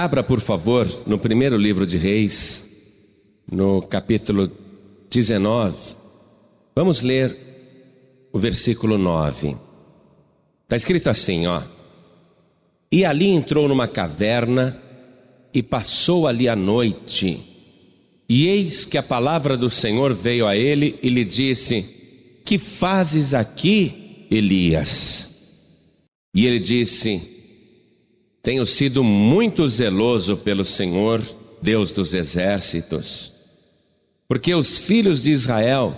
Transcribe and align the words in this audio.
Abra, 0.00 0.22
por 0.22 0.40
favor, 0.40 0.86
no 1.08 1.18
primeiro 1.18 1.56
livro 1.56 1.84
de 1.84 1.98
Reis, 1.98 2.64
no 3.50 3.82
capítulo 3.82 4.48
19. 5.10 5.76
Vamos 6.72 7.02
ler 7.02 7.36
o 8.32 8.38
versículo 8.38 8.96
9. 8.96 9.56
Está 10.62 10.76
escrito 10.76 11.10
assim, 11.10 11.48
ó. 11.48 11.64
E 12.92 13.04
ali 13.04 13.26
entrou 13.26 13.66
numa 13.66 13.88
caverna 13.88 14.80
e 15.52 15.64
passou 15.64 16.28
ali 16.28 16.48
a 16.48 16.54
noite. 16.54 17.40
E 18.28 18.46
eis 18.46 18.84
que 18.84 18.98
a 18.98 19.02
palavra 19.02 19.56
do 19.56 19.68
Senhor 19.68 20.14
veio 20.14 20.46
a 20.46 20.56
ele 20.56 20.96
e 21.02 21.08
lhe 21.08 21.24
disse: 21.24 21.82
Que 22.44 22.56
fazes 22.56 23.34
aqui, 23.34 24.28
Elias? 24.30 25.28
E 26.32 26.46
ele 26.46 26.60
disse: 26.60 27.37
tenho 28.42 28.64
sido 28.64 29.02
muito 29.02 29.66
zeloso 29.68 30.36
pelo 30.36 30.64
Senhor, 30.64 31.22
Deus 31.60 31.92
dos 31.92 32.14
exércitos, 32.14 33.32
porque 34.28 34.54
os 34.54 34.78
filhos 34.78 35.22
de 35.22 35.32
Israel 35.32 35.96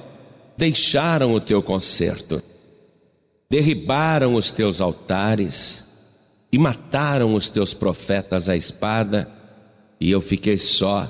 deixaram 0.56 1.34
o 1.34 1.40
teu 1.40 1.62
conserto, 1.62 2.42
derribaram 3.48 4.34
os 4.34 4.50
teus 4.50 4.80
altares 4.80 5.84
e 6.52 6.58
mataram 6.58 7.34
os 7.34 7.48
teus 7.48 7.74
profetas 7.74 8.48
à 8.48 8.56
espada, 8.56 9.30
e 10.00 10.10
eu 10.10 10.20
fiquei 10.20 10.56
só, 10.56 11.08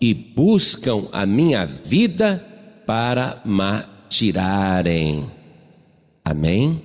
e 0.00 0.14
buscam 0.14 1.08
a 1.12 1.26
minha 1.26 1.66
vida 1.66 2.44
para 2.86 3.42
matirarem. 3.44 5.30
Amém? 6.24 6.82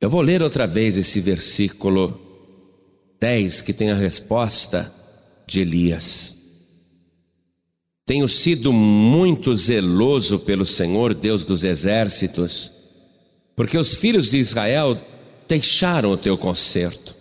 Eu 0.00 0.08
vou 0.08 0.20
ler 0.20 0.42
outra 0.42 0.66
vez 0.66 0.96
esse 0.96 1.20
versículo 1.20 2.27
10, 3.20 3.62
que 3.62 3.72
tem 3.72 3.90
a 3.90 3.96
resposta 3.96 4.92
de 5.46 5.60
Elias. 5.60 6.36
Tenho 8.06 8.26
sido 8.26 8.72
muito 8.72 9.54
zeloso 9.54 10.38
pelo 10.38 10.64
Senhor, 10.64 11.12
Deus 11.14 11.44
dos 11.44 11.64
exércitos, 11.64 12.70
porque 13.54 13.76
os 13.76 13.94
filhos 13.94 14.30
de 14.30 14.38
Israel 14.38 14.98
deixaram 15.46 16.12
o 16.12 16.16
teu 16.16 16.38
conserto, 16.38 17.14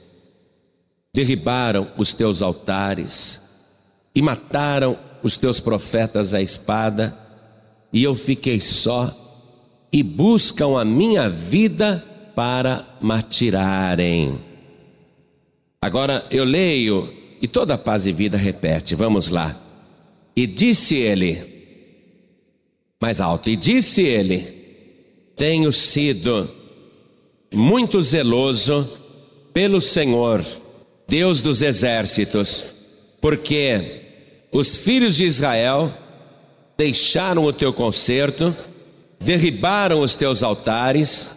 derribaram 1.14 1.92
os 1.98 2.14
teus 2.14 2.42
altares 2.42 3.42
e 4.14 4.22
mataram 4.22 4.98
os 5.24 5.36
teus 5.36 5.60
profetas 5.60 6.34
à 6.34 6.42
espada, 6.42 7.18
e 7.92 8.04
eu 8.04 8.16
fiquei 8.16 8.60
só, 8.60 9.16
e 9.92 10.04
buscam 10.04 10.80
a 10.80 10.86
minha 10.86 11.30
vida 11.30 12.04
para 12.36 12.98
matirarem. 13.02 14.47
Agora 15.82 16.26
eu 16.32 16.44
leio 16.44 17.14
e 17.42 17.48
toda 17.48 17.78
paz 17.78 18.08
e 18.08 18.12
vida 18.12 18.38
repete, 18.38 18.96
vamos 18.96 19.30
lá. 19.30 19.62
E 20.36 20.48
disse 20.48 20.96
ele, 20.96 21.58
mais 23.00 23.22
alto, 23.22 23.50
e 23.50 23.56
disse 23.56 24.02
ele: 24.02 24.48
Tenho 25.36 25.72
sido 25.72 26.50
muito 27.54 28.02
zeloso 28.02 28.90
pelo 29.54 29.80
Senhor, 29.80 30.44
Deus 31.08 31.42
dos 31.42 31.62
exércitos, 31.62 32.66
porque 33.22 34.04
os 34.52 34.76
filhos 34.76 35.16
de 35.16 35.26
Israel 35.26 35.94
deixaram 36.76 37.46
o 37.46 37.54
teu 37.54 37.72
concerto, 37.72 38.56
derribaram 39.20 40.02
os 40.02 40.16
teus 40.16 40.44
altares 40.44 41.32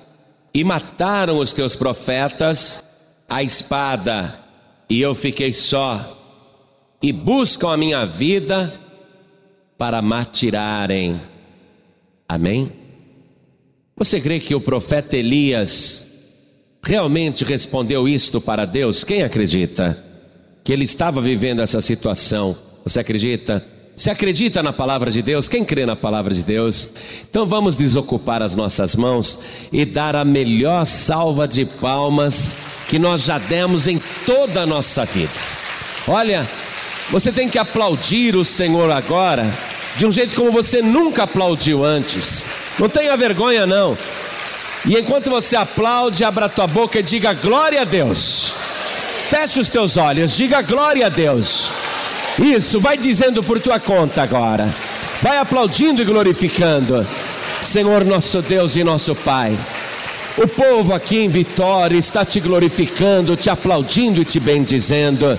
e 0.53 0.65
mataram 0.65 1.39
os 1.39 1.53
teus 1.53 1.77
profetas 1.77 2.83
a 3.31 3.45
espada 3.45 4.41
e 4.89 5.01
eu 5.01 5.15
fiquei 5.15 5.53
só, 5.53 6.19
e 7.01 7.13
buscam 7.13 7.71
a 7.71 7.77
minha 7.77 8.05
vida 8.05 8.75
para 9.79 10.03
matirarem. 10.03 11.21
Amém? 12.29 12.73
Você 13.97 14.21
crê 14.21 14.41
que 14.41 14.55
o 14.55 14.61
profeta 14.61 15.17
Elias 15.17 16.11
realmente 16.83 17.45
respondeu 17.45 18.09
isto 18.09 18.41
para 18.41 18.65
Deus? 18.65 19.05
Quem 19.05 19.23
acredita 19.23 20.05
que 20.65 20.73
ele 20.73 20.85
estava 20.85 21.21
vivendo 21.21 21.63
essa 21.63 21.81
situação? 21.81 22.57
Você 22.83 22.99
acredita? 22.99 23.65
Você 23.95 24.11
acredita 24.11 24.63
na 24.63 24.73
palavra 24.73 25.11
de 25.11 25.21
Deus? 25.21 25.49
Quem 25.49 25.65
crê 25.65 25.85
na 25.85 25.95
palavra 25.95 26.33
de 26.33 26.43
Deus? 26.43 26.89
Então 27.29 27.47
vamos 27.47 27.77
desocupar 27.77 28.43
as 28.43 28.57
nossas 28.57 28.97
mãos 28.97 29.39
e 29.71 29.85
dar 29.85 30.17
a 30.17 30.25
melhor 30.25 30.87
salva 30.87 31.47
de 31.47 31.65
palmas 31.67 32.57
que 32.89 32.99
nós 32.99 33.23
já 33.23 33.39
demos 33.39 33.87
em 33.87 34.01
toda 34.25 34.63
a 34.63 34.67
nossa 34.67 35.05
vida. 35.05 35.33
Olha, 36.09 36.49
você 37.11 37.31
tem 37.31 37.49
que 37.49 37.59
aplaudir 37.59 38.37
o 38.37 38.45
Senhor 38.45 38.91
agora, 38.91 39.53
de 39.97 40.07
um 40.07 40.13
jeito 40.13 40.35
como 40.35 40.51
você 40.51 40.81
nunca 40.81 41.25
aplaudiu 41.25 41.85
antes. 41.85 42.45
Não 42.79 42.89
tenha 42.89 43.17
vergonha, 43.17 43.67
não. 43.67 43.99
E 44.87 44.97
enquanto 44.97 45.29
você 45.29 45.57
aplaude, 45.57 46.25
abra 46.25 46.49
tua 46.49 46.67
boca 46.67 46.99
e 46.99 47.03
diga 47.03 47.35
glória 47.35 47.83
a 47.83 47.85
Deus. 47.85 48.55
Feche 49.25 49.61
os 49.61 49.69
teus 49.69 49.97
olhos, 49.97 50.35
diga 50.37 50.63
glória 50.63 51.07
a 51.07 51.09
Deus. 51.09 51.71
Isso, 52.41 52.81
vai 52.81 52.97
dizendo 52.97 53.43
por 53.43 53.61
tua 53.61 53.79
conta 53.79 54.23
agora. 54.23 54.73
Vai 55.21 55.37
aplaudindo 55.37 56.01
e 56.01 56.05
glorificando. 56.07 57.07
Senhor 57.61 58.05
nosso 58.05 58.41
Deus 58.41 58.77
e 58.77 58.83
nosso 58.83 59.15
Pai. 59.15 59.59
O 60.39 60.49
povo 60.49 60.95
aqui 60.95 61.19
em 61.19 61.29
Vitória 61.29 61.99
está 61.99 62.25
te 62.25 62.41
glorificando, 62.41 63.37
te 63.37 63.51
aplaudindo 63.51 64.23
e 64.23 64.25
te 64.25 64.41
bendizendo. 64.41 65.39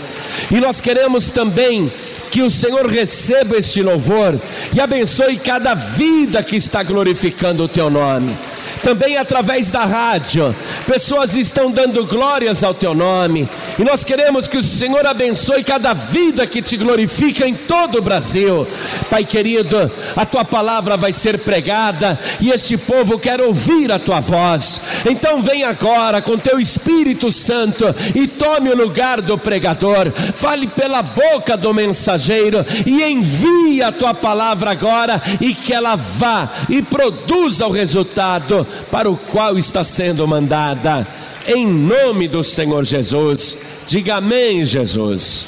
E 0.51 0.59
nós 0.61 0.79
queremos 0.79 1.31
também 1.31 1.91
que 2.29 2.43
o 2.43 2.51
Senhor 2.51 2.85
receba 2.85 3.57
este 3.57 3.81
louvor 3.81 4.39
e 4.71 4.79
abençoe 4.79 5.37
cada 5.37 5.73
vida 5.73 6.43
que 6.43 6.55
está 6.55 6.83
glorificando 6.83 7.63
o 7.63 7.67
teu 7.67 7.89
nome 7.89 8.37
também 8.83 9.17
através 9.17 9.69
da 9.69 9.85
rádio. 9.85 10.55
Pessoas 10.85 11.35
estão 11.35 11.71
dando 11.71 12.05
glórias 12.05 12.63
ao 12.63 12.73
teu 12.73 12.93
nome, 12.93 13.47
e 13.79 13.83
nós 13.83 14.03
queremos 14.03 14.47
que 14.47 14.57
o 14.57 14.63
Senhor 14.63 15.05
abençoe 15.05 15.63
cada 15.63 15.93
vida 15.93 16.45
que 16.45 16.61
te 16.61 16.77
glorifica 16.77 17.47
em 17.47 17.53
todo 17.53 17.99
o 17.99 18.01
Brasil. 18.01 18.67
Pai 19.09 19.23
querido, 19.23 19.91
a 20.15 20.25
tua 20.25 20.43
palavra 20.43 20.97
vai 20.97 21.11
ser 21.11 21.39
pregada 21.39 22.19
e 22.39 22.49
este 22.49 22.77
povo 22.77 23.19
quer 23.19 23.41
ouvir 23.41 23.91
a 23.91 23.99
tua 23.99 24.19
voz. 24.19 24.81
Então 25.09 25.41
vem 25.41 25.63
agora 25.63 26.21
com 26.21 26.37
teu 26.37 26.59
Espírito 26.59 27.31
Santo 27.31 27.85
e 28.15 28.27
tome 28.27 28.69
o 28.69 28.77
lugar 28.77 29.21
do 29.21 29.37
pregador. 29.37 30.11
Fale 30.33 30.67
pela 30.67 31.01
boca 31.01 31.55
do 31.55 31.73
mensageiro 31.73 32.65
e 32.85 33.03
envie 33.03 33.81
a 33.81 33.91
tua 33.91 34.13
palavra 34.13 34.71
agora 34.71 35.21
e 35.39 35.53
que 35.53 35.73
ela 35.73 35.95
vá 35.95 36.65
e 36.69 36.81
produza 36.81 37.67
o 37.67 37.71
resultado 37.71 38.67
para 38.89 39.09
o 39.09 39.17
qual 39.17 39.57
está 39.57 39.83
sendo 39.83 40.27
mandada. 40.27 41.07
Em 41.47 41.65
nome 41.67 42.27
do 42.27 42.43
Senhor 42.43 42.83
Jesus, 42.83 43.57
diga 43.85 44.15
amém, 44.15 44.63
Jesus. 44.63 45.47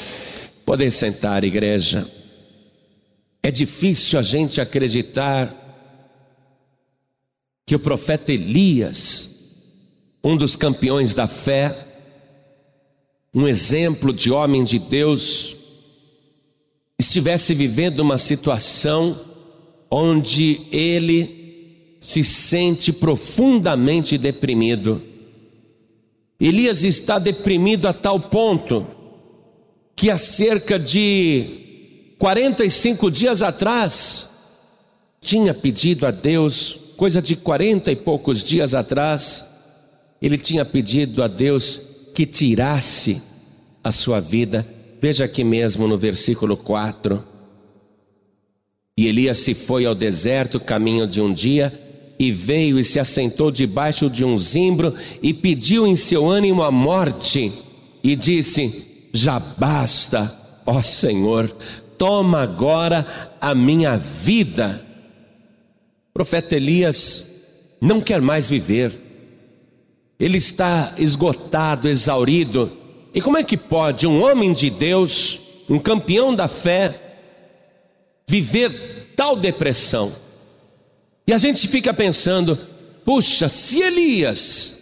Podem 0.64 0.90
sentar, 0.90 1.44
igreja. 1.44 2.06
É 3.42 3.50
difícil 3.50 4.18
a 4.18 4.22
gente 4.22 4.60
acreditar 4.60 5.54
que 7.66 7.74
o 7.74 7.78
profeta 7.78 8.32
Elias, 8.32 9.30
um 10.22 10.36
dos 10.36 10.56
campeões 10.56 11.12
da 11.14 11.26
fé, 11.26 11.86
um 13.34 13.46
exemplo 13.46 14.12
de 14.12 14.30
homem 14.30 14.64
de 14.64 14.78
Deus, 14.78 15.56
estivesse 16.98 17.54
vivendo 17.54 18.00
uma 18.00 18.18
situação 18.18 19.20
onde 19.90 20.62
ele 20.72 21.43
se 22.04 22.22
sente 22.22 22.92
profundamente 22.92 24.18
deprimido. 24.18 25.00
Elias 26.38 26.84
está 26.84 27.18
deprimido 27.18 27.88
a 27.88 27.94
tal 27.94 28.20
ponto 28.20 28.86
que 29.96 30.10
há 30.10 30.18
cerca 30.18 30.78
de 30.78 32.12
45 32.18 33.10
dias 33.10 33.42
atrás 33.42 34.28
tinha 35.18 35.54
pedido 35.54 36.04
a 36.04 36.10
Deus, 36.10 36.78
coisa 36.98 37.22
de 37.22 37.36
40 37.36 37.90
e 37.90 37.96
poucos 37.96 38.44
dias 38.44 38.74
atrás, 38.74 39.42
ele 40.20 40.36
tinha 40.36 40.62
pedido 40.62 41.22
a 41.22 41.26
Deus 41.26 41.80
que 42.14 42.26
tirasse 42.26 43.22
a 43.82 43.90
sua 43.90 44.20
vida. 44.20 44.68
Veja 45.00 45.24
aqui 45.24 45.42
mesmo 45.42 45.88
no 45.88 45.96
versículo 45.96 46.54
4. 46.54 47.24
E 48.94 49.06
Elias 49.06 49.38
se 49.38 49.54
foi 49.54 49.86
ao 49.86 49.94
deserto, 49.94 50.60
caminho 50.60 51.06
de 51.06 51.22
um 51.22 51.32
dia, 51.32 51.80
e 52.18 52.30
veio 52.30 52.78
e 52.78 52.84
se 52.84 53.00
assentou 53.00 53.50
debaixo 53.50 54.08
de 54.08 54.24
um 54.24 54.38
zimbro 54.38 54.94
e 55.22 55.32
pediu 55.34 55.86
em 55.86 55.94
seu 55.94 56.28
ânimo 56.28 56.62
a 56.62 56.70
morte 56.70 57.52
e 58.02 58.14
disse: 58.14 59.08
Já 59.12 59.38
basta, 59.38 60.32
ó 60.64 60.80
Senhor, 60.80 61.50
toma 61.98 62.42
agora 62.42 63.36
a 63.40 63.54
minha 63.54 63.96
vida. 63.96 64.84
O 66.10 66.12
profeta 66.14 66.54
Elias 66.54 67.76
não 67.80 68.00
quer 68.00 68.20
mais 68.20 68.48
viver, 68.48 68.98
ele 70.18 70.38
está 70.38 70.94
esgotado, 70.96 71.88
exaurido, 71.88 72.70
E 73.12 73.20
como 73.20 73.38
é 73.38 73.44
que 73.44 73.56
pode 73.56 74.08
um 74.08 74.24
homem 74.24 74.52
de 74.52 74.68
Deus, 74.68 75.38
um 75.68 75.78
campeão 75.78 76.34
da 76.34 76.48
fé, 76.48 77.00
viver 78.28 79.12
tal 79.14 79.36
depressão? 79.36 80.23
E 81.26 81.32
a 81.32 81.38
gente 81.38 81.66
fica 81.68 81.92
pensando: 81.94 82.58
puxa, 83.04 83.48
se 83.48 83.80
Elias, 83.80 84.80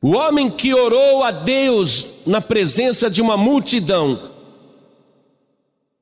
o 0.00 0.16
homem 0.16 0.50
que 0.50 0.74
orou 0.74 1.22
a 1.22 1.30
Deus 1.30 2.06
na 2.26 2.40
presença 2.40 3.08
de 3.08 3.22
uma 3.22 3.36
multidão, 3.36 4.30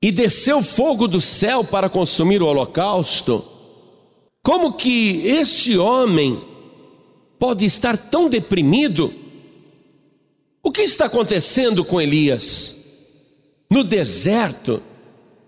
e 0.02 0.10
desceu 0.10 0.62
fogo 0.62 1.06
do 1.06 1.20
céu 1.20 1.62
para 1.62 1.88
consumir 1.90 2.42
o 2.42 2.46
holocausto, 2.46 3.44
como 4.42 4.72
que 4.72 5.22
este 5.26 5.76
homem 5.76 6.42
pode 7.38 7.64
estar 7.64 7.96
tão 7.96 8.28
deprimido? 8.28 9.12
O 10.62 10.70
que 10.70 10.82
está 10.82 11.06
acontecendo 11.06 11.84
com 11.84 12.00
Elias? 12.00 12.76
No 13.70 13.84
deserto, 13.84 14.82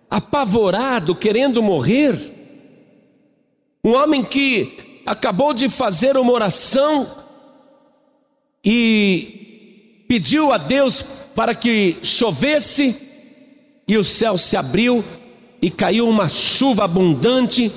apavorado, 0.09 1.15
querendo 1.15 1.63
morrer? 1.63 2.32
Um 3.85 3.97
homem 3.97 4.23
que 4.23 5.03
acabou 5.05 5.53
de 5.53 5.69
fazer 5.69 6.17
uma 6.17 6.33
oração 6.33 7.11
e 8.65 10.05
pediu 10.07 10.53
a 10.53 10.59
Deus 10.59 11.03
para 11.35 11.53
que 11.53 11.97
chovesse, 12.01 12.95
e 13.89 13.99
o 13.99 14.05
céu 14.05 14.39
se 14.39 14.57
abriu 14.57 15.05
e 15.61 15.69
caiu 15.69 16.09
uma 16.09 16.29
chuva 16.29 16.85
abundante 16.85 17.73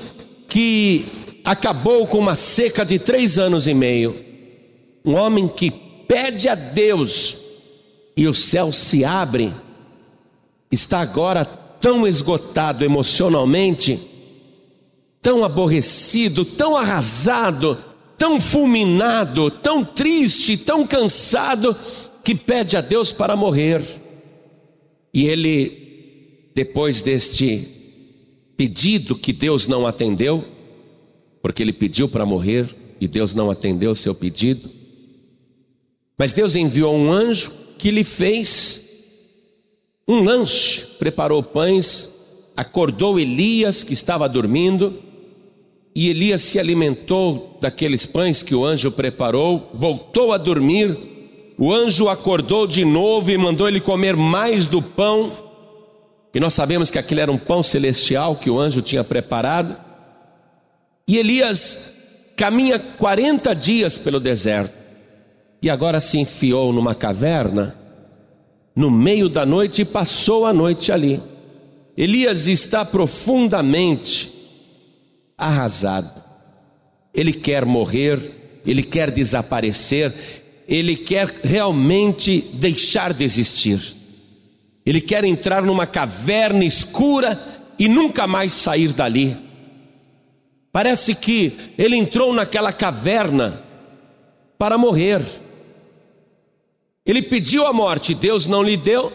que 0.47 1.05
acabou 1.43 2.05
com 2.05 2.19
uma 2.19 2.35
seca 2.35 2.85
de 2.85 2.99
três 2.99 3.39
anos 3.39 3.67
e 3.67 3.73
meio. 3.73 4.23
Um 5.03 5.15
homem 5.15 5.47
que 5.47 5.71
pede 5.71 6.47
a 6.47 6.53
Deus 6.53 7.35
e 8.15 8.27
o 8.27 8.33
céu 8.33 8.71
se 8.71 9.03
abre, 9.03 9.51
está 10.71 10.99
agora 10.99 11.43
tão 11.45 12.05
esgotado 12.05 12.85
emocionalmente, 12.85 13.99
tão 15.25 15.43
aborrecido, 15.43 16.45
tão 16.45 16.77
arrasado, 16.77 17.83
tão 18.15 18.39
fulminado, 18.39 19.49
tão 19.49 19.83
triste, 19.83 20.55
tão 20.55 20.85
cansado, 20.85 21.75
que 22.23 22.35
pede 22.35 22.77
a 22.77 22.81
Deus 22.81 23.11
para 23.11 23.35
morrer. 23.35 23.83
E 25.11 25.25
ele, 25.25 26.51
depois 26.53 27.01
deste 27.01 27.67
pedido 28.55 29.15
que 29.15 29.33
Deus 29.33 29.65
não 29.65 29.87
atendeu, 29.87 30.45
porque 31.41 31.63
ele 31.63 31.73
pediu 31.73 32.07
para 32.07 32.23
morrer 32.23 32.75
e 33.01 33.07
Deus 33.07 33.33
não 33.33 33.49
atendeu 33.49 33.89
o 33.89 33.95
seu 33.95 34.13
pedido. 34.13 34.69
Mas 36.19 36.31
Deus 36.31 36.55
enviou 36.55 36.95
um 36.95 37.11
anjo 37.11 37.51
que 37.79 37.89
lhe 37.89 38.03
fez 38.03 38.79
um 40.07 40.21
lanche, 40.21 40.85
preparou 40.99 41.41
pães, 41.41 42.13
acordou 42.55 43.19
Elias 43.19 43.83
que 43.83 43.93
estava 43.93 44.29
dormindo, 44.29 45.01
e 45.95 46.09
Elias 46.09 46.41
se 46.41 46.59
alimentou 46.59 47.57
daqueles 47.61 48.05
pães 48.05 48.43
que 48.43 48.53
o 48.53 48.65
anjo 48.65 48.91
preparou, 48.91 49.71
voltou 49.73 50.33
a 50.33 50.37
dormir. 50.37 50.97
O 51.57 51.73
anjo 51.73 52.09
acordou 52.09 52.67
de 52.67 52.83
novo 52.83 53.31
e 53.31 53.37
mandou 53.37 53.67
ele 53.67 53.79
comer 53.79 54.15
mais 54.15 54.67
do 54.67 54.81
pão 54.81 55.45
e 56.35 56.39
nós 56.39 56.53
sabemos 56.53 56.91
que 56.91 56.99
aquele 56.99 57.21
era 57.21 57.31
um 57.31 57.37
pão 57.37 57.63
celestial 57.63 58.35
que 58.35 58.49
o 58.49 58.59
anjo 58.59 58.81
tinha 58.81 59.05
preparado. 59.05 59.77
E 61.07 61.17
Elias 61.17 61.93
caminha 62.35 62.77
40 62.77 63.55
dias 63.55 63.97
pelo 63.97 64.19
deserto 64.19 64.73
e 65.61 65.69
agora 65.69 66.01
se 66.01 66.19
enfiou 66.19 66.73
numa 66.73 66.93
caverna 66.93 67.79
no 68.75 68.91
meio 68.91 69.29
da 69.29 69.45
noite 69.45 69.83
e 69.83 69.85
passou 69.85 70.45
a 70.45 70.51
noite 70.51 70.91
ali. 70.91 71.21
Elias 71.95 72.47
está 72.47 72.83
profundamente 72.83 74.34
arrasado. 75.37 76.23
Ele 77.13 77.33
quer 77.33 77.65
morrer, 77.65 78.61
ele 78.65 78.83
quer 78.83 79.11
desaparecer, 79.11 80.13
ele 80.67 80.97
quer 80.97 81.39
realmente 81.43 82.41
deixar 82.53 83.13
de 83.13 83.23
existir. 83.23 83.79
Ele 84.85 85.01
quer 85.01 85.23
entrar 85.23 85.63
numa 85.63 85.87
caverna 85.87 86.63
escura 86.63 87.63
e 87.77 87.87
nunca 87.87 88.27
mais 88.27 88.53
sair 88.53 88.93
dali. 88.93 89.35
Parece 90.71 91.15
que 91.15 91.53
ele 91.77 91.95
entrou 91.95 92.33
naquela 92.33 92.73
caverna 92.73 93.63
para 94.57 94.77
morrer. 94.77 95.25
Ele 97.05 97.21
pediu 97.21 97.65
a 97.65 97.73
morte, 97.73 98.13
Deus 98.13 98.47
não 98.47 98.61
lhe 98.63 98.75
deu. 98.75 99.11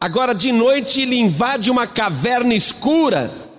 Agora 0.00 0.34
de 0.34 0.50
noite 0.50 1.00
ele 1.00 1.16
invade 1.16 1.70
uma 1.70 1.86
caverna 1.86 2.54
escura, 2.54 3.51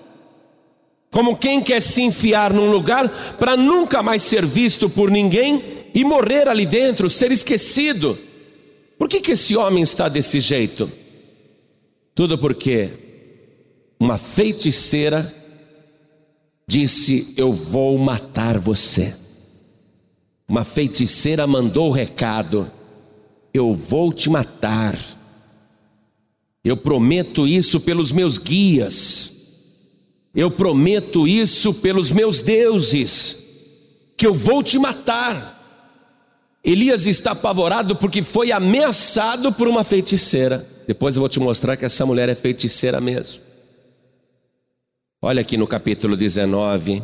como 1.14 1.38
quem 1.38 1.62
quer 1.62 1.80
se 1.80 2.02
enfiar 2.02 2.52
num 2.52 2.72
lugar 2.72 3.38
para 3.38 3.56
nunca 3.56 4.02
mais 4.02 4.24
ser 4.24 4.48
visto 4.48 4.90
por 4.90 5.12
ninguém 5.12 5.86
e 5.94 6.04
morrer 6.04 6.48
ali 6.48 6.66
dentro, 6.66 7.08
ser 7.08 7.32
esquecido. 7.32 8.18
Por 8.98 9.08
que, 9.08 9.22
que 9.22 9.34
esse 9.34 9.56
homem 9.56 9.84
está 9.84 10.10
desse 10.10 10.40
jeito? 10.40 10.92
Tudo 12.16 12.36
porque 12.36 12.90
uma 14.00 14.18
feiticeira 14.18 15.32
disse: 16.68 17.32
Eu 17.38 17.54
vou 17.54 17.96
matar 18.00 18.58
você. 18.58 19.16
Uma 20.48 20.64
feiticeira 20.64 21.46
mandou 21.46 21.90
o 21.90 21.94
recado: 21.94 22.72
Eu 23.54 23.76
vou 23.76 24.12
te 24.12 24.32
matar. 24.32 24.98
Eu 26.64 26.76
prometo 26.76 27.46
isso 27.46 27.80
pelos 27.80 28.12
meus 28.12 28.40
guias. 28.40 29.33
Eu 30.34 30.50
prometo 30.50 31.28
isso 31.28 31.74
pelos 31.76 32.12
meus 32.12 32.42
deuses, 32.42 34.12
que 34.18 34.26
eu 34.26 34.34
vou 34.34 34.64
te 34.64 34.80
matar. 34.80 35.62
Elias 36.64 37.06
está 37.06 37.32
apavorado 37.32 37.96
porque 37.96 38.24
foi 38.24 38.52
ameaçado 38.52 39.54
por 39.54 39.68
uma 39.68 39.84
feiticeira. 39.84 40.68
Depois 40.88 41.16
eu 41.16 41.20
vou 41.20 41.30
te 41.30 41.40
mostrar 41.40 41.78
que 41.78 41.86
essa 41.86 42.06
mulher 42.06 42.30
é 42.30 42.36
feiticeira 42.36 43.00
mesmo. 43.00 43.44
Olha 45.22 45.42
aqui 45.42 45.56
no 45.56 45.68
capítulo 45.68 46.18
19, 46.18 47.04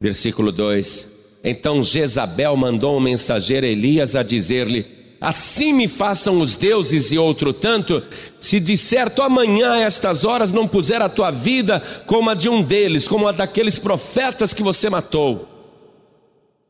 versículo 0.00 0.50
2. 0.50 1.18
Então 1.44 1.82
Jezabel 1.82 2.56
mandou 2.56 2.96
um 2.96 3.00
mensageiro 3.00 3.66
a 3.66 3.68
Elias 3.68 4.16
a 4.16 4.22
dizer-lhe: 4.22 4.97
Assim 5.20 5.72
me 5.72 5.88
façam 5.88 6.40
os 6.40 6.54
deuses 6.54 7.10
e 7.10 7.18
outro 7.18 7.52
tanto, 7.52 8.02
se 8.38 8.60
de 8.60 8.76
certo 8.76 9.20
amanhã 9.20 9.72
a 9.72 9.80
estas 9.80 10.24
horas 10.24 10.52
não 10.52 10.68
puser 10.68 11.02
a 11.02 11.08
tua 11.08 11.32
vida 11.32 12.04
como 12.06 12.30
a 12.30 12.34
de 12.34 12.48
um 12.48 12.62
deles, 12.62 13.08
como 13.08 13.26
a 13.26 13.32
daqueles 13.32 13.78
profetas 13.80 14.54
que 14.54 14.62
você 14.62 14.88
matou. 14.88 15.48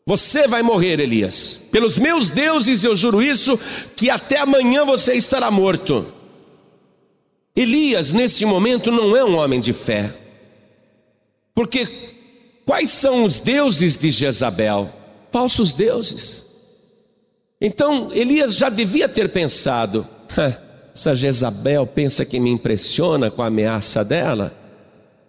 Você 0.06 0.48
vai 0.48 0.62
morrer, 0.62 0.98
Elias. 0.98 1.60
Pelos 1.70 1.98
meus 1.98 2.30
deuses 2.30 2.82
eu 2.82 2.96
juro 2.96 3.20
isso, 3.20 3.60
que 3.94 4.08
até 4.08 4.40
amanhã 4.40 4.82
você 4.82 5.12
estará 5.12 5.50
morto. 5.50 6.06
Elias, 7.54 8.14
nesse 8.14 8.46
momento, 8.46 8.90
não 8.90 9.14
é 9.14 9.22
um 9.22 9.36
homem 9.36 9.60
de 9.60 9.74
fé. 9.74 10.14
Porque 11.54 12.14
quais 12.64 12.88
são 12.88 13.24
os 13.24 13.38
deuses 13.38 13.98
de 13.98 14.08
Jezabel? 14.08 14.90
Falsos 15.30 15.74
deuses. 15.74 16.47
Então 17.60 18.10
Elias 18.12 18.56
já 18.56 18.68
devia 18.68 19.08
ter 19.08 19.30
pensado: 19.30 20.06
essa 20.94 21.14
Jezabel 21.14 21.86
pensa 21.86 22.24
que 22.24 22.38
me 22.38 22.50
impressiona 22.50 23.30
com 23.30 23.42
a 23.42 23.46
ameaça 23.46 24.04
dela. 24.04 24.54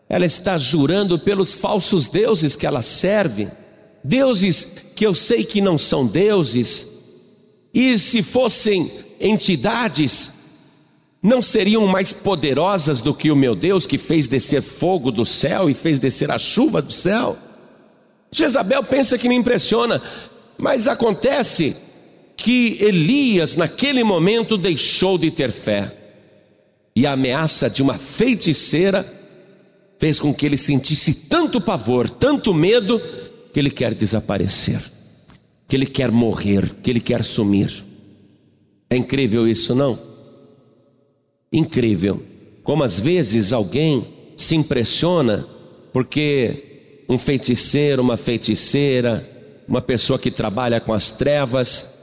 Ela 0.08 0.26
está 0.26 0.58
jurando 0.58 1.20
pelos 1.20 1.54
falsos 1.54 2.08
deuses 2.08 2.56
que 2.56 2.66
ela 2.66 2.82
serve 2.82 3.48
deuses 4.04 4.66
que 4.96 5.06
eu 5.06 5.14
sei 5.14 5.44
que 5.44 5.62
não 5.62 5.78
são 5.78 6.06
deuses, 6.06 6.88
e 7.74 7.98
se 7.98 8.24
fossem 8.24 8.92
entidades, 9.20 10.34
não 11.22 11.42
seriam 11.42 11.86
mais 11.86 12.12
poderosas 12.12 13.02
do 13.02 13.14
que 13.14 13.30
o 13.30 13.36
meu 13.36 13.56
Deus 13.56 13.86
que 13.86 13.98
fez 13.98 14.28
descer 14.28 14.62
fogo 14.62 15.12
do 15.12 15.26
céu 15.26 15.70
e 15.70 15.74
fez 15.74 16.00
descer 16.00 16.32
a 16.32 16.38
chuva 16.38 16.82
do 16.82 16.92
céu? 16.92 17.38
Jezabel 18.32 18.84
pensa 18.84 19.18
que 19.18 19.28
me 19.28 19.36
impressiona, 19.36 20.02
mas 20.58 20.88
acontece 20.88 21.76
que 22.40 22.78
Elias, 22.80 23.58
naquele 23.58 24.02
momento, 24.02 24.58
deixou 24.58 25.18
de 25.18 25.30
ter 25.30 25.52
fé, 25.52 25.94
e 26.96 27.06
a 27.06 27.12
ameaça 27.12 27.70
de 27.70 27.84
uma 27.84 27.98
feiticeira 27.98 29.06
fez 30.00 30.18
com 30.18 30.34
que 30.34 30.46
ele 30.46 30.56
sentisse 30.56 31.14
tanto 31.14 31.60
pavor, 31.60 32.10
tanto 32.10 32.54
medo, 32.54 33.02
que 33.54 33.60
ele 33.60 33.70
quer 33.70 33.94
desaparecer, 33.94 34.82
que 35.68 35.76
ele 35.76 35.86
quer 35.86 36.12
morrer, 36.12 36.76
que 36.82 36.90
ele 36.90 37.02
quer 37.02 37.26
sumir. 37.26 37.84
É 38.90 38.96
incrível 38.96 39.46
isso, 39.46 39.76
não? 39.76 40.00
Incrível. 41.52 42.24
Como 42.64 42.84
às 42.84 43.00
vezes 43.00 43.52
alguém 43.52 44.08
se 44.38 44.56
impressiona 44.56 45.46
porque 45.92 47.04
um 47.10 47.18
feiticeiro, 47.18 48.02
uma 48.02 48.16
feiticeira, 48.16 49.28
uma 49.68 49.82
pessoa 49.82 50.18
que 50.18 50.32
trabalha 50.32 50.80
com 50.80 50.94
as 50.94 51.12
trevas, 51.12 51.99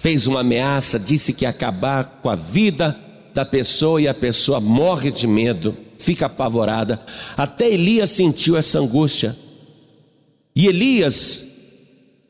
fez 0.00 0.26
uma 0.26 0.40
ameaça, 0.40 0.98
disse 0.98 1.34
que 1.34 1.44
ia 1.44 1.50
acabar 1.50 2.20
com 2.22 2.30
a 2.30 2.34
vida 2.34 2.98
da 3.34 3.44
pessoa 3.44 4.00
e 4.00 4.08
a 4.08 4.14
pessoa 4.14 4.58
morre 4.58 5.10
de 5.10 5.26
medo, 5.26 5.76
fica 5.98 6.24
apavorada. 6.24 7.04
Até 7.36 7.68
Elias 7.68 8.10
sentiu 8.10 8.56
essa 8.56 8.78
angústia. 8.78 9.36
E 10.56 10.66
Elias 10.66 11.44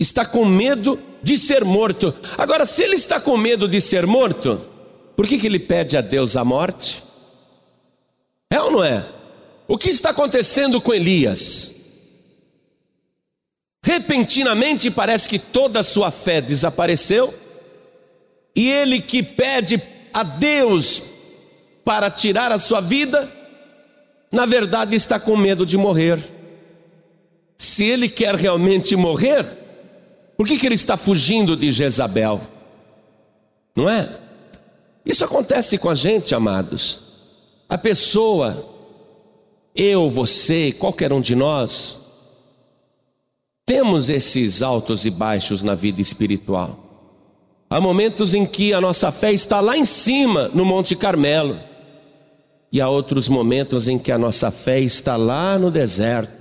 está 0.01 0.27
com 0.27 0.45
medo 0.45 0.99
de 1.23 1.39
ser 1.39 1.65
morto. 1.65 2.13
Agora, 2.37 2.67
se 2.67 2.83
ele 2.83 2.97
está 2.97 3.21
com 3.21 3.37
medo 3.37 3.69
de 3.69 3.81
ser 3.81 4.05
morto, 4.05 4.67
por 5.15 5.29
que, 5.29 5.39
que 5.39 5.47
ele 5.47 5.61
pede 5.61 5.97
a 5.97 6.01
Deus 6.01 6.37
a 6.37 6.45
morte? 6.45 7.05
É 8.51 8.61
ou 8.61 8.73
não 8.73 8.83
é? 8.83 9.07
O 9.69 9.79
que 9.79 9.91
está 9.91 10.11
acontecendo 10.11 10.81
com 10.81 10.93
Elias? 10.93 11.73
Repentinamente 13.81 14.91
parece 14.91 15.29
que 15.29 15.39
toda 15.39 15.79
a 15.79 15.85
sua 15.85 16.11
fé 16.11 16.41
desapareceu, 16.41 17.33
e 18.55 18.71
ele 18.71 19.01
que 19.01 19.23
pede 19.23 19.81
a 20.13 20.23
Deus 20.23 21.03
para 21.85 22.11
tirar 22.11 22.53
a 22.53 22.59
sua 22.59 22.81
vida, 22.81 23.31
na 24.31 24.47
verdade 24.47 24.95
está 24.95 25.19
com 25.19 25.37
medo 25.37 25.65
de 25.65 25.77
morrer. 25.77 26.21
Se 27.57 27.85
ele 27.85 28.09
quer 28.09 28.35
realmente 28.35 28.97
morrer, 28.97 29.47
por 30.37 30.47
que, 30.47 30.59
que 30.59 30.67
ele 30.67 30.75
está 30.75 30.97
fugindo 30.97 31.57
de 31.57 31.71
Jezabel? 31.71 32.41
Não 33.77 33.89
é? 33.89 34.19
Isso 35.05 35.25
acontece 35.25 35.79
com 35.79 35.89
a 35.89 35.95
gente, 35.95 36.35
amados. 36.35 37.01
A 37.69 37.79
pessoa, 37.79 38.67
eu, 39.75 40.09
você, 40.09 40.73
qualquer 40.73 41.13
um 41.13 41.21
de 41.21 41.35
nós, 41.35 41.99
temos 43.65 44.11
esses 44.11 44.63
altos 44.63 45.05
e 45.05 45.11
baixos 45.11 45.63
na 45.63 45.75
vida 45.75 46.01
espiritual. 46.01 46.90
Há 47.73 47.81
momentos 47.81 48.35
em 48.35 48.45
que 48.45 48.75
a 48.75 48.81
nossa 48.81 49.13
fé 49.13 49.33
está 49.33 49.61
lá 49.61 49.77
em 49.77 49.85
cima, 49.85 50.51
no 50.53 50.65
Monte 50.65 50.97
Carmelo, 50.97 51.57
e 52.73 52.81
há 52.81 52.89
outros 52.89 53.29
momentos 53.29 53.89
em 53.89 53.97
que 53.97 54.11
a 54.11 54.19
nossa 54.19 54.51
fé 54.51 54.81
está 54.81 55.17
lá 55.17 55.57
no 55.57 55.71
deserto. 55.71 56.33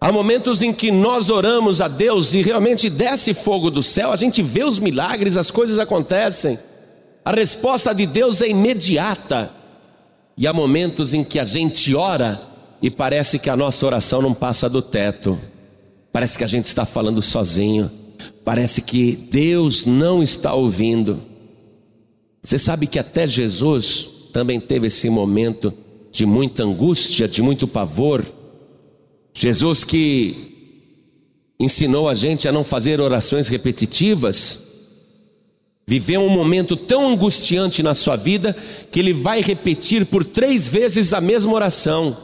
Há 0.00 0.10
momentos 0.10 0.60
em 0.60 0.72
que 0.72 0.90
nós 0.90 1.30
oramos 1.30 1.80
a 1.80 1.86
Deus 1.86 2.34
e 2.34 2.42
realmente 2.42 2.90
desce 2.90 3.32
fogo 3.32 3.70
do 3.70 3.80
céu, 3.80 4.10
a 4.10 4.16
gente 4.16 4.42
vê 4.42 4.64
os 4.64 4.80
milagres, 4.80 5.36
as 5.36 5.52
coisas 5.52 5.78
acontecem. 5.78 6.58
A 7.24 7.30
resposta 7.30 7.94
de 7.94 8.04
Deus 8.04 8.42
é 8.42 8.48
imediata. 8.48 9.52
E 10.36 10.48
há 10.48 10.52
momentos 10.52 11.14
em 11.14 11.22
que 11.22 11.38
a 11.38 11.44
gente 11.44 11.94
ora 11.94 12.40
e 12.82 12.90
parece 12.90 13.38
que 13.38 13.50
a 13.50 13.56
nossa 13.56 13.86
oração 13.86 14.20
não 14.20 14.34
passa 14.34 14.68
do 14.68 14.82
teto. 14.82 15.38
Parece 16.12 16.36
que 16.36 16.44
a 16.44 16.48
gente 16.48 16.64
está 16.64 16.84
falando 16.84 17.22
sozinho. 17.22 17.99
Parece 18.44 18.82
que 18.82 19.12
Deus 19.12 19.84
não 19.84 20.22
está 20.22 20.54
ouvindo. 20.54 21.20
Você 22.42 22.58
sabe 22.58 22.86
que 22.86 22.98
até 22.98 23.26
Jesus 23.26 24.08
também 24.32 24.58
teve 24.60 24.86
esse 24.86 25.10
momento 25.10 25.72
de 26.10 26.24
muita 26.24 26.64
angústia, 26.64 27.28
de 27.28 27.42
muito 27.42 27.68
pavor. 27.68 28.24
Jesus 29.34 29.84
que 29.84 30.50
ensinou 31.58 32.08
a 32.08 32.14
gente 32.14 32.48
a 32.48 32.52
não 32.52 32.64
fazer 32.64 33.00
orações 33.00 33.48
repetitivas, 33.48 34.66
viveu 35.86 36.22
um 36.22 36.28
momento 36.28 36.76
tão 36.76 37.10
angustiante 37.10 37.82
na 37.82 37.94
sua 37.94 38.16
vida 38.16 38.56
que 38.90 38.98
ele 38.98 39.12
vai 39.12 39.42
repetir 39.42 40.06
por 40.06 40.24
três 40.24 40.66
vezes 40.66 41.12
a 41.12 41.20
mesma 41.20 41.52
oração. 41.52 42.16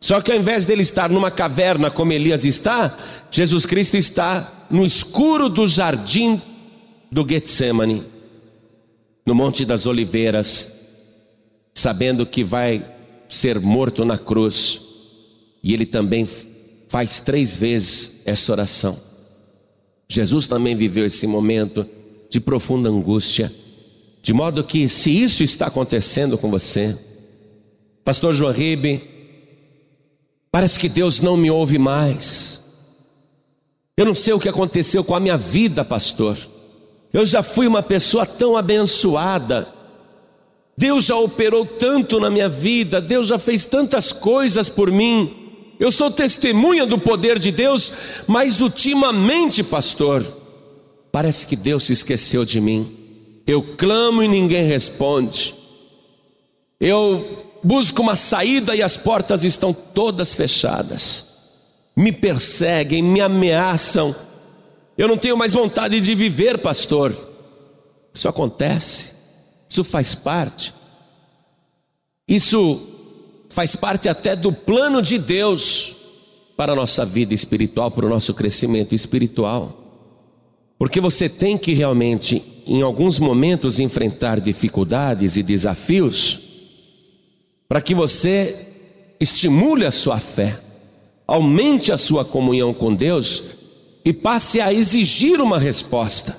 Só 0.00 0.20
que 0.20 0.30
ao 0.30 0.38
invés 0.38 0.64
dele 0.64 0.82
estar 0.82 1.10
numa 1.10 1.30
caverna 1.30 1.90
como 1.90 2.12
Elias 2.12 2.44
está, 2.44 2.96
Jesus 3.30 3.66
Cristo 3.66 3.96
está 3.96 4.57
no 4.70 4.84
escuro 4.84 5.48
do 5.48 5.66
jardim 5.66 6.40
do 7.10 7.26
Getsemane, 7.28 8.02
no 9.24 9.34
Monte 9.34 9.64
das 9.64 9.86
Oliveiras, 9.86 10.70
sabendo 11.74 12.26
que 12.26 12.44
vai 12.44 12.84
ser 13.28 13.58
morto 13.60 14.04
na 14.04 14.18
cruz. 14.18 14.80
E 15.62 15.72
ele 15.72 15.86
também 15.86 16.28
faz 16.88 17.20
três 17.20 17.56
vezes 17.56 18.22
essa 18.24 18.52
oração. 18.52 18.98
Jesus 20.08 20.46
também 20.46 20.74
viveu 20.74 21.04
esse 21.04 21.26
momento 21.26 21.86
de 22.30 22.40
profunda 22.40 22.88
angústia, 22.88 23.52
de 24.22 24.32
modo 24.32 24.64
que, 24.64 24.88
se 24.88 25.10
isso 25.10 25.42
está 25.42 25.66
acontecendo 25.66 26.36
com 26.36 26.50
você, 26.50 26.96
Pastor 28.04 28.32
João 28.32 28.52
Ribe, 28.52 29.18
Parece 30.50 30.78
que 30.78 30.88
Deus 30.88 31.20
não 31.20 31.36
me 31.36 31.50
ouve 31.50 31.78
mais. 31.78 32.57
Eu 33.98 34.04
não 34.04 34.14
sei 34.14 34.32
o 34.32 34.38
que 34.38 34.48
aconteceu 34.48 35.02
com 35.02 35.16
a 35.16 35.18
minha 35.18 35.36
vida, 35.36 35.84
pastor. 35.84 36.38
Eu 37.12 37.26
já 37.26 37.42
fui 37.42 37.66
uma 37.66 37.82
pessoa 37.82 38.24
tão 38.24 38.56
abençoada. 38.56 39.66
Deus 40.76 41.06
já 41.06 41.16
operou 41.16 41.66
tanto 41.66 42.20
na 42.20 42.30
minha 42.30 42.48
vida, 42.48 43.00
Deus 43.00 43.26
já 43.26 43.40
fez 43.40 43.64
tantas 43.64 44.12
coisas 44.12 44.68
por 44.70 44.88
mim. 44.92 45.74
Eu 45.80 45.90
sou 45.90 46.12
testemunha 46.12 46.86
do 46.86 46.96
poder 46.96 47.40
de 47.40 47.50
Deus, 47.50 47.92
mas 48.24 48.60
ultimamente, 48.60 49.64
pastor, 49.64 50.24
parece 51.10 51.44
que 51.44 51.56
Deus 51.56 51.82
se 51.82 51.92
esqueceu 51.92 52.44
de 52.44 52.60
mim. 52.60 52.96
Eu 53.48 53.74
clamo 53.76 54.22
e 54.22 54.28
ninguém 54.28 54.64
responde. 54.64 55.56
Eu 56.78 57.50
busco 57.64 58.00
uma 58.00 58.14
saída 58.14 58.76
e 58.76 58.80
as 58.80 58.96
portas 58.96 59.42
estão 59.42 59.72
todas 59.72 60.36
fechadas. 60.36 61.27
Me 61.98 62.12
perseguem, 62.12 63.02
me 63.02 63.20
ameaçam. 63.20 64.14
Eu 64.96 65.08
não 65.08 65.18
tenho 65.18 65.36
mais 65.36 65.52
vontade 65.52 66.00
de 66.00 66.14
viver, 66.14 66.58
pastor. 66.58 67.12
Isso 68.14 68.28
acontece, 68.28 69.10
isso 69.68 69.82
faz 69.82 70.14
parte. 70.14 70.72
Isso 72.28 72.80
faz 73.50 73.74
parte 73.74 74.08
até 74.08 74.36
do 74.36 74.52
plano 74.52 75.02
de 75.02 75.18
Deus 75.18 75.96
para 76.56 76.72
a 76.72 76.76
nossa 76.76 77.04
vida 77.04 77.34
espiritual, 77.34 77.90
para 77.90 78.06
o 78.06 78.08
nosso 78.08 78.32
crescimento 78.32 78.94
espiritual. 78.94 79.76
Porque 80.78 81.00
você 81.00 81.28
tem 81.28 81.58
que 81.58 81.74
realmente, 81.74 82.44
em 82.64 82.80
alguns 82.80 83.18
momentos, 83.18 83.80
enfrentar 83.80 84.38
dificuldades 84.38 85.36
e 85.36 85.42
desafios 85.42 86.38
para 87.68 87.82
que 87.82 87.92
você 87.92 88.68
estimule 89.18 89.84
a 89.84 89.90
sua 89.90 90.20
fé, 90.20 90.60
aumente 91.28 91.92
a 91.92 91.98
sua 91.98 92.24
comunhão 92.24 92.72
com 92.72 92.94
Deus 92.94 93.42
e 94.02 94.14
passe 94.14 94.62
a 94.62 94.72
exigir 94.72 95.38
uma 95.42 95.58
resposta, 95.58 96.34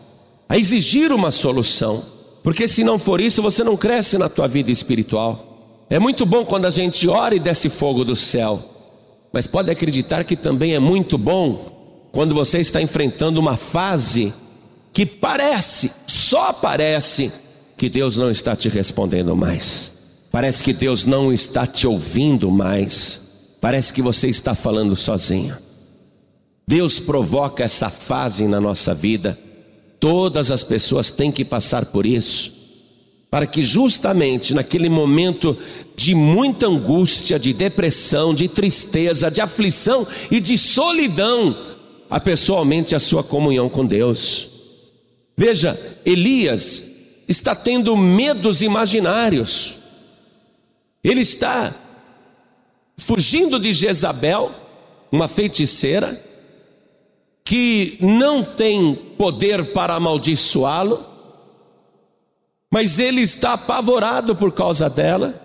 a 0.50 0.58
exigir 0.58 1.12
uma 1.12 1.29
solução, 1.29 2.03
porque 2.43 2.67
se 2.67 2.84
não 2.84 2.98
for 2.98 3.22
isso, 3.22 3.43
você 3.43 3.63
não 3.63 3.77
cresce 3.77 4.17
na 4.17 4.27
tua 4.27 4.48
vida 4.48 4.72
espiritual. 4.72 5.86
É 5.88 6.00
muito 6.00 6.25
bom 6.25 6.43
quando 6.43 6.65
a 6.65 6.72
gente 6.72 7.08
ora 7.08 7.36
e 7.36 7.39
desce 7.39 7.69
fogo 7.69 8.03
do 8.03 8.15
céu, 8.15 8.60
mas 9.31 9.46
pode 9.46 9.69
acreditar 9.69 10.24
que 10.24 10.36
também 10.36 10.74
é 10.74 10.79
muito 10.79 11.15
bom 11.17 12.10
quando 12.12 12.34
você 12.34 12.60
está 12.60 12.81
enfrentando 12.81 13.39
uma 13.39 13.58
fase 13.58 14.34
que 14.91 15.05
parece, 15.05 15.91
só 16.08 16.51
parece, 16.51 17.31
que 17.77 17.88
Deus 17.88 18.17
não 18.17 18.31
está 18.31 18.55
te 18.55 18.67
respondendo 18.67 19.36
mais. 19.36 19.91
Parece 20.31 20.63
que 20.63 20.74
Deus 20.74 21.05
não 21.05 21.31
está 21.31 21.65
te 21.65 21.88
ouvindo 21.88 22.50
mais. 22.51 23.28
Parece 23.61 23.91
que 23.91 24.01
você 24.01 24.29
está 24.29 24.55
falando 24.55 24.95
sozinho. 24.95 25.57
Deus 26.67 26.99
provoca 26.99 27.63
essa 27.63 27.89
fase 27.89 28.47
na 28.47 28.61
nossa 28.61 28.93
vida. 28.93 29.37
Todas 29.99 30.51
as 30.51 30.63
pessoas 30.63 31.09
têm 31.09 31.31
que 31.31 31.43
passar 31.43 31.85
por 31.87 32.05
isso. 32.05 32.53
Para 33.29 33.45
que 33.45 33.61
justamente 33.61 34.53
naquele 34.53 34.87
momento 34.87 35.57
de 35.95 36.15
muita 36.15 36.67
angústia, 36.67 37.37
de 37.37 37.53
depressão, 37.53 38.33
de 38.33 38.47
tristeza, 38.47 39.29
de 39.29 39.41
aflição 39.41 40.07
e 40.31 40.39
de 40.39 40.57
solidão, 40.57 41.57
a 42.09 42.19
pessoa 42.19 42.59
aumente 42.59 42.95
a 42.95 42.99
sua 42.99 43.23
comunhão 43.23 43.67
com 43.69 43.85
Deus. 43.85 44.49
Veja, 45.37 45.79
Elias 46.05 46.83
está 47.27 47.53
tendo 47.53 47.95
medos 47.95 48.61
imaginários. 48.61 49.75
Ele 51.03 51.21
está 51.21 51.75
fugindo 52.99 53.59
de 53.59 53.73
Jezabel, 53.73 54.51
uma 55.11 55.27
feiticeira, 55.27 56.21
que 57.43 57.97
não 57.99 58.43
tem 58.43 58.93
poder 59.17 59.73
para 59.73 59.95
amaldiçoá-lo, 59.95 61.03
mas 62.69 62.99
ele 62.99 63.21
está 63.21 63.53
apavorado 63.53 64.35
por 64.35 64.51
causa 64.51 64.87
dela, 64.87 65.41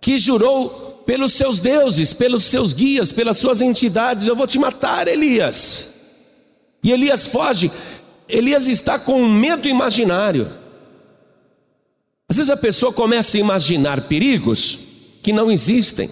que 0.00 0.18
jurou 0.18 1.02
pelos 1.06 1.32
seus 1.32 1.60
deuses, 1.60 2.12
pelos 2.12 2.44
seus 2.44 2.74
guias, 2.74 3.12
pelas 3.12 3.38
suas 3.38 3.62
entidades: 3.62 4.26
Eu 4.26 4.36
vou 4.36 4.46
te 4.46 4.58
matar, 4.58 5.08
Elias. 5.08 5.94
E 6.82 6.92
Elias 6.92 7.26
foge. 7.26 7.70
Elias 8.28 8.66
está 8.66 8.98
com 8.98 9.22
um 9.22 9.32
medo 9.32 9.68
imaginário. 9.68 10.50
Às 12.28 12.36
vezes 12.36 12.50
a 12.50 12.56
pessoa 12.56 12.92
começa 12.92 13.36
a 13.36 13.40
imaginar 13.40 14.02
perigos 14.02 14.78
que 15.22 15.32
não 15.32 15.50
existem. 15.50 16.10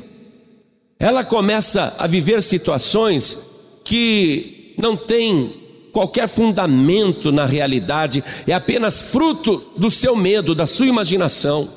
Ela 0.99 1.25
começa 1.25 1.95
a 1.99 2.07
viver 2.07 2.43
situações 2.43 3.39
que 3.85 4.75
não 4.79 4.97
têm 4.97 5.63
qualquer 5.93 6.29
fundamento 6.29 7.31
na 7.31 7.47
realidade, 7.47 8.25
é 8.47 8.53
apenas 8.53 9.01
fruto 9.01 9.71
do 9.77 9.91
seu 9.91 10.17
medo, 10.17 10.55
da 10.55 10.67
sua 10.67 10.87
imaginação. 10.87 11.69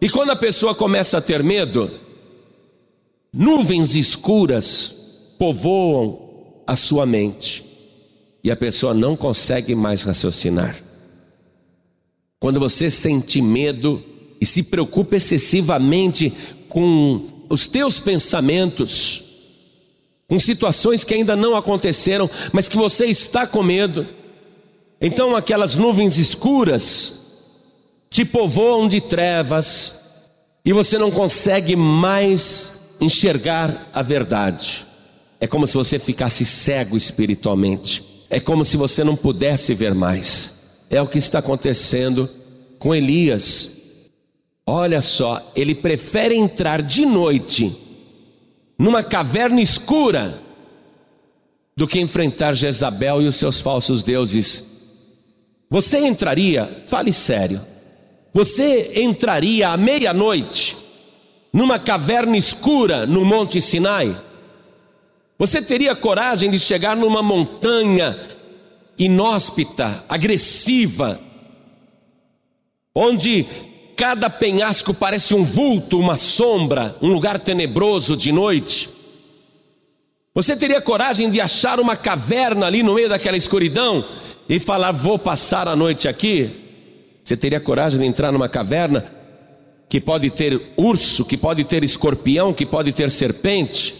E 0.00 0.10
quando 0.10 0.30
a 0.30 0.36
pessoa 0.36 0.74
começa 0.74 1.16
a 1.16 1.22
ter 1.22 1.42
medo, 1.42 1.90
nuvens 3.32 3.94
escuras 3.94 5.34
povoam 5.38 6.62
a 6.66 6.76
sua 6.76 7.06
mente 7.06 7.64
e 8.44 8.50
a 8.50 8.56
pessoa 8.56 8.92
não 8.92 9.16
consegue 9.16 9.74
mais 9.74 10.02
raciocinar. 10.02 10.76
Quando 12.38 12.60
você 12.60 12.90
sente 12.90 13.40
medo 13.40 14.02
e 14.38 14.44
se 14.44 14.64
preocupa 14.64 15.16
excessivamente 15.16 16.32
com 16.68 17.35
os 17.48 17.66
teus 17.66 18.00
pensamentos, 18.00 19.22
com 20.28 20.38
situações 20.38 21.04
que 21.04 21.14
ainda 21.14 21.36
não 21.36 21.54
aconteceram, 21.54 22.28
mas 22.52 22.68
que 22.68 22.76
você 22.76 23.06
está 23.06 23.46
com 23.46 23.62
medo. 23.62 24.06
Então 25.00 25.36
aquelas 25.36 25.76
nuvens 25.76 26.18
escuras 26.18 27.20
te 28.10 28.24
povoam 28.24 28.88
de 28.88 29.00
trevas 29.00 30.00
e 30.64 30.72
você 30.72 30.98
não 30.98 31.10
consegue 31.10 31.76
mais 31.76 32.96
enxergar 33.00 33.88
a 33.92 34.02
verdade. 34.02 34.86
É 35.40 35.46
como 35.46 35.66
se 35.66 35.74
você 35.74 35.98
ficasse 35.98 36.44
cego 36.44 36.96
espiritualmente. 36.96 38.02
É 38.28 38.40
como 38.40 38.64
se 38.64 38.76
você 38.76 39.04
não 39.04 39.14
pudesse 39.14 39.74
ver 39.74 39.94
mais. 39.94 40.54
É 40.90 41.00
o 41.00 41.06
que 41.06 41.18
está 41.18 41.38
acontecendo 41.38 42.28
com 42.78 42.94
Elias. 42.94 43.75
Olha 44.66 45.00
só, 45.00 45.52
ele 45.54 45.76
prefere 45.76 46.34
entrar 46.34 46.82
de 46.82 47.06
noite 47.06 47.74
numa 48.76 49.02
caverna 49.02 49.60
escura 49.60 50.42
do 51.76 51.86
que 51.86 52.00
enfrentar 52.00 52.52
Jezabel 52.52 53.22
e 53.22 53.26
os 53.26 53.36
seus 53.36 53.60
falsos 53.60 54.02
deuses. 54.02 54.76
Você 55.70 55.98
entraria, 56.00 56.84
fale 56.88 57.12
sério, 57.12 57.60
você 58.34 59.00
entraria 59.00 59.68
à 59.68 59.76
meia-noite 59.76 60.76
numa 61.52 61.78
caverna 61.78 62.36
escura 62.36 63.06
no 63.06 63.24
Monte 63.24 63.60
Sinai? 63.60 64.20
Você 65.38 65.62
teria 65.62 65.94
coragem 65.94 66.50
de 66.50 66.58
chegar 66.58 66.96
numa 66.96 67.22
montanha 67.22 68.18
inóspita, 68.98 70.04
agressiva, 70.08 71.20
onde 72.94 73.46
cada 73.96 74.28
penhasco 74.28 74.92
parece 74.92 75.34
um 75.34 75.42
vulto, 75.42 75.98
uma 75.98 76.16
sombra, 76.16 76.94
um 77.00 77.08
lugar 77.08 77.40
tenebroso 77.40 78.14
de 78.16 78.30
noite. 78.30 78.90
Você 80.34 80.54
teria 80.54 80.82
coragem 80.82 81.30
de 81.30 81.40
achar 81.40 81.80
uma 81.80 81.96
caverna 81.96 82.66
ali 82.66 82.82
no 82.82 82.94
meio 82.94 83.08
daquela 83.08 83.38
escuridão 83.38 84.04
e 84.46 84.60
falar: 84.60 84.92
Vou 84.92 85.18
passar 85.18 85.66
a 85.66 85.74
noite 85.74 86.06
aqui? 86.06 86.50
Você 87.24 87.36
teria 87.36 87.58
coragem 87.58 87.98
de 87.98 88.06
entrar 88.06 88.30
numa 88.30 88.48
caverna 88.48 89.10
que 89.88 90.00
pode 90.00 90.30
ter 90.30 90.60
urso, 90.76 91.24
que 91.24 91.36
pode 91.36 91.64
ter 91.64 91.82
escorpião, 91.82 92.52
que 92.52 92.66
pode 92.66 92.92
ter 92.92 93.10
serpente, 93.10 93.94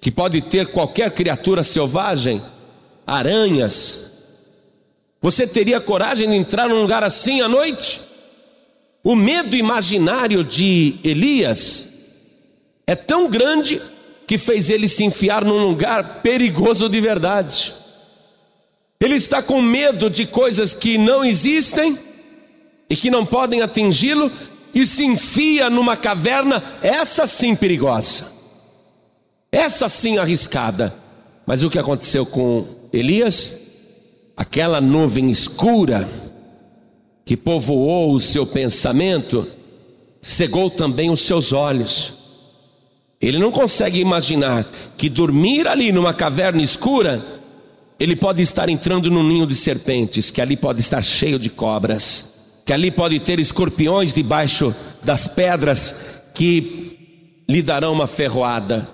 que 0.00 0.10
pode 0.10 0.40
ter 0.42 0.72
qualquer 0.72 1.12
criatura 1.12 1.62
selvagem, 1.62 2.40
aranhas? 3.06 4.08
Você 5.20 5.46
teria 5.46 5.80
coragem 5.80 6.30
de 6.30 6.34
entrar 6.34 6.68
num 6.68 6.80
lugar 6.80 7.04
assim 7.04 7.42
à 7.42 7.48
noite? 7.48 8.07
O 9.02 9.14
medo 9.14 9.56
imaginário 9.56 10.42
de 10.42 10.96
Elias 11.04 11.88
é 12.86 12.96
tão 12.96 13.28
grande 13.28 13.80
que 14.26 14.36
fez 14.36 14.68
ele 14.68 14.88
se 14.88 15.04
enfiar 15.04 15.44
num 15.44 15.66
lugar 15.66 16.20
perigoso 16.20 16.88
de 16.88 17.00
verdade. 17.00 17.74
Ele 19.00 19.14
está 19.14 19.42
com 19.42 19.62
medo 19.62 20.10
de 20.10 20.26
coisas 20.26 20.74
que 20.74 20.98
não 20.98 21.24
existem 21.24 21.98
e 22.90 22.96
que 22.96 23.10
não 23.10 23.24
podem 23.24 23.62
atingi-lo 23.62 24.30
e 24.74 24.84
se 24.84 25.04
enfia 25.04 25.70
numa 25.70 25.96
caverna, 25.96 26.78
essa 26.82 27.26
sim 27.26 27.54
perigosa, 27.54 28.26
essa 29.50 29.88
sim 29.88 30.18
arriscada. 30.18 30.94
Mas 31.46 31.62
o 31.62 31.70
que 31.70 31.78
aconteceu 31.78 32.26
com 32.26 32.66
Elias? 32.92 33.56
Aquela 34.36 34.80
nuvem 34.80 35.30
escura 35.30 36.27
que 37.28 37.36
povoou 37.36 38.14
o 38.14 38.20
seu 38.20 38.46
pensamento, 38.46 39.46
cegou 40.18 40.70
também 40.70 41.10
os 41.10 41.20
seus 41.20 41.52
olhos. 41.52 42.14
Ele 43.20 43.38
não 43.38 43.52
consegue 43.52 44.00
imaginar 44.00 44.66
que 44.96 45.10
dormir 45.10 45.68
ali 45.68 45.92
numa 45.92 46.14
caverna 46.14 46.62
escura, 46.62 47.42
ele 48.00 48.16
pode 48.16 48.40
estar 48.40 48.70
entrando 48.70 49.10
num 49.10 49.22
ninho 49.22 49.46
de 49.46 49.54
serpentes, 49.54 50.30
que 50.30 50.40
ali 50.40 50.56
pode 50.56 50.80
estar 50.80 51.02
cheio 51.02 51.38
de 51.38 51.50
cobras, 51.50 52.62
que 52.64 52.72
ali 52.72 52.90
pode 52.90 53.20
ter 53.20 53.38
escorpiões 53.38 54.10
debaixo 54.10 54.74
das 55.04 55.28
pedras 55.28 56.30
que 56.34 57.42
lhe 57.46 57.60
darão 57.60 57.92
uma 57.92 58.06
ferroada, 58.06 58.88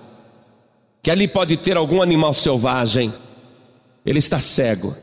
que 1.01 1.09
ali 1.09 1.25
pode 1.25 1.55
ter 1.55 1.77
algum 1.77 2.01
animal 2.01 2.33
selvagem. 2.33 3.13
Ele 4.05 4.19
está 4.19 4.41
cego, 4.41 4.93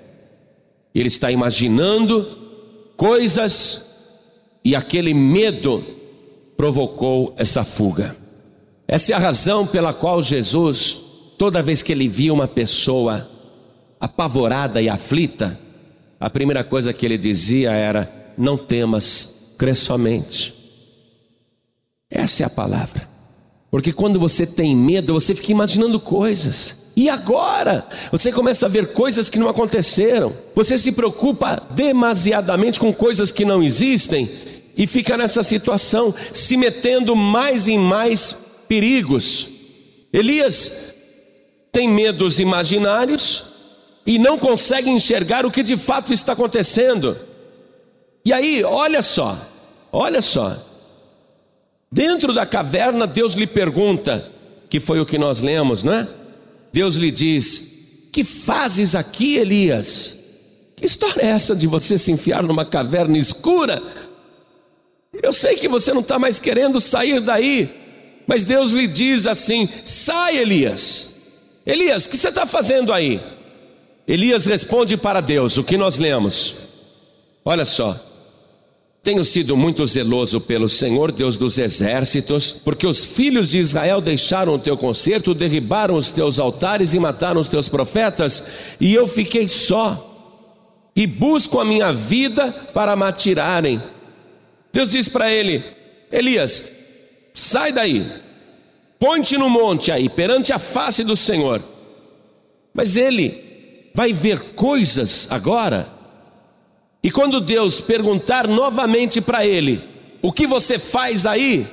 ele 0.94 1.08
está 1.08 1.30
imaginando 1.30 2.42
coisas 3.02 3.84
e 4.64 4.76
aquele 4.76 5.12
medo 5.12 5.84
provocou 6.56 7.34
essa 7.36 7.64
fuga. 7.64 8.16
Essa 8.86 9.12
é 9.12 9.16
a 9.16 9.18
razão 9.18 9.66
pela 9.66 9.92
qual 9.92 10.22
Jesus, 10.22 11.00
toda 11.36 11.64
vez 11.64 11.82
que 11.82 11.90
ele 11.90 12.06
via 12.06 12.32
uma 12.32 12.46
pessoa 12.46 13.28
apavorada 13.98 14.80
e 14.80 14.88
aflita, 14.88 15.58
a 16.20 16.30
primeira 16.30 16.62
coisa 16.62 16.92
que 16.92 17.04
ele 17.04 17.18
dizia 17.18 17.72
era: 17.72 18.32
Não 18.38 18.56
temas, 18.56 19.56
crê 19.58 19.74
somente. 19.74 20.54
Essa 22.08 22.44
é 22.44 22.46
a 22.46 22.50
palavra. 22.50 23.08
Porque 23.68 23.92
quando 23.92 24.20
você 24.20 24.46
tem 24.46 24.76
medo, 24.76 25.14
você 25.14 25.34
fica 25.34 25.50
imaginando 25.50 25.98
coisas. 25.98 26.76
E 26.94 27.08
agora? 27.08 27.86
Você 28.10 28.30
começa 28.30 28.66
a 28.66 28.68
ver 28.68 28.92
coisas 28.92 29.30
que 29.30 29.38
não 29.38 29.48
aconteceram. 29.48 30.32
Você 30.54 30.76
se 30.76 30.92
preocupa 30.92 31.62
demasiadamente 31.70 32.78
com 32.78 32.92
coisas 32.92 33.32
que 33.32 33.44
não 33.44 33.62
existem 33.62 34.30
e 34.76 34.86
fica 34.86 35.16
nessa 35.16 35.42
situação, 35.42 36.14
se 36.32 36.56
metendo 36.56 37.14
mais 37.14 37.68
em 37.68 37.78
mais 37.78 38.36
perigos. 38.68 39.48
Elias 40.12 40.72
tem 41.70 41.88
medos 41.88 42.38
imaginários 42.38 43.44
e 44.06 44.18
não 44.18 44.38
consegue 44.38 44.90
enxergar 44.90 45.46
o 45.46 45.50
que 45.50 45.62
de 45.62 45.76
fato 45.76 46.12
está 46.12 46.32
acontecendo. 46.32 47.16
E 48.24 48.32
aí, 48.32 48.62
olha 48.62 49.02
só, 49.02 49.38
olha 49.90 50.20
só. 50.20 50.56
Dentro 51.90 52.32
da 52.32 52.46
caverna, 52.46 53.06
Deus 53.06 53.34
lhe 53.34 53.46
pergunta, 53.46 54.30
que 54.70 54.80
foi 54.80 55.00
o 55.00 55.06
que 55.06 55.18
nós 55.18 55.42
lemos, 55.42 55.82
não 55.82 55.92
é? 55.92 56.08
Deus 56.72 56.96
lhe 56.96 57.10
diz: 57.10 58.08
Que 58.12 58.24
fazes 58.24 58.94
aqui, 58.94 59.36
Elias? 59.36 60.16
Que 60.76 60.86
história 60.86 61.22
é 61.22 61.26
essa 61.26 61.54
de 61.54 61.66
você 61.66 61.98
se 61.98 62.10
enfiar 62.10 62.42
numa 62.42 62.64
caverna 62.64 63.18
escura? 63.18 63.82
Eu 65.22 65.32
sei 65.32 65.54
que 65.54 65.68
você 65.68 65.92
não 65.92 66.00
está 66.00 66.18
mais 66.18 66.38
querendo 66.38 66.80
sair 66.80 67.20
daí, 67.20 67.70
mas 68.26 68.44
Deus 68.44 68.72
lhe 68.72 68.86
diz 68.86 69.26
assim: 69.26 69.68
Sai, 69.84 70.38
Elias. 70.38 71.10
Elias, 71.64 72.06
o 72.06 72.10
que 72.10 72.16
você 72.16 72.28
está 72.28 72.46
fazendo 72.46 72.92
aí? 72.92 73.20
Elias 74.08 74.46
responde 74.46 74.96
para 74.96 75.20
Deus 75.20 75.58
o 75.58 75.64
que 75.64 75.76
nós 75.76 75.98
lemos. 75.98 76.56
Olha 77.44 77.64
só. 77.64 78.11
Tenho 79.02 79.24
sido 79.24 79.56
muito 79.56 79.84
zeloso 79.84 80.40
pelo 80.40 80.68
Senhor 80.68 81.10
Deus 81.10 81.36
dos 81.36 81.58
exércitos, 81.58 82.52
porque 82.52 82.86
os 82.86 83.04
filhos 83.04 83.50
de 83.50 83.58
Israel 83.58 84.00
deixaram 84.00 84.54
o 84.54 84.58
teu 84.60 84.76
concerto, 84.76 85.34
derribaram 85.34 85.96
os 85.96 86.12
teus 86.12 86.38
altares 86.38 86.94
e 86.94 87.00
mataram 87.00 87.40
os 87.40 87.48
teus 87.48 87.68
profetas, 87.68 88.44
e 88.80 88.94
eu 88.94 89.08
fiquei 89.08 89.48
só, 89.48 90.08
e 90.94 91.04
busco 91.04 91.58
a 91.58 91.64
minha 91.64 91.92
vida 91.92 92.52
para 92.72 92.94
me 92.94 93.02
atirarem. 93.02 93.82
Deus 94.72 94.92
diz 94.92 95.08
para 95.08 95.32
ele: 95.32 95.64
Elias, 96.12 96.64
sai 97.34 97.72
daí, 97.72 98.06
ponte 99.00 99.36
no 99.36 99.50
monte 99.50 99.90
aí, 99.90 100.08
perante 100.08 100.52
a 100.52 100.60
face 100.60 101.02
do 101.02 101.16
Senhor. 101.16 101.60
Mas 102.72 102.96
ele 102.96 103.90
vai 103.92 104.12
ver 104.12 104.54
coisas 104.54 105.26
agora 105.28 106.01
e 107.02 107.10
quando 107.10 107.40
Deus 107.40 107.80
perguntar 107.80 108.46
novamente 108.46 109.20
para 109.20 109.44
ele: 109.46 109.82
O 110.22 110.32
que 110.32 110.46
você 110.46 110.78
faz 110.78 111.26
aí? 111.26 111.66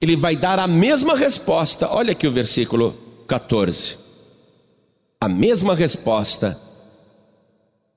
Ele 0.00 0.16
vai 0.16 0.36
dar 0.36 0.58
a 0.58 0.68
mesma 0.68 1.16
resposta. 1.16 1.88
Olha 1.90 2.12
aqui 2.12 2.26
o 2.26 2.32
versículo 2.32 2.96
14. 3.26 3.96
A 5.20 5.28
mesma 5.28 5.74
resposta 5.74 6.67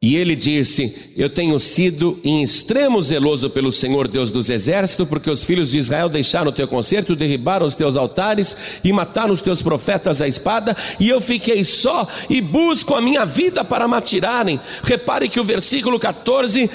E 0.04 0.16
ele 0.16 0.36
disse: 0.36 1.12
Eu 1.16 1.30
tenho 1.30 1.60
sido 1.60 2.20
em 2.24 2.42
extremo 2.42 3.00
zeloso 3.04 3.52
pelo 3.52 3.72
Senhor 3.72 4.08
Deus 4.08 4.32
dos 4.32 4.50
exércitos, 4.50 5.08
porque 5.08 5.30
os 5.30 5.44
filhos 5.44 5.70
de 5.70 5.78
Israel 5.78 6.10
deixaram 6.10 6.50
o 6.50 6.54
teu 6.54 6.68
concerto, 6.68 7.16
derribaram 7.16 7.68
os 7.68 7.76
teus 7.76 7.96
altares 7.96 8.58
e 8.84 8.92
mataram 8.92 9.32
os 9.32 9.44
teus 9.44 9.62
profetas 9.62 10.20
à 10.20 10.28
espada, 10.28 10.76
e 11.00 11.08
eu 11.08 11.22
fiquei 11.22 11.64
só 11.64 12.08
e 12.28 12.42
busco 12.42 12.96
a 12.96 13.02
minha 13.02 13.26
vida 13.26 13.64
para 13.64 13.88
me 13.88 13.96
atirarem. 13.96 14.60
Repare 14.82 15.30
que 15.30 15.40
o 15.40 15.44
versículo 15.44 16.00
14 16.00 16.68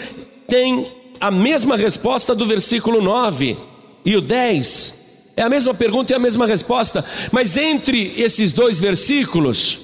tem 0.46 0.86
a 1.20 1.28
mesma 1.28 1.76
resposta 1.76 2.32
do 2.32 2.46
versículo 2.46 3.02
9 3.02 3.56
e 4.04 4.14
o 4.14 4.20
10. 4.20 5.32
É 5.36 5.42
a 5.42 5.48
mesma 5.48 5.74
pergunta 5.74 6.12
e 6.12 6.16
a 6.16 6.20
mesma 6.20 6.46
resposta, 6.46 7.04
mas 7.32 7.56
entre 7.56 8.14
esses 8.16 8.52
dois 8.52 8.78
versículos, 8.78 9.80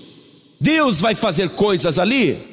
Deus 0.61 1.01
vai 1.01 1.17
fazer 1.17 1.49
coisas 1.51 1.99
ali 1.99 2.52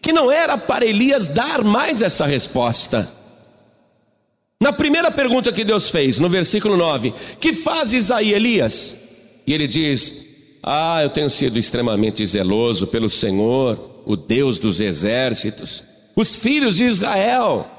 que 0.00 0.12
não 0.12 0.30
era 0.30 0.56
para 0.56 0.86
Elias 0.86 1.26
dar 1.26 1.62
mais 1.62 2.02
essa 2.02 2.26
resposta. 2.26 3.08
Na 4.60 4.72
primeira 4.72 5.10
pergunta 5.10 5.52
que 5.52 5.64
Deus 5.64 5.88
fez, 5.88 6.18
no 6.18 6.28
versículo 6.28 6.76
9: 6.76 7.14
Que 7.40 7.52
fazes 7.52 8.10
aí, 8.10 8.32
Elias? 8.32 8.96
E 9.46 9.52
ele 9.52 9.66
diz: 9.66 10.58
Ah, 10.62 11.00
eu 11.02 11.10
tenho 11.10 11.30
sido 11.30 11.58
extremamente 11.58 12.26
zeloso 12.26 12.86
pelo 12.86 13.08
Senhor, 13.08 14.02
o 14.04 14.16
Deus 14.16 14.58
dos 14.58 14.80
exércitos. 14.80 15.84
Os 16.16 16.34
filhos 16.34 16.76
de 16.76 16.84
Israel 16.84 17.70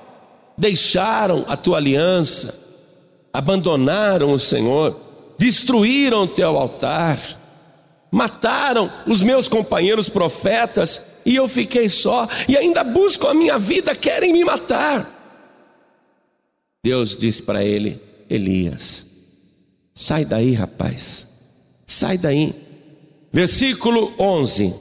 deixaram 0.58 1.46
a 1.48 1.58
tua 1.58 1.78
aliança, 1.78 2.58
abandonaram 3.34 4.32
o 4.32 4.40
Senhor, 4.40 4.98
destruíram 5.38 6.24
o 6.24 6.28
teu 6.28 6.58
altar, 6.58 7.39
mataram 8.12 8.92
os 9.08 9.22
meus 9.22 9.48
companheiros 9.48 10.10
profetas 10.10 11.02
e 11.26 11.36
eu 11.36 11.48
fiquei 11.48 11.88
só, 11.88 12.28
e 12.48 12.58
ainda 12.58 12.84
busco 12.84 13.28
a 13.28 13.34
minha 13.34 13.60
vida, 13.60 13.96
querem 13.96 14.34
me 14.34 14.44
matar. 14.44 15.18
Deus 16.84 17.16
disse 17.16 17.44
para 17.44 17.64
ele: 17.64 18.02
Elias, 18.30 19.06
sai 19.94 20.26
daí, 20.26 20.54
rapaz, 20.54 21.28
sai 21.86 22.18
daí. 22.18 22.56
Versículo 23.32 24.14
11: 24.18 24.74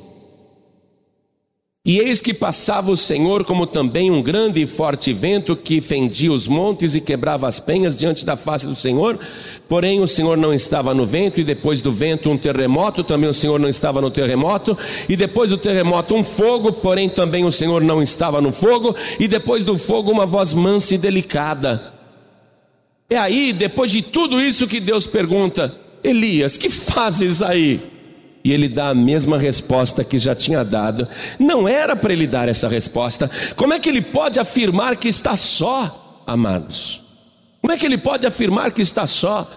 e 1.89 2.01
eis 2.01 2.21
que 2.21 2.35
passava 2.35 2.91
o 2.91 2.97
Senhor 2.99 3.47
como 3.47 3.67
também 3.67 4.11
um 4.11 4.21
grande 4.21 4.61
e 4.61 4.67
forte 4.67 5.11
vento 5.11 5.57
que 5.57 5.81
fendia 5.81 6.31
os 6.31 6.47
montes 6.47 6.95
e 6.95 7.01
quebrava 7.01 7.49
as 7.49 7.59
penhas 7.59 7.97
diante 7.97 8.27
da 8.27 8.37
face 8.37 8.69
do 8.69 8.77
Senhor. 8.77 9.19
Porém 9.67 10.03
o 10.03 10.07
Senhor 10.07 10.37
não 10.37 10.53
estava 10.53 10.93
no 10.93 11.07
vento, 11.07 11.41
e 11.41 11.45
depois 11.45 11.81
do 11.81 11.91
vento 11.91 12.29
um 12.29 12.37
terremoto, 12.37 13.03
também 13.03 13.31
o 13.31 13.33
Senhor 13.33 13.59
não 13.59 13.71
estava 13.71 14.03
no 14.03 14.11
terremoto, 14.11 14.77
e 15.09 15.17
depois 15.17 15.49
do 15.49 15.57
terremoto 15.57 16.15
um 16.15 16.23
fogo, 16.23 16.75
porém 16.75 17.09
também 17.09 17.47
o 17.47 17.51
Senhor 17.51 17.83
não 17.83 18.03
estava 18.03 18.39
no 18.39 18.53
fogo, 18.53 18.95
e 19.19 19.27
depois 19.27 19.65
do 19.65 19.79
fogo 19.79 20.11
uma 20.11 20.27
voz 20.27 20.53
mansa 20.53 20.95
e 20.95 20.99
delicada. 20.99 21.95
É 23.09 23.17
aí, 23.17 23.51
depois 23.51 23.91
de 23.91 24.03
tudo 24.03 24.39
isso, 24.43 24.69
que 24.69 24.79
Deus 24.79 25.07
pergunta: 25.07 25.75
Elias, 26.05 26.59
que 26.59 26.69
fazes 26.69 27.43
aí? 27.43 27.81
E 28.45 28.53
ele 28.53 28.69
dá 28.69 28.91
a 28.91 28.95
mesma 28.95 29.39
resposta 29.39 30.05
que 30.05 30.19
já 30.19 30.35
tinha 30.35 30.65
dado. 30.65 31.09
Não 31.39 31.67
era 31.67 31.97
para 31.97 32.13
ele 32.13 32.27
dar 32.27 32.49
essa 32.49 32.69
resposta. 32.69 33.31
Como 33.57 33.75
é 33.75 33.79
que 33.79 33.89
ele 33.89 34.01
pode 34.01 34.39
afirmar 34.39 34.97
que 34.97 35.09
está 35.09 35.37
só, 35.37 36.23
amados? 36.27 37.03
Como 37.61 37.73
é 37.73 37.77
que 37.77 37.85
ele 37.85 37.99
pode 37.99 38.27
afirmar 38.27 38.73
que 38.73 38.83
está 38.83 39.07
só? 39.07 39.49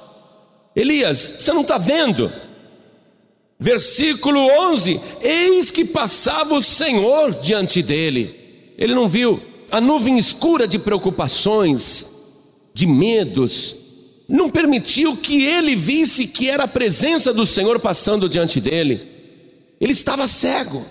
Elias, 0.76 1.36
você 1.38 1.54
não 1.54 1.62
está 1.62 1.78
vendo? 1.78 2.32
Versículo 3.60 4.40
11: 4.40 5.00
Eis 5.22 5.70
que 5.70 5.86
passava 5.86 6.56
o 6.56 6.62
Senhor 6.62 7.36
diante 7.36 7.82
dele. 7.82 8.36
Ele 8.78 8.96
não 8.96 9.08
viu 9.08 9.42
a 9.72 9.80
nuvem 9.80 10.18
escura 10.18 10.68
de 10.68 10.78
preocupações, 10.78 12.06
de 12.74 12.86
medos, 12.86 13.76
não 14.32 14.50
permitiu 14.50 15.18
que 15.18 15.44
ele 15.44 15.76
visse 15.76 16.26
que 16.26 16.50
era 16.50 16.64
a 16.64 16.68
presença 16.68 17.34
do 17.34 17.46
Senhor 17.46 17.80
passando 17.80 18.30
diante 18.30 18.62
dele. 18.62 19.02
Ele 19.80 19.92
estava 19.92 20.26
cego. 20.26 20.86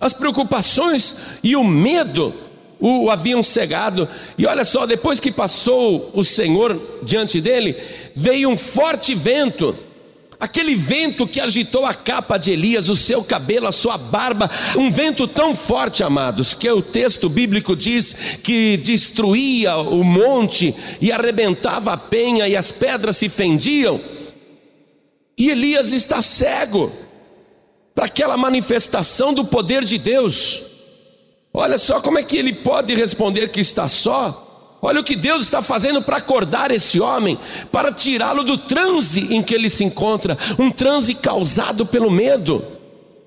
As 0.00 0.12
preocupações 0.12 1.16
e 1.42 1.54
o 1.54 1.62
medo 1.62 2.34
o 2.80 3.10
haviam 3.10 3.42
cegado. 3.42 4.08
E 4.38 4.46
olha 4.46 4.64
só, 4.64 4.86
depois 4.86 5.20
que 5.20 5.30
passou 5.30 6.10
o 6.14 6.24
Senhor 6.24 7.00
diante 7.02 7.40
dele, 7.40 7.76
veio 8.14 8.48
um 8.48 8.56
forte 8.56 9.14
vento 9.14 9.76
Aquele 10.40 10.76
vento 10.76 11.26
que 11.26 11.40
agitou 11.40 11.84
a 11.84 11.92
capa 11.92 12.38
de 12.38 12.52
Elias, 12.52 12.88
o 12.88 12.94
seu 12.94 13.24
cabelo, 13.24 13.66
a 13.66 13.72
sua 13.72 13.98
barba, 13.98 14.48
um 14.76 14.88
vento 14.88 15.26
tão 15.26 15.54
forte, 15.54 16.04
amados, 16.04 16.54
que 16.54 16.70
o 16.70 16.80
texto 16.80 17.28
bíblico 17.28 17.74
diz 17.74 18.14
que 18.40 18.76
destruía 18.76 19.76
o 19.76 20.04
monte 20.04 20.72
e 21.00 21.10
arrebentava 21.10 21.92
a 21.92 21.96
penha 21.96 22.46
e 22.46 22.54
as 22.54 22.70
pedras 22.70 23.16
se 23.16 23.28
fendiam. 23.28 24.00
E 25.36 25.50
Elias 25.50 25.90
está 25.90 26.22
cego 26.22 26.92
para 27.92 28.06
aquela 28.06 28.36
manifestação 28.36 29.34
do 29.34 29.44
poder 29.44 29.82
de 29.84 29.98
Deus. 29.98 30.62
Olha 31.52 31.78
só 31.78 32.00
como 32.00 32.16
é 32.16 32.22
que 32.22 32.36
ele 32.36 32.52
pode 32.52 32.94
responder 32.94 33.48
que 33.48 33.58
está 33.58 33.88
só 33.88 34.47
Olha 34.80 35.00
o 35.00 35.04
que 35.04 35.16
Deus 35.16 35.42
está 35.42 35.60
fazendo 35.60 36.00
para 36.00 36.18
acordar 36.18 36.70
esse 36.70 37.00
homem, 37.00 37.38
para 37.72 37.92
tirá-lo 37.92 38.44
do 38.44 38.56
transe 38.58 39.34
em 39.34 39.42
que 39.42 39.54
ele 39.54 39.68
se 39.68 39.82
encontra, 39.82 40.38
um 40.58 40.70
transe 40.70 41.14
causado 41.14 41.84
pelo 41.84 42.10
medo, 42.10 42.64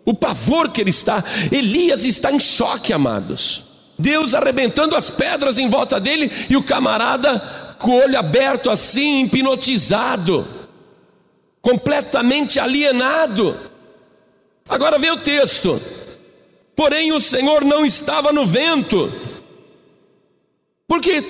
o 0.06 0.14
pavor 0.14 0.70
que 0.70 0.80
ele 0.80 0.90
está. 0.90 1.24
Elias 1.52 2.06
está 2.06 2.32
em 2.32 2.40
choque, 2.40 2.94
amados. 2.94 3.66
Deus 4.00 4.34
arrebentando 4.34 4.96
as 4.96 5.10
pedras 5.10 5.60
em 5.60 5.68
volta 5.68 6.00
dele 6.00 6.32
e 6.50 6.56
o 6.56 6.64
camarada 6.64 7.76
com 7.78 7.92
o 7.92 8.02
olho 8.02 8.18
aberto 8.18 8.70
assim, 8.70 9.26
hipnotizado, 9.26 10.48
completamente 11.62 12.60
alienado. 12.60 13.58
Agora 14.70 14.98
vê 14.98 15.12
o 15.12 15.18
texto. 15.18 15.82
Porém, 16.76 17.12
o 17.12 17.20
Senhor 17.20 17.66
não 17.66 17.86
estava 17.86 18.32
no 18.32 18.46
vento 18.46 19.12
porque 20.92 21.24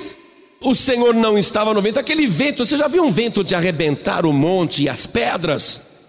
o 0.59 0.73
Senhor 0.73 1.13
não 1.13 1.37
estava 1.37 1.71
no 1.71 1.83
vento, 1.83 1.99
aquele 1.99 2.25
vento, 2.25 2.65
você 2.65 2.75
já 2.75 2.87
viu 2.87 3.03
um 3.03 3.11
vento 3.11 3.43
de 3.43 3.53
arrebentar 3.53 4.25
o 4.25 4.33
monte 4.33 4.81
e 4.81 4.89
as 4.89 5.05
pedras? 5.05 5.99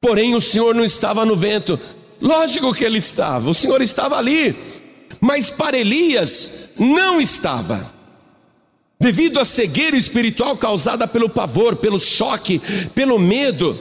Porém, 0.00 0.34
o 0.34 0.40
Senhor 0.40 0.74
não 0.74 0.82
estava 0.82 1.24
no 1.24 1.36
vento, 1.36 1.78
lógico 2.20 2.74
que 2.74 2.82
ele 2.82 2.98
estava, 2.98 3.48
o 3.48 3.54
Senhor 3.54 3.80
estava 3.80 4.16
ali, 4.16 4.56
mas 5.20 5.50
para 5.50 5.78
Elias 5.78 6.70
não 6.76 7.20
estava, 7.20 7.94
devido 8.98 9.38
à 9.38 9.44
cegueira 9.44 9.96
espiritual 9.96 10.56
causada 10.56 11.06
pelo 11.06 11.28
pavor, 11.28 11.76
pelo 11.76 12.00
choque, 12.00 12.60
pelo 12.92 13.20
medo, 13.20 13.78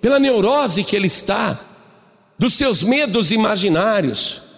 pela 0.00 0.20
neurose 0.20 0.84
que 0.84 0.94
ele 0.94 1.08
está, 1.08 1.58
dos 2.38 2.54
seus 2.54 2.84
medos 2.84 3.32
imaginários. 3.32 4.48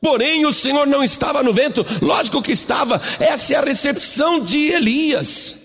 Porém, 0.00 0.44
o 0.44 0.52
Senhor 0.52 0.86
não 0.86 1.02
estava 1.02 1.42
no 1.42 1.52
vento, 1.52 1.84
lógico 2.02 2.42
que 2.42 2.52
estava, 2.52 3.00
essa 3.18 3.54
é 3.54 3.56
a 3.56 3.62
recepção 3.62 4.40
de 4.40 4.70
Elias, 4.70 5.58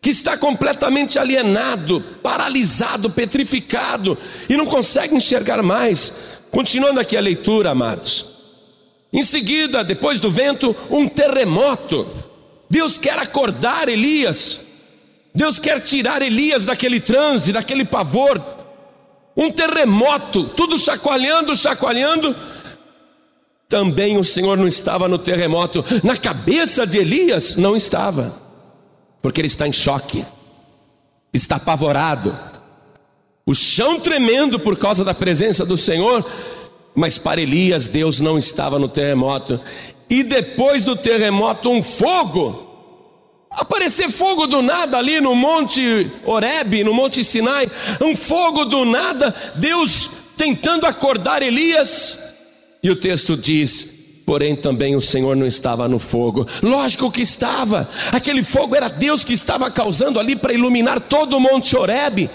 que 0.00 0.10
está 0.10 0.36
completamente 0.36 1.18
alienado, 1.18 2.00
paralisado, 2.22 3.10
petrificado 3.10 4.16
e 4.48 4.56
não 4.56 4.66
consegue 4.66 5.14
enxergar 5.16 5.62
mais. 5.62 6.14
Continuando 6.50 7.00
aqui 7.00 7.16
a 7.16 7.20
leitura, 7.20 7.70
amados. 7.70 8.26
Em 9.12 9.22
seguida, 9.22 9.82
depois 9.82 10.20
do 10.20 10.30
vento, 10.30 10.76
um 10.90 11.08
terremoto. 11.08 12.06
Deus 12.68 12.98
quer 12.98 13.18
acordar 13.18 13.88
Elias, 13.88 14.60
Deus 15.34 15.58
quer 15.58 15.80
tirar 15.80 16.22
Elias 16.22 16.64
daquele 16.64 17.00
transe, 17.00 17.52
daquele 17.52 17.84
pavor. 17.84 18.42
Um 19.36 19.50
terremoto, 19.50 20.50
tudo 20.50 20.78
chacoalhando, 20.78 21.54
chacoalhando 21.54 22.34
também 23.68 24.16
o 24.16 24.24
Senhor 24.24 24.56
não 24.56 24.66
estava 24.66 25.08
no 25.08 25.18
terremoto. 25.18 25.84
Na 26.02 26.16
cabeça 26.16 26.86
de 26.86 26.98
Elias, 26.98 27.56
não 27.56 27.74
estava, 27.74 28.34
porque 29.20 29.40
ele 29.40 29.48
está 29.48 29.66
em 29.66 29.72
choque, 29.72 30.24
está 31.32 31.56
apavorado, 31.56 32.36
o 33.44 33.54
chão 33.54 34.00
tremendo 34.00 34.58
por 34.58 34.76
causa 34.76 35.04
da 35.04 35.14
presença 35.14 35.64
do 35.64 35.76
Senhor. 35.76 36.28
Mas 36.94 37.16
para 37.18 37.40
Elias, 37.40 37.86
Deus 37.86 38.20
não 38.20 38.36
estava 38.36 38.78
no 38.78 38.88
terremoto. 38.88 39.60
E 40.10 40.22
depois 40.22 40.82
do 40.82 40.96
terremoto, 40.96 41.70
um 41.70 41.82
fogo. 41.82 42.64
Aparecer 43.48 44.10
fogo 44.10 44.46
do 44.46 44.62
nada 44.62 44.98
ali 44.98 45.20
no 45.20 45.34
Monte 45.34 46.10
Oreb, 46.24 46.82
no 46.82 46.92
Monte 46.92 47.22
Sinai, 47.22 47.70
um 48.02 48.14
fogo 48.16 48.64
do 48.64 48.84
nada, 48.84 49.34
Deus 49.54 50.10
tentando 50.36 50.84
acordar 50.84 51.40
Elias, 51.40 52.18
e 52.86 52.90
o 52.90 52.94
texto 52.94 53.36
diz: 53.36 54.22
porém 54.24 54.54
também 54.54 54.94
o 54.94 55.00
Senhor 55.00 55.34
não 55.34 55.44
estava 55.44 55.88
no 55.88 55.98
fogo. 55.98 56.46
Lógico 56.62 57.10
que 57.10 57.20
estava. 57.20 57.90
Aquele 58.12 58.44
fogo 58.44 58.76
era 58.76 58.86
Deus 58.86 59.24
que 59.24 59.32
estava 59.32 59.68
causando 59.72 60.20
ali 60.20 60.36
para 60.36 60.52
iluminar 60.52 61.00
todo 61.00 61.36
o 61.36 61.40
Monte 61.40 61.76
Horebe, 61.76 62.30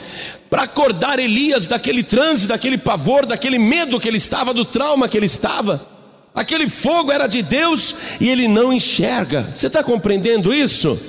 para 0.49 0.63
acordar 0.63 1.19
Elias 1.19 1.67
daquele 1.67 2.03
transe, 2.03 2.47
daquele 2.47 2.77
pavor, 2.77 3.25
daquele 3.25 3.57
medo 3.57 3.97
que 3.97 4.09
ele 4.09 4.17
estava, 4.17 4.53
do 4.53 4.65
trauma 4.65 5.07
que 5.07 5.15
ele 5.15 5.25
estava. 5.25 5.87
Aquele 6.35 6.67
fogo 6.67 7.13
era 7.13 7.27
de 7.27 7.41
Deus 7.41 7.95
e 8.19 8.27
ele 8.27 8.45
não 8.45 8.73
enxerga. 8.73 9.53
Você 9.53 9.67
está 9.67 9.81
compreendendo 9.81 10.53
isso? 10.53 10.99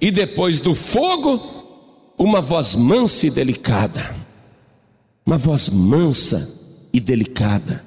E 0.00 0.12
depois 0.12 0.60
do 0.60 0.72
fogo, 0.72 2.14
uma 2.16 2.40
voz 2.40 2.76
mansa 2.76 3.26
e 3.26 3.30
delicada. 3.30 4.14
Uma 5.26 5.36
voz 5.36 5.68
mansa 5.68 6.48
e 6.92 7.00
delicada, 7.00 7.84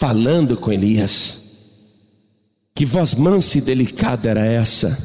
falando 0.00 0.56
com 0.56 0.72
Elias. 0.72 1.38
Que 2.74 2.86
voz 2.86 3.14
mansa 3.14 3.58
e 3.58 3.60
delicada 3.60 4.30
era 4.30 4.46
essa? 4.46 4.96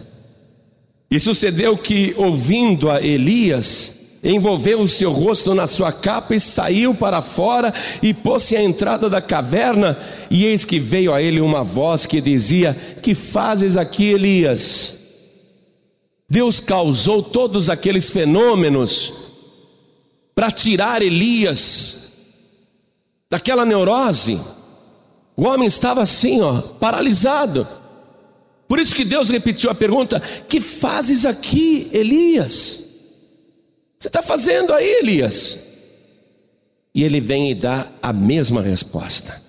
E 1.11 1.19
sucedeu 1.19 1.77
que, 1.77 2.15
ouvindo 2.17 2.89
a 2.89 3.01
Elias, 3.01 4.19
envolveu 4.23 4.81
o 4.81 4.87
seu 4.87 5.11
rosto 5.11 5.53
na 5.53 5.67
sua 5.67 5.91
capa 5.91 6.33
e 6.33 6.39
saiu 6.39 6.95
para 6.95 7.21
fora 7.21 7.73
e 8.01 8.13
pôs-se 8.13 8.55
à 8.55 8.63
entrada 8.63 9.09
da 9.09 9.21
caverna, 9.21 9.99
e 10.31 10.45
eis 10.45 10.63
que 10.63 10.79
veio 10.79 11.13
a 11.13 11.21
ele 11.21 11.41
uma 11.41 11.63
voz 11.63 12.05
que 12.05 12.21
dizia: 12.21 12.73
Que 13.03 13.13
fazes 13.13 13.75
aqui, 13.75 14.11
Elias? 14.11 14.95
Deus 16.29 16.61
causou 16.61 17.21
todos 17.21 17.69
aqueles 17.69 18.09
fenômenos 18.09 19.13
para 20.33 20.49
tirar 20.49 21.01
Elias 21.01 22.13
daquela 23.29 23.65
neurose. 23.65 24.39
O 25.37 25.43
homem 25.43 25.67
estava 25.67 26.01
assim, 26.01 26.41
ó, 26.41 26.61
paralisado. 26.61 27.67
Por 28.67 28.79
isso 28.79 28.95
que 28.95 29.05
Deus 29.05 29.29
repetiu 29.29 29.69
a 29.69 29.75
pergunta: 29.75 30.21
Que 30.47 30.61
fazes 30.61 31.25
aqui, 31.25 31.89
Elias? 31.91 32.83
Você 33.99 34.07
está 34.07 34.21
fazendo 34.21 34.73
aí, 34.73 34.99
Elias? 34.99 35.59
E 36.93 37.03
ele 37.03 37.19
vem 37.19 37.51
e 37.51 37.55
dá 37.55 37.91
a 38.01 38.13
mesma 38.13 38.61
resposta. 38.61 39.41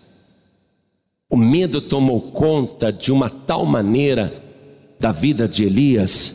O 1.29 1.37
medo 1.37 1.81
tomou 1.81 2.33
conta 2.33 2.93
de 2.93 3.13
uma 3.13 3.29
tal 3.29 3.65
maneira 3.65 4.43
da 4.99 5.13
vida 5.13 5.47
de 5.47 5.65
Elias, 5.65 6.35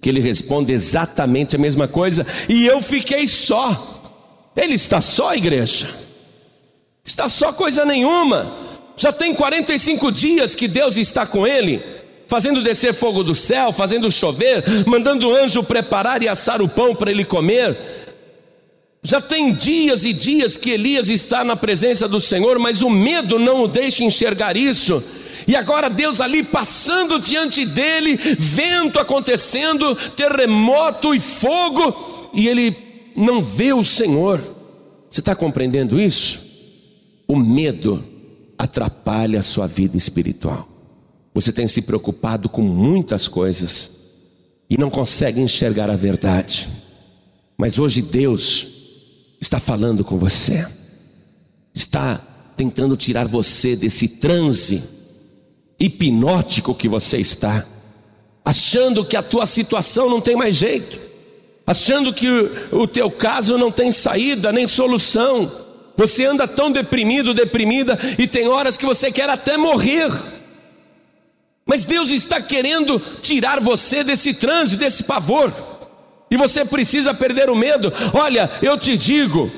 que 0.00 0.08
ele 0.08 0.20
responde 0.20 0.72
exatamente 0.72 1.56
a 1.56 1.58
mesma 1.58 1.86
coisa, 1.86 2.26
e 2.48 2.66
eu 2.66 2.82
fiquei 2.82 3.26
só. 3.26 4.50
Ele 4.56 4.74
está 4.74 5.00
só, 5.00 5.34
igreja? 5.34 5.88
Está 7.04 7.28
só 7.28 7.52
coisa 7.52 7.84
nenhuma. 7.84 8.63
Já 8.96 9.12
tem 9.12 9.34
45 9.34 10.12
dias 10.12 10.54
que 10.54 10.68
Deus 10.68 10.96
está 10.96 11.26
com 11.26 11.46
ele 11.46 11.82
fazendo 12.26 12.62
descer 12.62 12.94
fogo 12.94 13.22
do 13.22 13.34
céu, 13.34 13.72
fazendo 13.72 14.10
chover, 14.10 14.64
mandando 14.86 15.28
o 15.28 15.34
anjo 15.34 15.62
preparar 15.62 16.22
e 16.22 16.28
assar 16.28 16.62
o 16.62 16.68
pão 16.68 16.94
para 16.94 17.10
ele 17.10 17.24
comer. 17.24 17.76
Já 19.02 19.20
tem 19.20 19.52
dias 19.52 20.04
e 20.04 20.12
dias 20.12 20.56
que 20.56 20.70
Elias 20.70 21.10
está 21.10 21.44
na 21.44 21.56
presença 21.56 22.08
do 22.08 22.20
Senhor, 22.20 22.58
mas 22.58 22.82
o 22.82 22.88
medo 22.88 23.38
não 23.38 23.64
o 23.64 23.68
deixa 23.68 24.02
enxergar 24.02 24.56
isso. 24.56 25.02
E 25.46 25.54
agora 25.54 25.90
Deus 25.90 26.22
ali 26.22 26.42
passando 26.42 27.20
diante 27.20 27.66
dele, 27.66 28.16
vento 28.38 28.98
acontecendo, 28.98 29.94
terremoto 30.16 31.14
e 31.14 31.20
fogo, 31.20 32.30
e 32.32 32.48
ele 32.48 32.74
não 33.14 33.42
vê 33.42 33.74
o 33.74 33.84
Senhor. 33.84 34.40
Você 35.10 35.20
está 35.20 35.34
compreendendo 35.34 36.00
isso? 36.00 36.40
O 37.28 37.36
medo 37.36 38.13
atrapalha 38.58 39.38
a 39.38 39.42
sua 39.42 39.66
vida 39.66 39.96
espiritual. 39.96 40.68
Você 41.34 41.52
tem 41.52 41.66
se 41.66 41.82
preocupado 41.82 42.48
com 42.48 42.62
muitas 42.62 43.26
coisas 43.26 43.90
e 44.70 44.78
não 44.78 44.90
consegue 44.90 45.40
enxergar 45.40 45.90
a 45.90 45.96
verdade. 45.96 46.68
Mas 47.56 47.78
hoje 47.78 48.02
Deus 48.02 48.68
está 49.40 49.60
falando 49.60 50.04
com 50.04 50.18
você, 50.18 50.66
está 51.74 52.20
tentando 52.56 52.96
tirar 52.96 53.26
você 53.26 53.76
desse 53.76 54.08
transe 54.08 54.82
hipnótico 55.78 56.74
que 56.74 56.88
você 56.88 57.18
está, 57.18 57.66
achando 58.44 59.04
que 59.04 59.16
a 59.16 59.22
tua 59.22 59.46
situação 59.46 60.08
não 60.08 60.20
tem 60.20 60.36
mais 60.36 60.54
jeito, 60.54 61.00
achando 61.66 62.12
que 62.12 62.28
o, 62.72 62.86
teu 62.86 63.10
caso 63.10 63.58
não 63.58 63.70
tem 63.70 63.90
saída 63.90 64.52
nem 64.52 64.66
solução. 64.66 65.63
Você 65.96 66.24
anda 66.24 66.48
tão 66.48 66.70
deprimido, 66.72 67.34
deprimida, 67.34 67.98
e 68.18 68.26
tem 68.26 68.48
horas 68.48 68.76
que 68.76 68.86
você 68.86 69.12
quer 69.12 69.28
até 69.28 69.56
morrer. 69.56 70.10
Mas 71.64 71.84
Deus 71.84 72.10
está 72.10 72.40
querendo 72.42 73.00
tirar 73.20 73.60
você 73.60 74.04
desse 74.04 74.34
transe, 74.34 74.76
desse 74.76 75.04
pavor. 75.04 75.52
E 76.30 76.36
você 76.36 76.64
precisa 76.64 77.14
perder 77.14 77.48
o 77.48 77.56
medo. 77.56 77.92
Olha, 78.12 78.58
eu 78.60 78.76
te 78.76 78.96
digo, 78.96 79.50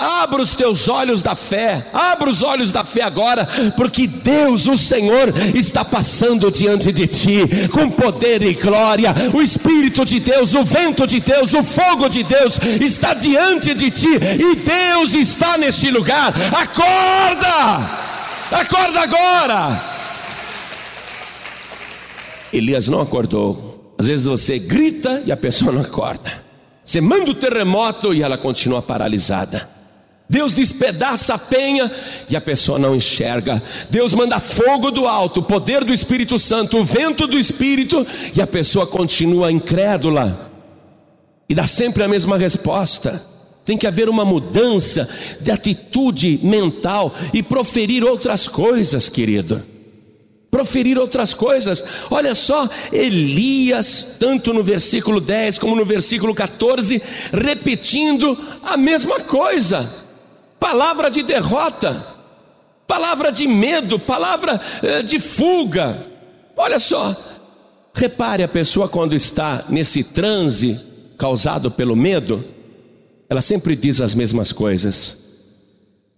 Abra 0.00 0.40
os 0.40 0.54
teus 0.54 0.88
olhos 0.88 1.22
da 1.22 1.34
fé, 1.34 1.88
abra 1.92 2.30
os 2.30 2.44
olhos 2.44 2.70
da 2.70 2.84
fé 2.84 3.02
agora, 3.02 3.48
porque 3.76 4.06
Deus, 4.06 4.68
o 4.68 4.78
Senhor, 4.78 5.34
está 5.56 5.84
passando 5.84 6.52
diante 6.52 6.92
de 6.92 7.08
ti 7.08 7.68
com 7.72 7.90
poder 7.90 8.40
e 8.44 8.54
glória. 8.54 9.12
O 9.34 9.42
Espírito 9.42 10.04
de 10.04 10.20
Deus, 10.20 10.54
o 10.54 10.64
vento 10.64 11.04
de 11.04 11.18
Deus, 11.18 11.52
o 11.52 11.64
fogo 11.64 12.08
de 12.08 12.22
Deus 12.22 12.60
está 12.80 13.12
diante 13.12 13.74
de 13.74 13.90
ti 13.90 14.06
e 14.06 14.54
Deus 14.54 15.14
está 15.14 15.58
neste 15.58 15.90
lugar. 15.90 16.32
Acorda! 16.54 17.90
Acorda 18.52 19.00
agora! 19.00 19.82
Elias 22.52 22.88
não 22.88 23.00
acordou. 23.00 23.94
Às 23.98 24.06
vezes 24.06 24.26
você 24.26 24.60
grita 24.60 25.24
e 25.26 25.32
a 25.32 25.36
pessoa 25.36 25.72
não 25.72 25.80
acorda. 25.80 26.44
Você 26.84 27.00
manda 27.00 27.32
o 27.32 27.34
terremoto 27.34 28.14
e 28.14 28.22
ela 28.22 28.38
continua 28.38 28.80
paralisada. 28.80 29.77
Deus 30.28 30.52
despedaça 30.52 31.34
a 31.34 31.38
penha 31.38 31.90
e 32.28 32.36
a 32.36 32.40
pessoa 32.40 32.78
não 32.78 32.94
enxerga. 32.94 33.62
Deus 33.88 34.12
manda 34.12 34.38
fogo 34.38 34.90
do 34.90 35.06
alto, 35.06 35.40
o 35.40 35.42
poder 35.42 35.84
do 35.84 35.92
Espírito 35.92 36.38
Santo, 36.38 36.76
o 36.76 36.84
vento 36.84 37.26
do 37.26 37.38
Espírito 37.38 38.06
e 38.36 38.42
a 38.42 38.46
pessoa 38.46 38.86
continua 38.86 39.50
incrédula. 39.50 40.50
E 41.48 41.54
dá 41.54 41.66
sempre 41.66 42.02
a 42.02 42.08
mesma 42.08 42.36
resposta. 42.36 43.22
Tem 43.64 43.78
que 43.78 43.86
haver 43.86 44.08
uma 44.08 44.24
mudança 44.24 45.08
de 45.40 45.50
atitude 45.50 46.40
mental 46.42 47.14
e 47.32 47.42
proferir 47.42 48.04
outras 48.04 48.46
coisas, 48.46 49.08
querido 49.08 49.62
proferir 50.50 50.98
outras 50.98 51.34
coisas. 51.34 51.84
Olha 52.10 52.34
só, 52.34 52.68
Elias, 52.90 54.16
tanto 54.18 54.52
no 54.52 54.64
versículo 54.64 55.20
10 55.20 55.58
como 55.58 55.76
no 55.76 55.84
versículo 55.84 56.34
14, 56.34 57.00
repetindo 57.32 58.36
a 58.62 58.76
mesma 58.76 59.20
coisa. 59.20 60.07
Palavra 60.58 61.10
de 61.10 61.22
derrota, 61.22 62.04
palavra 62.86 63.30
de 63.30 63.46
medo, 63.46 63.98
palavra 63.98 64.60
eh, 64.82 65.02
de 65.02 65.20
fuga. 65.20 66.06
Olha 66.56 66.78
só, 66.78 67.16
repare 67.94 68.42
a 68.42 68.48
pessoa 68.48 68.88
quando 68.88 69.14
está 69.14 69.64
nesse 69.68 70.02
transe 70.02 70.80
causado 71.16 71.70
pelo 71.70 71.94
medo, 71.96 72.44
ela 73.28 73.40
sempre 73.40 73.76
diz 73.76 74.00
as 74.00 74.14
mesmas 74.14 74.52
coisas. 74.52 75.18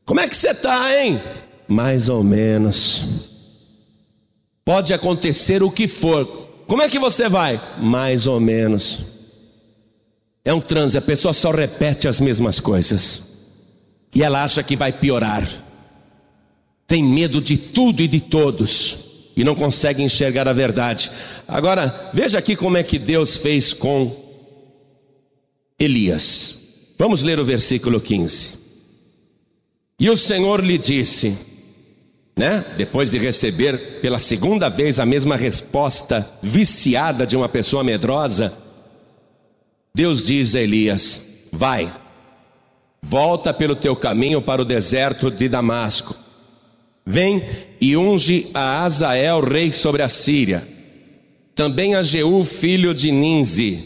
Como 0.07 0.21
é 0.21 0.29
que 0.29 0.37
você 0.37 0.51
está, 0.51 0.95
hein? 0.95 1.21
Mais 1.69 2.09
ou 2.09 2.23
menos. 2.23 3.05
Pode 4.65 4.93
acontecer 4.93 5.63
o 5.63 5.71
que 5.71 5.89
for. 5.89 6.27
Como 6.67 6.83
é 6.83 6.89
que 6.89 6.99
você 6.99 7.29
vai? 7.29 7.61
Mais 7.79 8.27
ou 8.27 8.39
menos. 8.39 9.05
É 10.45 10.55
um 10.55 10.61
transe, 10.61 10.97
a 10.97 11.03
pessoa 11.03 11.33
só 11.33 11.51
repete 11.51 12.09
as 12.09 12.21
mesmas 12.21 12.61
coisas. 12.61 13.30
E 14.15 14.23
ela 14.23 14.43
acha 14.43 14.63
que 14.63 14.77
vai 14.77 14.93
piorar. 14.93 15.47
Tem 16.87 17.03
medo 17.03 17.41
de 17.41 17.57
tudo 17.57 18.03
e 18.03 18.09
de 18.09 18.21
todos. 18.21 19.33
E 19.37 19.45
não 19.45 19.55
consegue 19.55 20.03
enxergar 20.03 20.49
a 20.49 20.53
verdade. 20.53 21.11
Agora, 21.47 22.11
veja 22.13 22.39
aqui 22.39 22.57
como 22.57 22.77
é 22.77 22.83
que 22.83 22.99
Deus 22.99 23.37
fez 23.37 23.73
com 23.73 24.15
Elias. 25.79 26.95
Vamos 26.99 27.23
ler 27.23 27.39
o 27.39 27.45
versículo 27.45 28.01
15. 28.01 28.59
E 29.99 30.11
o 30.11 30.17
Senhor 30.17 30.65
lhe 30.65 30.77
disse: 30.77 31.39
né? 32.41 32.65
Depois 32.79 33.11
de 33.11 33.19
receber 33.19 34.01
pela 34.01 34.19
segunda 34.19 34.71
vez 34.71 34.99
a 34.99 35.05
mesma 35.05 35.37
resposta 35.37 36.27
viciada 36.43 37.27
de 37.27 37.37
uma 37.37 37.51
pessoa 37.51 37.85
medrosa, 37.85 38.51
Deus 39.95 40.25
diz 40.25 40.55
a 40.55 40.61
Elias: 40.63 41.49
Vai, 41.53 41.95
volta 43.03 43.53
pelo 43.53 43.75
teu 43.77 43.97
caminho 43.97 44.43
para 44.43 44.63
o 44.63 44.65
deserto 44.65 45.31
de 45.31 45.49
Damasco. 45.49 46.15
Vem 47.05 47.45
e 47.81 47.97
unge 47.97 48.51
a 48.53 48.85
Azael, 48.85 49.41
rei 49.41 49.73
sobre 49.73 50.03
a 50.03 50.09
Síria. 50.09 50.67
Também 51.55 51.95
a 51.95 52.03
Jeú, 52.03 52.45
filho 52.45 52.95
de 52.95 53.11
Ninzi, 53.11 53.85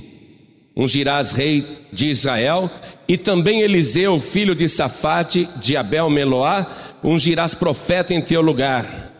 ungirás 0.77 1.33
rei 1.33 1.65
de 1.93 2.07
Israel, 2.07 2.71
e 3.07 3.17
também 3.17 3.61
Eliseu, 3.63 4.19
filho 4.19 4.55
de 4.55 4.69
Safate, 4.69 5.49
de 5.57 5.77
Abel 5.77 6.11
Meloá, 6.11 6.95
ungirás 7.03 7.55
profeta 7.55 8.15
em 8.15 8.21
teu 8.21 8.41
lugar. 8.41 9.13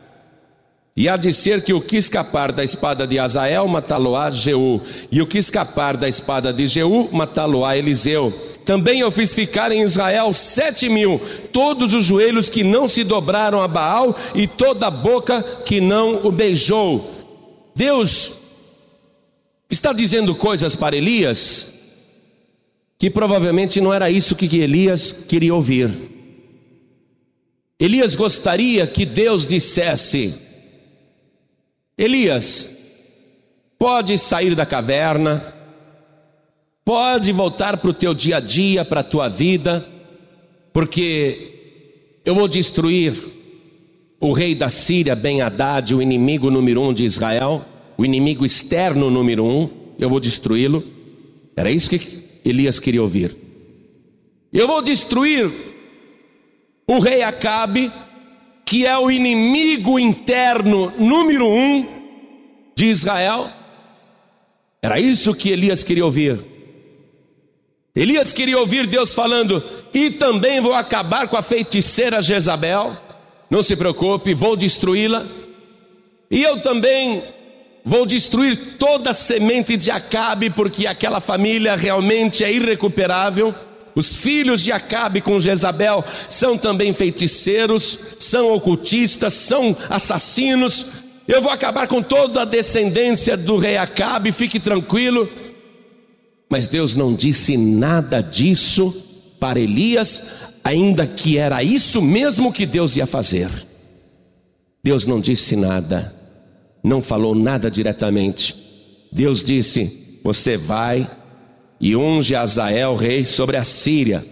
E 0.97 1.09
há 1.09 1.17
de 1.17 1.33
ser 1.33 1.63
que 1.63 1.73
o 1.73 1.81
que 1.81 1.97
escapar 1.97 2.53
da 2.53 2.63
espada 2.63 3.07
de 3.07 3.19
Azael, 3.19 3.67
matá-lo-á 3.67 4.31
Jeú, 4.31 4.81
e 5.11 5.21
o 5.21 5.27
que 5.27 5.39
escapar 5.39 5.97
da 5.97 6.09
espada 6.09 6.53
de 6.53 6.67
Jeú, 6.67 7.09
matá-lo-á 7.13 7.77
Eliseu. 7.77 8.33
Também 8.65 9.01
eu 9.01 9.11
fiz 9.11 9.35
ficar 9.35 9.71
em 9.71 9.83
Israel 9.83 10.33
sete 10.33 10.89
mil, 10.89 11.21
todos 11.53 11.93
os 11.93 12.05
joelhos 12.05 12.49
que 12.49 12.65
não 12.65 12.89
se 12.89 13.05
dobraram 13.05 13.61
a 13.61 13.69
Baal 13.69 14.17
e 14.35 14.47
toda 14.47 14.87
a 14.87 14.91
boca 14.91 15.63
que 15.67 15.81
não 15.81 16.27
o 16.27 16.33
beijou. 16.33 17.11
Deus 17.77 18.33
está 19.69 19.93
dizendo 19.93 20.35
coisas 20.35 20.75
para 20.75 20.97
Elias 20.97 21.75
que 22.99 23.11
provavelmente 23.11 23.81
não 23.81 23.93
era 23.93 24.11
isso 24.11 24.35
que 24.35 24.47
Elias 24.57 25.13
queria 25.13 25.55
ouvir. 25.55 25.91
Elias 27.79 28.17
gostaria 28.17 28.87
que 28.87 29.05
Deus 29.05 29.47
dissesse: 29.47 30.35
Elias, 31.99 32.69
pode 33.79 34.17
sair 34.17 34.55
da 34.55 34.65
caverna, 34.65 35.54
pode 36.85 37.33
voltar 37.33 37.79
para 37.79 37.91
o 37.91 37.95
teu 37.95 38.13
dia 38.13 38.37
a 38.37 38.41
dia, 38.41 38.85
para 38.85 39.01
a 39.01 39.05
tua 39.05 39.29
vida, 39.29 39.89
porque 40.73 42.19
eu 42.25 42.35
vou 42.35 42.47
destruir 42.47 43.15
o 44.21 44.33
rei 44.33 44.55
da 44.55 44.69
Síria, 44.69 45.15
Ben 45.15 45.41
Haddad, 45.41 45.95
o 45.95 46.03
inimigo 46.03 46.51
número 46.51 46.83
um 46.83 46.93
de 46.93 47.05
Israel, 47.05 47.65
o 47.97 48.05
inimigo 48.05 48.45
externo 48.45 49.11
número 49.11 49.45
um, 49.45 49.71
eu 49.99 50.11
vou 50.11 50.21
destruí-lo. 50.21 50.85
Era 51.57 51.71
isso 51.71 51.89
que 51.91 52.25
Elias 52.45 52.79
queria 52.79 53.03
ouvir. 53.03 53.35
Eu 54.53 54.67
vou 54.67 54.83
destruir 54.83 55.51
o 56.87 56.99
rei 56.99 57.23
Acabe, 57.23 57.91
que 58.65 58.87
é 58.87 58.97
o 58.99 59.11
inimigo 59.11 59.99
interno 59.99 60.93
número 60.99 61.47
um 61.47 61.87
de 62.75 62.87
Israel. 62.87 63.51
Era 64.83 65.01
isso 65.01 65.35
que 65.35 65.51
Elias 65.51 65.83
queria 65.83 66.05
ouvir. 66.05 66.54
Elias 67.97 68.33
queria 68.33 68.59
ouvir 68.59 68.87
Deus 68.87 69.15
falando: 69.15 69.63
e 69.93 70.11
também 70.11 70.61
vou 70.61 70.75
acabar 70.75 71.29
com 71.29 71.37
a 71.37 71.43
feiticeira 71.43 72.21
Jezabel. 72.21 72.97
Não 73.49 73.63
se 73.63 73.77
preocupe, 73.77 74.35
vou 74.35 74.57
destruí-la. 74.57 75.27
E 76.31 76.43
eu 76.43 76.61
também 76.61 77.23
vou 77.85 78.05
destruir 78.05 78.77
toda 78.79 79.11
a 79.11 79.15
semente 79.15 79.77
de 79.77 79.91
Acabe, 79.91 80.51
porque 80.51 80.87
aquela 80.87 81.21
família 81.21 81.77
realmente 81.77 82.43
é 82.43 82.53
irrecuperável. 82.53 83.55
Os 83.95 84.17
filhos 84.17 84.61
de 84.61 84.73
Acabe 84.73 85.21
com 85.21 85.39
Jezabel 85.39 86.05
são 86.29 86.59
também 86.59 86.93
feiticeiros, 86.93 87.97
são 88.19 88.53
ocultistas, 88.53 89.35
são 89.35 89.77
assassinos. 89.89 90.87
Eu 91.29 91.41
vou 91.41 91.53
acabar 91.53 91.87
com 91.87 92.03
toda 92.03 92.43
a 92.43 92.45
descendência 92.45 93.37
do 93.37 93.57
rei 93.57 93.77
Acabe, 93.77 94.33
fique 94.33 94.59
tranquilo. 94.59 95.29
Mas 96.51 96.69
Deus 96.69 96.95
não 96.95 97.15
disse 97.15 97.57
nada 97.57 98.21
disso 98.21 98.95
para 99.41 99.61
Elias, 99.61 100.25
ainda 100.63 101.07
que 101.07 101.37
era 101.39 101.63
isso 101.63 102.01
mesmo 102.01 102.53
que 102.53 102.65
Deus 102.67 102.97
ia 102.97 103.07
fazer. 103.07 103.51
Deus 104.83 105.07
não 105.07 105.21
disse 105.21 105.57
nada, 105.57 106.15
não 106.83 107.03
falou 107.03 107.35
nada 107.35 107.71
diretamente. 107.71 108.55
Deus 109.11 109.43
disse: 109.43 110.21
Você 110.23 110.57
vai 110.57 111.11
e 111.81 111.97
unge 111.97 112.35
Azael 112.35 112.97
rei 112.97 113.25
sobre 113.25 113.57
a 113.57 113.65
Síria. 113.65 114.25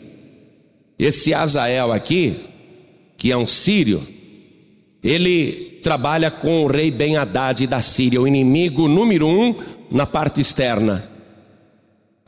Esse 0.98 1.35
Azael 1.35 1.92
aqui, 1.92 2.40
que 3.16 3.33
é 3.33 3.37
um 3.37 3.46
sírio, 3.46 4.07
ele 5.03 5.81
trabalha 5.83 6.31
com 6.31 6.64
o 6.64 6.66
rei 6.66 6.90
Ben 6.90 7.16
Haddad 7.16 7.66
da 7.66 7.83
Síria, 7.83 8.20
o 8.20 8.29
inimigo 8.29 8.87
número 8.87 9.27
um 9.27 9.55
na 9.90 10.07
parte 10.07 10.40
externa, 10.40 11.09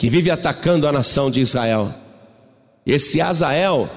que 0.04 0.10
vive 0.10 0.30
atacando 0.30 0.86
a 0.86 0.92
nação 0.92 1.30
de 1.30 1.40
Israel. 1.40 1.94
Esse 2.84 3.22
Azael 3.22 3.88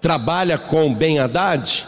trabalha 0.00 0.56
com 0.56 0.94
Ben 0.94 1.18
Haddad 1.18 1.86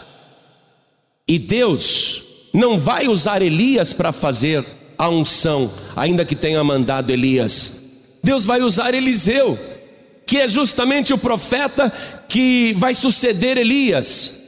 e 1.27 1.39
Deus 1.39 2.21
não 2.53 2.77
vai 2.77 3.07
usar 3.07 3.41
Elias 3.41 3.91
para 3.91 4.11
fazer 4.11 4.63
a 4.95 5.09
unção, 5.09 5.73
ainda 5.95 6.23
que 6.23 6.35
tenha 6.35 6.63
mandado 6.63 7.09
Elias. 7.09 7.81
Deus 8.23 8.45
vai 8.45 8.61
usar 8.61 8.93
Eliseu, 8.93 9.57
que 10.27 10.37
é 10.37 10.47
justamente 10.47 11.11
o 11.11 11.17
profeta 11.17 11.91
que 12.29 12.75
vai 12.77 12.93
suceder 12.93 13.57
Elias. 13.57 14.43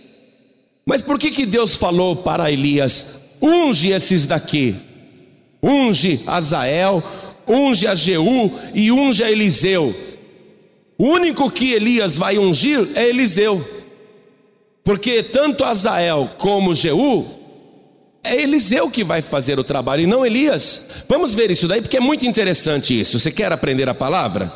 Mas 0.86 1.02
por 1.02 1.18
que, 1.18 1.32
que 1.32 1.48
Deus 1.48 1.76
falou 1.76 2.18
para 2.18 2.52
Elias: 2.52 3.20
unge 3.42 3.90
esses 3.90 4.28
daqui, 4.28 4.76
unge 5.64 6.22
Azael, 6.28 7.04
unge 7.48 7.88
a 7.88 7.96
Jeú 7.96 8.52
e 8.74 8.92
unge 8.92 9.24
a 9.24 9.32
Eliseu. 9.32 9.96
O 10.98 11.06
único 11.10 11.50
que 11.52 11.74
Elias 11.74 12.18
vai 12.18 12.38
ungir 12.38 12.90
é 12.96 13.08
Eliseu, 13.08 13.64
porque 14.84 15.22
tanto 15.22 15.64
Azael 15.64 16.32
como 16.38 16.74
Jeú 16.74 17.26
é 18.24 18.42
Eliseu 18.42 18.90
que 18.90 19.04
vai 19.04 19.22
fazer 19.22 19.60
o 19.60 19.64
trabalho 19.64 20.04
e 20.04 20.08
não 20.08 20.26
Elias. 20.26 20.90
Vamos 21.08 21.34
ver 21.34 21.52
isso 21.52 21.68
daí 21.68 21.82
porque 21.82 21.98
é 21.98 22.02
muito 22.02 22.26
interessante 22.26 23.00
isso. 23.00 23.20
Você 23.20 23.32
quer 23.32 23.52
aprender 23.52 23.88
a 23.88 23.94
palavra? 23.94 24.52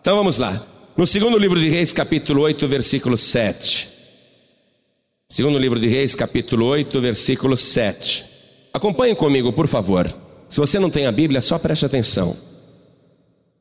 Então 0.00 0.16
vamos 0.16 0.38
lá. 0.38 0.64
No 0.96 1.06
segundo 1.06 1.38
livro 1.38 1.58
de 1.58 1.68
Reis, 1.68 1.92
capítulo 1.92 2.42
8, 2.42 2.68
versículo 2.68 3.16
7. 3.16 3.88
Segundo 5.28 5.58
livro 5.58 5.80
de 5.80 5.88
Reis, 5.88 6.14
capítulo 6.14 6.66
8, 6.66 7.00
versículo 7.00 7.56
7. 7.56 8.24
Acompanhe 8.72 9.14
comigo, 9.14 9.52
por 9.52 9.66
favor. 9.66 10.21
Se 10.52 10.60
você 10.60 10.78
não 10.78 10.90
tem 10.90 11.06
a 11.06 11.12
Bíblia, 11.12 11.40
só 11.40 11.58
preste 11.58 11.86
atenção. 11.86 12.36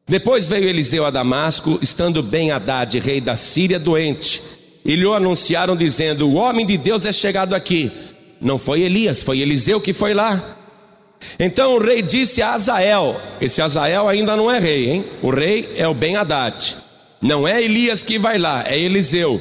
Depois 0.07 0.47
veio 0.47 0.67
Eliseu 0.67 1.05
a 1.05 1.09
Damasco, 1.09 1.79
estando 1.81 2.21
bem 2.21 2.51
Haddad, 2.51 2.99
rei 2.99 3.21
da 3.21 3.35
Síria, 3.35 3.79
doente, 3.79 4.43
e 4.83 4.95
lhe 4.95 5.07
anunciaram, 5.07 5.75
dizendo: 5.75 6.27
O 6.27 6.33
homem 6.33 6.65
de 6.65 6.77
Deus 6.77 7.05
é 7.05 7.11
chegado 7.11 7.53
aqui 7.53 7.91
não 8.41 8.57
foi 8.57 8.81
Elias, 8.81 9.21
foi 9.21 9.39
Eliseu 9.39 9.79
que 9.79 9.93
foi 9.93 10.15
lá. 10.15 10.57
Então 11.39 11.75
o 11.75 11.79
rei 11.79 12.01
disse 12.01 12.41
a 12.41 12.53
Azael: 12.53 13.15
Esse 13.39 13.61
Azael 13.61 14.09
ainda 14.09 14.35
não 14.35 14.49
é 14.49 14.59
rei, 14.59 14.89
hein? 14.89 15.05
O 15.21 15.29
rei 15.29 15.69
é 15.77 15.87
o 15.87 15.93
Ben 15.93 16.15
Haddad. 16.15 16.75
Não 17.21 17.47
é 17.47 17.61
Elias 17.61 18.03
que 18.03 18.17
vai 18.17 18.39
lá, 18.39 18.63
é 18.67 18.77
Eliseu. 18.77 19.39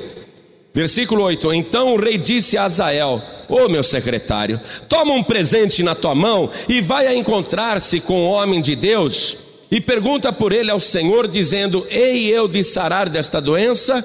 Versículo 0.73 1.25
8: 1.25 1.53
Então 1.53 1.95
o 1.95 2.01
rei 2.01 2.17
disse 2.17 2.57
a 2.57 2.65
Azael: 2.65 3.23
Ô 3.49 3.65
oh, 3.65 3.69
meu 3.69 3.83
secretário, 3.83 4.61
toma 4.89 5.13
um 5.13 5.23
presente 5.23 5.83
na 5.83 5.95
tua 5.95 6.15
mão 6.15 6.51
e 6.69 6.81
vai 6.81 7.07
a 7.07 7.15
encontrar-se 7.15 8.01
com 8.01 8.27
o 8.27 8.31
homem 8.31 8.61
de 8.61 8.77
Deus 8.77 9.37
e 9.71 9.81
pergunta 9.81 10.33
por 10.33 10.53
ele 10.53 10.71
ao 10.71 10.81
Senhor, 10.81 11.27
dizendo: 11.29 11.87
Ei 11.91 12.27
eu 12.27 12.49
de 12.49 12.63
sarar 12.63 13.09
desta 13.09 13.41
doença? 13.41 14.05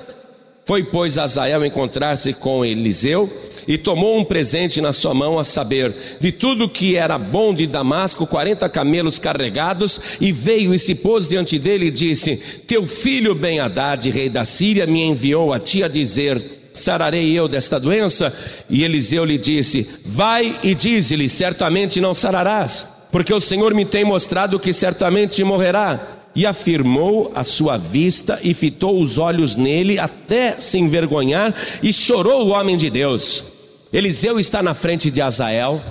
Foi, 0.66 0.84
pois, 0.84 1.20
Azael 1.20 1.64
encontrar-se 1.64 2.34
com 2.34 2.66
Eliseu 2.66 3.32
e 3.68 3.78
tomou 3.78 4.18
um 4.18 4.24
presente 4.24 4.82
na 4.82 4.94
sua 4.94 5.14
mão, 5.14 5.38
a 5.38 5.44
saber, 5.44 6.18
de 6.20 6.32
tudo 6.32 6.70
que 6.70 6.96
era 6.96 7.18
bom 7.18 7.54
de 7.54 7.68
Damasco, 7.68 8.28
quarenta 8.28 8.70
camelos 8.70 9.20
carregados, 9.20 10.02
e 10.20 10.32
veio 10.32 10.74
e 10.74 10.80
se 10.80 10.96
pôs 10.96 11.28
diante 11.28 11.60
dele 11.60 11.88
e 11.88 11.92
disse: 11.92 12.38
Teu 12.68 12.88
filho 12.88 13.36
Ben 13.36 13.60
Haddad, 13.60 14.10
rei 14.10 14.30
da 14.30 14.46
Síria, 14.46 14.88
me 14.88 15.04
enviou 15.04 15.54
a 15.54 15.60
ti 15.60 15.84
a 15.84 15.88
dizer: 15.88 16.55
Sararei 16.76 17.32
eu 17.32 17.48
desta 17.48 17.80
doença? 17.80 18.32
E 18.70 18.84
Eliseu 18.84 19.26
lhe 19.26 19.38
disse: 19.38 19.90
Vai 20.06 20.60
e 20.62 20.76
dize-lhe: 20.76 21.28
Certamente 21.28 22.00
não 22.00 22.14
sararás, 22.14 23.08
porque 23.12 23.34
o 23.34 23.40
Senhor 23.40 23.74
me 23.74 23.86
tem 23.86 24.04
mostrado 24.04 24.60
que 24.60 24.72
certamente 24.72 25.44
morrerá 25.44 26.20
e 26.36 26.46
afirmou 26.46 27.32
a 27.34 27.44
sua 27.44 27.78
vista 27.78 28.40
e 28.44 28.54
fitou 28.54 29.02
os 29.02 29.18
olhos 29.18 29.56
nele 29.56 29.98
até 29.98 30.60
se 30.60 30.78
envergonhar 30.78 31.56
e 31.82 31.94
chorou 31.94 32.46
o 32.46 32.50
homem 32.50 32.76
de 32.76 32.90
Deus. 32.90 33.46
Eliseu 33.94 34.38
está 34.38 34.62
na 34.62 34.74
frente 34.74 35.10
de 35.10 35.22
Azael 35.22 35.82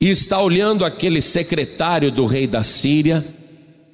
e 0.00 0.08
está 0.08 0.40
olhando 0.40 0.84
aquele 0.84 1.20
secretário 1.20 2.10
do 2.10 2.26
rei 2.26 2.46
da 2.46 2.62
Síria, 2.62 3.24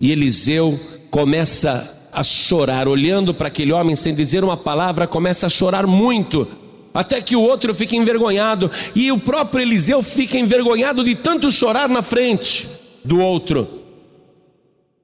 e 0.01 0.11
Eliseu 0.11 0.79
começa 1.11 1.98
a 2.13 2.23
chorar, 2.23 2.89
olhando 2.89 3.35
para 3.35 3.49
aquele 3.49 3.73
homem 3.73 3.95
sem 3.95 4.15
dizer 4.15 4.43
uma 4.45 4.57
palavra, 4.57 5.07
começa 5.07 5.47
a 5.47 5.51
chorar 5.51 5.87
muito, 5.87 6.47
até 6.93 7.21
que 7.21 7.37
o 7.37 7.41
outro 7.41 7.75
fica 7.75 7.97
envergonhado, 7.97 8.71
e 8.95 9.13
o 9.13 9.19
próprio 9.19 9.63
Eliseu 9.63 10.03
fica 10.03 10.39
envergonhado 10.39 11.05
de 11.05 11.15
tanto 11.15 11.51
chorar 11.51 11.89
na 11.89 12.03
frente 12.03 12.69
do 13.05 13.21
outro. 13.21 13.79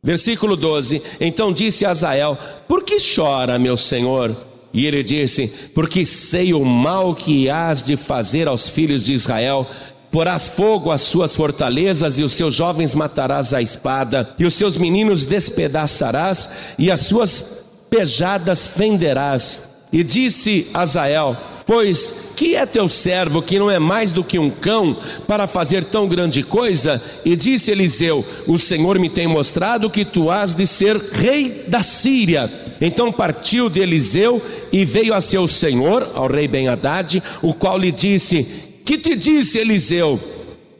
Versículo 0.02 0.56
12: 0.56 1.02
Então 1.18 1.52
disse 1.52 1.86
Azael: 1.86 2.36
Por 2.68 2.82
que 2.82 2.96
chora, 2.98 3.58
meu 3.58 3.76
senhor? 3.76 4.36
E 4.74 4.84
ele 4.86 5.02
disse: 5.02 5.50
Porque 5.74 6.04
sei 6.04 6.52
o 6.52 6.64
mal 6.64 7.14
que 7.14 7.48
hás 7.48 7.82
de 7.82 7.96
fazer 7.96 8.48
aos 8.48 8.68
filhos 8.68 9.06
de 9.06 9.14
Israel. 9.14 9.66
Porás 10.14 10.46
fogo 10.46 10.92
às 10.92 11.00
suas 11.00 11.34
fortalezas, 11.34 12.20
e 12.20 12.22
os 12.22 12.34
seus 12.34 12.54
jovens 12.54 12.94
matarás 12.94 13.52
à 13.52 13.60
espada, 13.60 14.32
e 14.38 14.44
os 14.44 14.54
seus 14.54 14.76
meninos 14.76 15.24
despedaçarás, 15.24 16.48
e 16.78 16.88
as 16.88 17.00
suas 17.00 17.44
pejadas 17.90 18.68
fenderás. 18.68 19.86
E 19.92 20.04
disse 20.04 20.68
Azael: 20.72 21.36
Pois 21.66 22.14
que 22.36 22.54
é 22.54 22.64
teu 22.64 22.86
servo 22.86 23.42
que 23.42 23.58
não 23.58 23.68
é 23.68 23.80
mais 23.80 24.12
do 24.12 24.22
que 24.22 24.38
um 24.38 24.50
cão 24.50 24.96
para 25.26 25.48
fazer 25.48 25.82
tão 25.82 26.06
grande 26.06 26.44
coisa? 26.44 27.02
E 27.24 27.34
disse 27.34 27.72
Eliseu: 27.72 28.24
O 28.46 28.56
Senhor 28.56 29.00
me 29.00 29.08
tem 29.08 29.26
mostrado 29.26 29.90
que 29.90 30.04
tu 30.04 30.30
has 30.30 30.54
de 30.54 30.64
ser 30.64 30.96
rei 31.10 31.64
da 31.66 31.82
Síria. 31.82 32.48
Então 32.80 33.10
partiu 33.10 33.68
de 33.68 33.80
Eliseu 33.80 34.40
e 34.70 34.84
veio 34.84 35.14
a 35.14 35.20
seu 35.20 35.48
senhor, 35.48 36.10
ao 36.14 36.28
rei 36.28 36.46
Ben-Hadad, 36.46 37.22
o 37.42 37.54
qual 37.54 37.78
lhe 37.78 37.90
disse: 37.90 38.63
Que 38.84 38.98
te 38.98 39.16
disse 39.16 39.58
Eliseu? 39.58 40.20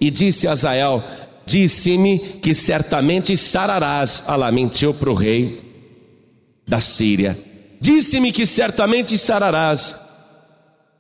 E 0.01 0.11
disse 0.11 0.47
Azael: 0.47 1.03
Disse-me 1.47 2.19
que 2.19 2.55
certamente 2.55 3.37
sararás. 3.37 4.25
Alá 4.27 4.51
mentiu 4.53 4.93
para 4.93 5.11
o 5.11 5.15
rei 5.15 5.63
da 6.67 6.81
Síria. 6.81 7.39
Disse-me 7.81 8.33
que 8.33 8.47
certamente 8.47 9.17
sararás. 9.17 9.99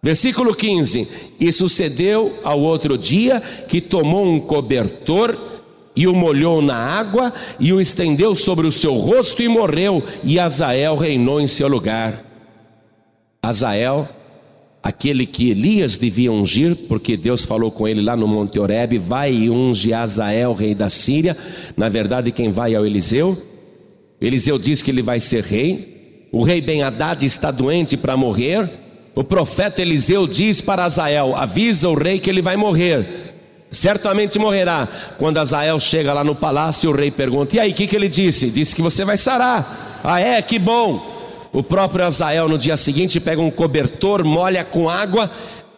Versículo 0.02 0.55
15: 0.55 1.09
E 1.40 1.50
sucedeu 1.52 2.38
ao 2.44 2.61
outro 2.61 2.96
dia 2.98 3.40
que 3.68 3.80
tomou 3.80 4.26
um 4.26 4.40
cobertor 4.40 5.55
e 5.96 6.07
o 6.07 6.14
molhou 6.14 6.61
na 6.61 6.76
água 6.76 7.32
e 7.59 7.72
o 7.72 7.80
estendeu 7.80 8.34
sobre 8.34 8.66
o 8.66 8.72
seu 8.72 8.94
rosto 8.94 9.42
e 9.42 9.48
morreu, 9.48 10.02
e 10.22 10.38
Azael 10.38 10.96
reinou 10.96 11.40
em 11.40 11.46
seu 11.46 11.68
lugar. 11.68 12.24
Azael, 13.42 14.09
aquele 14.85 15.26
que 15.26 15.49
Elias 15.49 15.97
devia 15.97 16.30
ungir, 16.30 16.76
porque 16.87 17.16
Deus 17.16 17.43
falou 17.43 17.70
com 17.70 17.89
ele 17.89 18.03
lá 18.03 18.14
no 18.14 18.28
Monte 18.28 18.61
Oreb, 18.61 18.99
vai 18.99 19.32
e 19.32 19.49
unge 19.49 19.95
Azael, 19.95 20.53
rei 20.53 20.74
da 20.74 20.91
Síria. 20.91 21.35
Na 21.74 21.89
verdade, 21.89 22.30
quem 22.30 22.51
vai 22.51 22.74
é 22.74 22.78
o 22.78 22.85
Eliseu. 22.85 23.43
Eliseu 24.20 24.59
diz 24.59 24.82
que 24.82 24.91
ele 24.91 25.01
vai 25.01 25.18
ser 25.20 25.43
rei. 25.43 26.28
O 26.30 26.43
rei 26.43 26.61
Ben 26.61 26.82
Haddad 26.82 27.24
está 27.24 27.51
doente 27.51 27.97
para 27.97 28.14
morrer. 28.14 28.68
O 29.14 29.24
profeta 29.24 29.80
Eliseu 29.80 30.26
diz 30.26 30.61
para 30.61 30.85
Azael: 30.85 31.35
avisa 31.35 31.89
o 31.89 31.95
rei 31.95 32.20
que 32.20 32.28
ele 32.28 32.43
vai 32.43 32.57
morrer. 32.57 33.32
Certamente 33.70 34.39
morrerá. 34.39 35.14
Quando 35.18 35.39
Azael 35.39 35.80
chega 35.80 36.12
lá 36.12 36.22
no 36.22 36.35
palácio, 36.35 36.91
o 36.91 36.95
rei 36.95 37.11
pergunta: 37.11 37.57
E 37.57 37.61
aí, 37.61 37.70
o 37.70 37.74
que, 37.74 37.87
que 37.87 37.97
ele 37.97 38.09
disse? 38.09 38.51
Disse 38.51 38.76
que 38.76 38.82
você 38.82 39.03
vai 39.03 39.16
sarar. 39.16 40.01
Ah, 40.05 40.20
é? 40.20 40.43
Que 40.43 40.59
bom. 40.59 41.13
O 41.55 41.62
próprio 41.62 42.05
Azael, 42.05 42.48
no 42.48 42.59
dia 42.59 42.76
seguinte, 42.76 43.18
pega 43.18 43.40
um 43.40 43.50
cobertor, 43.50 44.24
molha 44.24 44.62
com 44.62 44.90
água, 44.90 45.30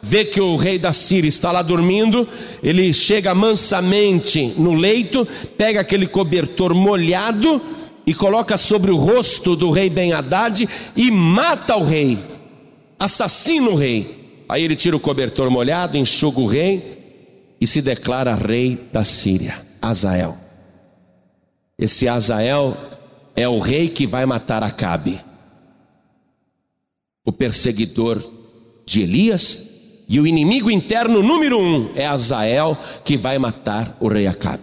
vê 0.02 0.24
que 0.24 0.40
o 0.40 0.56
rei 0.56 0.78
da 0.78 0.92
Síria 0.92 1.28
está 1.28 1.52
lá 1.52 1.62
dormindo. 1.62 2.28
Ele 2.62 2.92
chega 2.92 3.32
mansamente 3.32 4.54
no 4.58 4.74
leito, 4.74 5.28
pega 5.56 5.80
aquele 5.80 6.08
cobertor 6.08 6.74
molhado 6.74 7.62
e 8.04 8.12
coloca 8.12 8.58
sobre 8.58 8.90
o 8.90 8.96
rosto 8.96 9.54
do 9.54 9.70
rei 9.70 9.88
Ben-Hadad 9.88 10.68
e 10.96 11.10
mata 11.12 11.76
o 11.76 11.84
rei 11.84 12.34
assassina 12.98 13.68
o 13.68 13.76
rei. 13.76 14.44
Aí 14.48 14.62
ele 14.62 14.76
tira 14.76 14.96
o 14.96 15.00
cobertor 15.00 15.50
molhado, 15.50 15.96
enxuga 15.96 16.40
o 16.40 16.46
rei 16.46 17.56
e 17.60 17.66
se 17.66 17.82
declara 17.82 18.34
rei 18.34 18.88
da 18.92 19.02
Síria, 19.02 19.60
Azael. 19.80 20.36
Esse 21.78 22.08
Azael 22.08 22.76
é 23.34 23.48
o 23.48 23.58
rei 23.58 23.88
que 23.88 24.06
vai 24.06 24.24
matar 24.24 24.62
Acabe, 24.62 25.20
o 27.26 27.32
perseguidor 27.32 28.22
de 28.86 29.02
Elias, 29.02 29.66
e 30.08 30.20
o 30.20 30.26
inimigo 30.26 30.70
interno 30.70 31.20
número 31.20 31.58
um 31.58 31.90
é 31.96 32.06
Azael 32.06 32.78
que 33.04 33.16
vai 33.16 33.36
matar 33.38 33.96
o 33.98 34.06
rei 34.06 34.28
Acabe. 34.28 34.62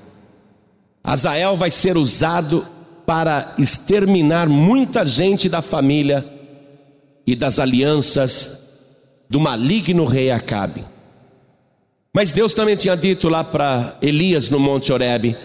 Azael 1.03 1.57
vai 1.57 1.69
ser 1.69 1.97
usado 1.97 2.65
para 3.05 3.53
exterminar 3.59 4.47
muita 4.47 5.03
gente 5.03 5.49
da 5.49 5.61
família 5.61 6.25
e 7.27 7.35
das 7.35 7.59
alianças 7.59 8.63
do 9.29 9.41
maligno 9.41 10.05
rei 10.05 10.31
Acabe. 10.31 10.85
Mas 12.13 12.31
Deus 12.31 12.53
também 12.53 12.77
tinha 12.77 12.95
dito 12.95 13.27
lá 13.27 13.43
para 13.43 13.97
Elias 14.01 14.49
no 14.49 14.59
Monte 14.59 14.93
Horebe: 14.93 15.35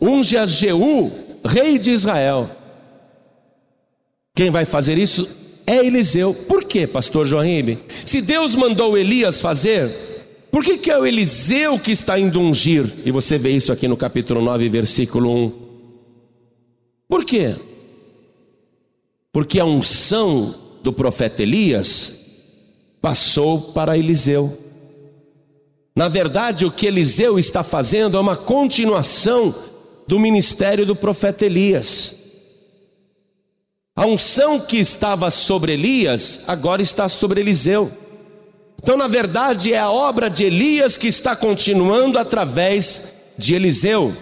unge 0.00 0.36
a 0.36 0.46
Jeú, 0.46 1.10
rei 1.44 1.78
de 1.78 1.90
Israel. 1.90 2.48
Quem 4.36 4.50
vai 4.50 4.64
fazer 4.64 4.96
isso 4.98 5.28
é 5.68 5.84
Eliseu. 5.84 6.32
Por 6.32 6.64
quê, 6.64 6.86
pastor 6.86 7.26
Joaim? 7.26 7.78
Se 8.06 8.22
Deus 8.22 8.56
mandou 8.56 8.96
Elias 8.96 9.38
fazer, 9.38 9.90
por 10.50 10.64
que, 10.64 10.78
que 10.78 10.90
é 10.90 10.98
o 10.98 11.04
Eliseu 11.04 11.78
que 11.78 11.90
está 11.90 12.18
indo 12.18 12.40
ungir? 12.40 12.90
E 13.04 13.10
você 13.10 13.36
vê 13.36 13.50
isso 13.50 13.70
aqui 13.70 13.86
no 13.86 13.96
capítulo 13.96 14.40
9, 14.40 14.66
versículo 14.70 15.30
1. 15.30 15.52
Por 17.06 17.22
quê? 17.22 17.56
Porque 19.30 19.60
a 19.60 19.64
unção 19.66 20.54
do 20.82 20.90
profeta 20.90 21.42
Elias 21.42 22.18
passou 23.02 23.60
para 23.72 23.98
Eliseu. 23.98 24.56
Na 25.94 26.08
verdade, 26.08 26.64
o 26.64 26.72
que 26.72 26.86
Eliseu 26.86 27.38
está 27.38 27.62
fazendo 27.62 28.16
é 28.16 28.20
uma 28.20 28.36
continuação 28.36 29.54
do 30.06 30.18
ministério 30.18 30.86
do 30.86 30.96
profeta 30.96 31.44
Elias. 31.44 32.17
A 33.98 34.06
unção 34.06 34.60
que 34.60 34.76
estava 34.76 35.28
sobre 35.28 35.72
Elias 35.72 36.44
agora 36.46 36.80
está 36.80 37.08
sobre 37.08 37.40
Eliseu. 37.40 37.90
Então, 38.80 38.96
na 38.96 39.08
verdade, 39.08 39.72
é 39.72 39.78
a 39.80 39.90
obra 39.90 40.30
de 40.30 40.44
Elias 40.44 40.96
que 40.96 41.08
está 41.08 41.34
continuando 41.34 42.16
através 42.16 43.02
de 43.36 43.56
Eliseu. 43.56 44.14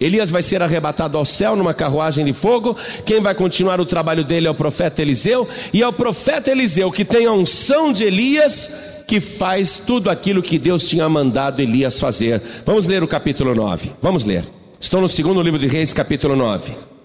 Elias 0.00 0.30
vai 0.30 0.40
ser 0.40 0.62
arrebatado 0.62 1.18
ao 1.18 1.26
céu 1.26 1.54
numa 1.54 1.74
carruagem 1.74 2.24
de 2.24 2.32
fogo. 2.32 2.74
Quem 3.04 3.20
vai 3.20 3.34
continuar 3.34 3.78
o 3.82 3.84
trabalho 3.84 4.24
dele 4.24 4.46
é 4.46 4.50
o 4.50 4.54
profeta 4.54 5.02
Eliseu. 5.02 5.46
E 5.74 5.82
é 5.82 5.86
o 5.86 5.92
profeta 5.92 6.50
Eliseu 6.50 6.90
que 6.90 7.04
tem 7.04 7.26
a 7.26 7.32
unção 7.32 7.92
de 7.92 8.04
Elias 8.04 8.72
que 9.06 9.20
faz 9.20 9.76
tudo 9.76 10.08
aquilo 10.08 10.40
que 10.40 10.58
Deus 10.58 10.88
tinha 10.88 11.06
mandado 11.06 11.60
Elias 11.60 12.00
fazer. 12.00 12.40
Vamos 12.64 12.86
ler 12.86 13.02
o 13.02 13.08
capítulo 13.08 13.54
9. 13.54 13.92
Vamos 14.00 14.24
ler. 14.24 14.48
Estou 14.80 15.02
no 15.02 15.08
segundo 15.08 15.42
livro 15.42 15.60
de 15.60 15.66
Reis, 15.66 15.92
capítulo 15.92 16.34
9. 16.34 16.97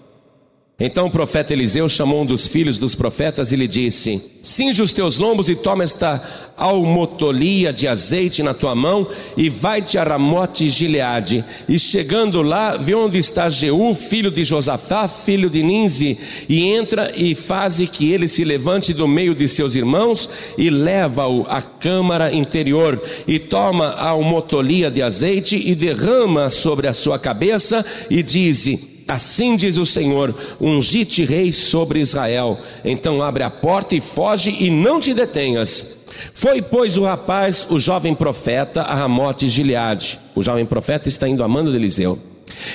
Então 0.78 1.06
o 1.06 1.10
profeta 1.10 1.52
Eliseu 1.52 1.88
chamou 1.88 2.22
um 2.22 2.26
dos 2.26 2.48
filhos 2.48 2.80
dos 2.80 2.96
profetas 2.96 3.52
e 3.52 3.56
lhe 3.56 3.68
disse: 3.68 4.20
Cinge 4.42 4.82
os 4.82 4.92
teus 4.92 5.18
lombos 5.18 5.48
e 5.48 5.54
toma 5.54 5.84
esta 5.84 6.50
almotolia 6.56 7.72
de 7.72 7.86
azeite 7.86 8.42
na 8.42 8.52
tua 8.52 8.74
mão 8.74 9.06
e 9.36 9.48
vai-te 9.48 9.96
a 9.98 10.02
Ramote 10.02 10.68
Gileade. 10.68 11.44
E 11.68 11.78
chegando 11.78 12.42
lá, 12.42 12.76
vê 12.76 12.92
onde 12.92 13.18
está 13.18 13.48
Jeú, 13.48 13.94
filho 13.94 14.32
de 14.32 14.42
Josafá, 14.42 15.06
filho 15.06 15.48
de 15.48 15.62
Ninzi, 15.62 16.18
e 16.48 16.64
entra 16.64 17.12
e 17.14 17.36
faze 17.36 17.86
que 17.86 18.10
ele 18.12 18.26
se 18.26 18.42
levante 18.42 18.92
do 18.92 19.06
meio 19.06 19.32
de 19.32 19.46
seus 19.46 19.76
irmãos 19.76 20.28
e 20.58 20.70
leva-o 20.70 21.46
à 21.48 21.62
câmara 21.62 22.34
interior 22.34 23.00
e 23.28 23.38
toma 23.38 23.90
a 23.90 24.08
almotolia 24.08 24.90
de 24.90 25.00
azeite 25.00 25.56
e 25.56 25.72
derrama 25.72 26.48
sobre 26.48 26.88
a 26.88 26.92
sua 26.92 27.16
cabeça 27.16 27.86
e 28.10 28.24
diz: 28.24 28.93
Assim 29.06 29.56
diz 29.56 29.76
o 29.76 29.84
Senhor: 29.84 30.34
ungite 30.60 31.24
rei 31.24 31.52
sobre 31.52 32.00
Israel. 32.00 32.58
Então 32.84 33.22
abre 33.22 33.42
a 33.42 33.50
porta 33.50 33.94
e 33.94 34.00
foge 34.00 34.56
e 34.58 34.70
não 34.70 34.98
te 34.98 35.12
detenhas. 35.12 36.04
Foi, 36.32 36.62
pois, 36.62 36.96
o 36.96 37.04
rapaz, 37.04 37.66
o 37.68 37.78
jovem 37.78 38.14
profeta, 38.14 38.82
a 38.82 38.94
Ramote 38.94 39.48
Gileade. 39.48 40.18
O 40.34 40.42
jovem 40.42 40.64
profeta 40.64 41.08
está 41.08 41.28
indo 41.28 41.42
a 41.42 41.48
mando 41.48 41.70
de 41.70 41.76
Eliseu. 41.76 42.18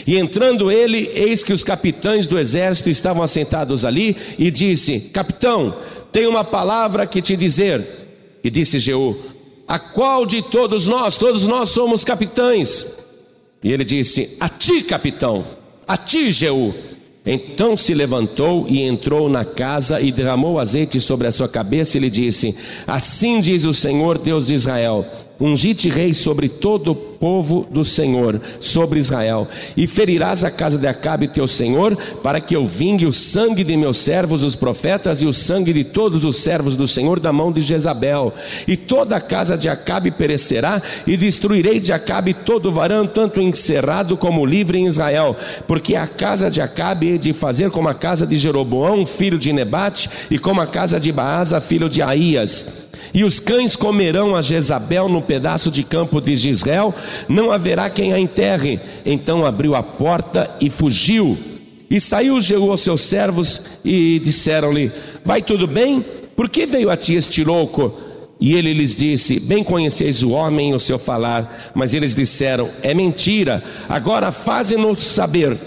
E 0.06 0.18
entrando 0.18 0.72
ele, 0.72 1.10
eis 1.14 1.44
que 1.44 1.54
os 1.54 1.64
capitães 1.64 2.28
do 2.28 2.38
exército 2.38 2.90
estavam 2.90 3.24
assentados 3.24 3.86
ali, 3.86 4.16
e 4.38 4.52
disse: 4.52 5.00
Capitão, 5.00 5.76
tenho 6.12 6.30
uma 6.30 6.44
palavra 6.44 7.08
que 7.08 7.22
te 7.22 7.36
dizer. 7.36 7.86
E 8.44 8.50
disse 8.50 8.78
Jeú: 8.78 9.18
A 9.68 9.80
qual 9.80 10.26
de 10.26 10.42
todos 10.42 10.86
nós? 10.86 11.18
Todos 11.18 11.46
nós 11.46 11.70
somos 11.70 12.04
capitães. 12.04 12.88
E 13.64 13.72
ele 13.72 13.84
disse: 13.84 14.38
A 14.40 14.48
ti, 14.48 14.84
capitão 14.84 15.59
a 15.90 15.98
ti, 15.98 16.30
Jeú. 16.30 16.72
Então 17.26 17.76
se 17.76 17.96
levantou 17.96 18.68
e 18.70 18.82
entrou 18.82 19.28
na 19.28 19.44
casa 19.44 20.00
e 20.00 20.12
derramou 20.12 20.60
azeite 20.60 21.02
sobre 21.02 21.26
a 21.26 21.32
sua 21.32 21.50
cabeça 21.50 21.98
e 21.98 22.00
lhe 22.00 22.10
disse: 22.10 22.56
Assim 22.86 23.42
diz 23.42 23.66
o 23.66 23.74
Senhor 23.74 24.20
Deus 24.20 24.48
de 24.48 24.54
Israel: 24.54 25.04
Ungite 25.40 25.90
rei 25.90 26.14
sobre 26.14 26.48
todo 26.48 26.92
o 26.92 26.96
povo 27.20 27.68
do 27.70 27.84
Senhor 27.84 28.40
sobre 28.60 29.00
Israel, 29.00 29.48
e 29.76 29.86
ferirás 29.86 30.44
a 30.44 30.52
casa 30.52 30.78
de 30.78 30.88
Acabe 30.88 31.28
teu 31.28 31.46
senhor, 31.46 31.96
para 32.24 32.40
que 32.40 32.56
eu 32.56 32.66
vingue 32.66 33.06
o 33.06 33.12
sangue 33.12 33.64
de 33.64 33.76
meus 33.76 33.98
servos, 33.98 34.44
os 34.44 34.56
profetas, 34.56 35.22
e 35.22 35.26
o 35.26 35.34
sangue 35.34 35.74
de 35.74 35.84
todos 35.84 36.24
os 36.24 36.38
servos 36.38 36.76
do 36.76 36.88
Senhor 36.88 37.20
da 37.20 37.34
mão 37.34 37.52
de 37.52 37.60
Jezabel. 37.60 38.34
E 38.68 38.78
toda 38.78 39.18
a 39.18 39.22
casa 39.22 39.58
de 39.58 39.68
Acabe 39.68 40.12
perecerá, 40.12 40.82
e 41.06 41.18
destruirei 41.18 41.80
de 41.80 41.92
Acabe 41.92 42.34
todo 42.34 42.72
varão, 42.72 43.06
tanto 43.06 43.42
encerrado 43.42 44.16
como 44.16 44.46
livre 44.46 44.78
em 44.78 44.88
Israel, 44.88 45.36
porque 45.68 45.96
a 45.96 46.08
casa 46.08 46.50
de 46.50 46.62
Acabe 46.62 47.16
é 47.16 47.18
de 47.18 47.34
fazer 47.34 47.70
como 47.70 47.90
a 47.90 47.94
casa 47.94 48.26
de 48.26 48.36
Jeroboão, 48.36 49.06
filho 49.06 49.38
de 49.38 49.52
Nebate, 49.52 50.10
e 50.32 50.40
como 50.40 50.62
a 50.62 50.68
casa 50.68 51.00
de 51.00 51.12
Baasa, 51.12 51.60
filho 51.60 51.90
de 51.90 52.02
Aías. 52.02 52.66
E 53.14 53.24
os 53.24 53.40
cães 53.40 53.76
comerão 53.76 54.36
a 54.36 54.42
Jezabel 54.42 55.10
no 55.10 55.22
pedaço 55.22 55.72
de 55.72 55.84
campo 55.84 56.22
de 56.22 56.36
Gisrael, 56.36 56.94
não 57.28 57.52
haverá 57.52 57.90
quem 57.90 58.14
a 58.14 58.20
enterre. 58.20 58.80
Então 59.06 59.46
abriu 59.46 59.76
a 59.76 59.84
porta 59.84 60.56
e 60.60 60.70
fugiu. 60.70 61.38
E 61.90 62.00
saiu 62.00 62.40
Jeú 62.40 62.70
aos 62.70 62.82
seus 62.82 63.02
servos 63.02 63.62
e 63.84 64.20
disseram-lhe: 64.20 64.92
Vai 65.26 65.42
tudo 65.42 65.66
bem? 65.66 66.06
Por 66.36 66.48
que 66.48 66.66
veio 66.66 66.90
a 66.90 66.96
ti 66.96 67.16
este 67.16 67.44
louco? 67.44 67.94
E 68.40 68.54
ele 68.54 68.74
lhes 68.74 68.96
disse: 68.96 69.40
Bem 69.40 69.64
conheceis 69.64 70.24
o 70.24 70.30
homem 70.30 70.72
e 70.72 70.74
o 70.74 70.80
seu 70.80 70.98
falar. 70.98 71.72
Mas 71.76 71.94
eles 71.94 72.16
disseram: 72.16 72.70
É 72.82 72.94
mentira. 72.94 73.64
Agora 73.90 74.32
faze-nos 74.32 75.04
saber. 75.04 75.58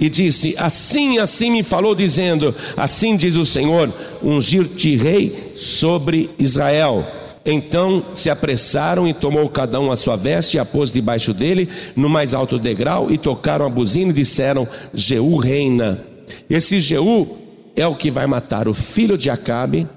E 0.00 0.08
disse: 0.08 0.54
Assim, 0.58 1.18
assim 1.18 1.50
me 1.50 1.62
falou, 1.62 1.94
dizendo: 1.94 2.54
Assim 2.76 3.16
diz 3.16 3.36
o 3.36 3.46
Senhor: 3.46 3.92
Ungir-te 4.22 4.96
rei 4.96 5.52
sobre 5.54 6.30
Israel. 6.38 7.06
Então 7.44 8.06
se 8.14 8.28
apressaram 8.30 9.06
e 9.06 9.14
tomou 9.14 9.48
cada 9.48 9.80
um 9.80 9.90
a 9.90 9.96
sua 9.96 10.16
veste 10.16 10.56
e 10.56 10.60
a 10.60 10.64
pôs 10.64 10.90
debaixo 10.90 11.32
dele, 11.32 11.68
no 11.96 12.08
mais 12.08 12.34
alto 12.34 12.58
degrau, 12.58 13.10
e 13.10 13.18
tocaram 13.18 13.64
a 13.64 13.70
buzina 13.70 14.10
e 14.10 14.14
disseram: 14.14 14.66
Jeú 14.92 15.36
reina. 15.36 16.04
Esse 16.48 16.78
Jeú 16.78 17.38
é 17.74 17.86
o 17.86 17.94
que 17.94 18.10
vai 18.10 18.26
matar 18.26 18.68
o 18.68 18.74
filho 18.74 19.16
de 19.16 19.30
Acabe 19.30 19.88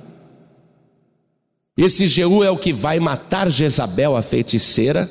esse 1.77 2.05
Jeú 2.05 2.43
é 2.43 2.51
o 2.51 2.57
que 2.57 2.73
vai 2.73 2.99
matar 2.99 3.49
Jezabel, 3.49 4.15
a 4.15 4.21
feiticeira, 4.21 5.09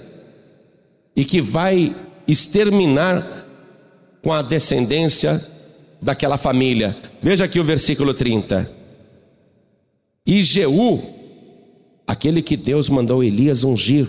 e 1.16 1.24
que 1.24 1.40
vai 1.40 1.96
exterminar 2.28 3.46
com 4.22 4.32
a 4.32 4.42
descendência 4.42 5.44
daquela 6.00 6.38
família. 6.38 6.96
Veja 7.22 7.46
aqui 7.46 7.58
o 7.58 7.64
versículo 7.64 8.14
30. 8.14 8.70
E 10.26 10.42
Jeú, 10.42 11.02
aquele 12.10 12.42
que 12.42 12.56
Deus 12.56 12.90
mandou 12.90 13.22
Elias 13.22 13.62
ungir, 13.62 14.08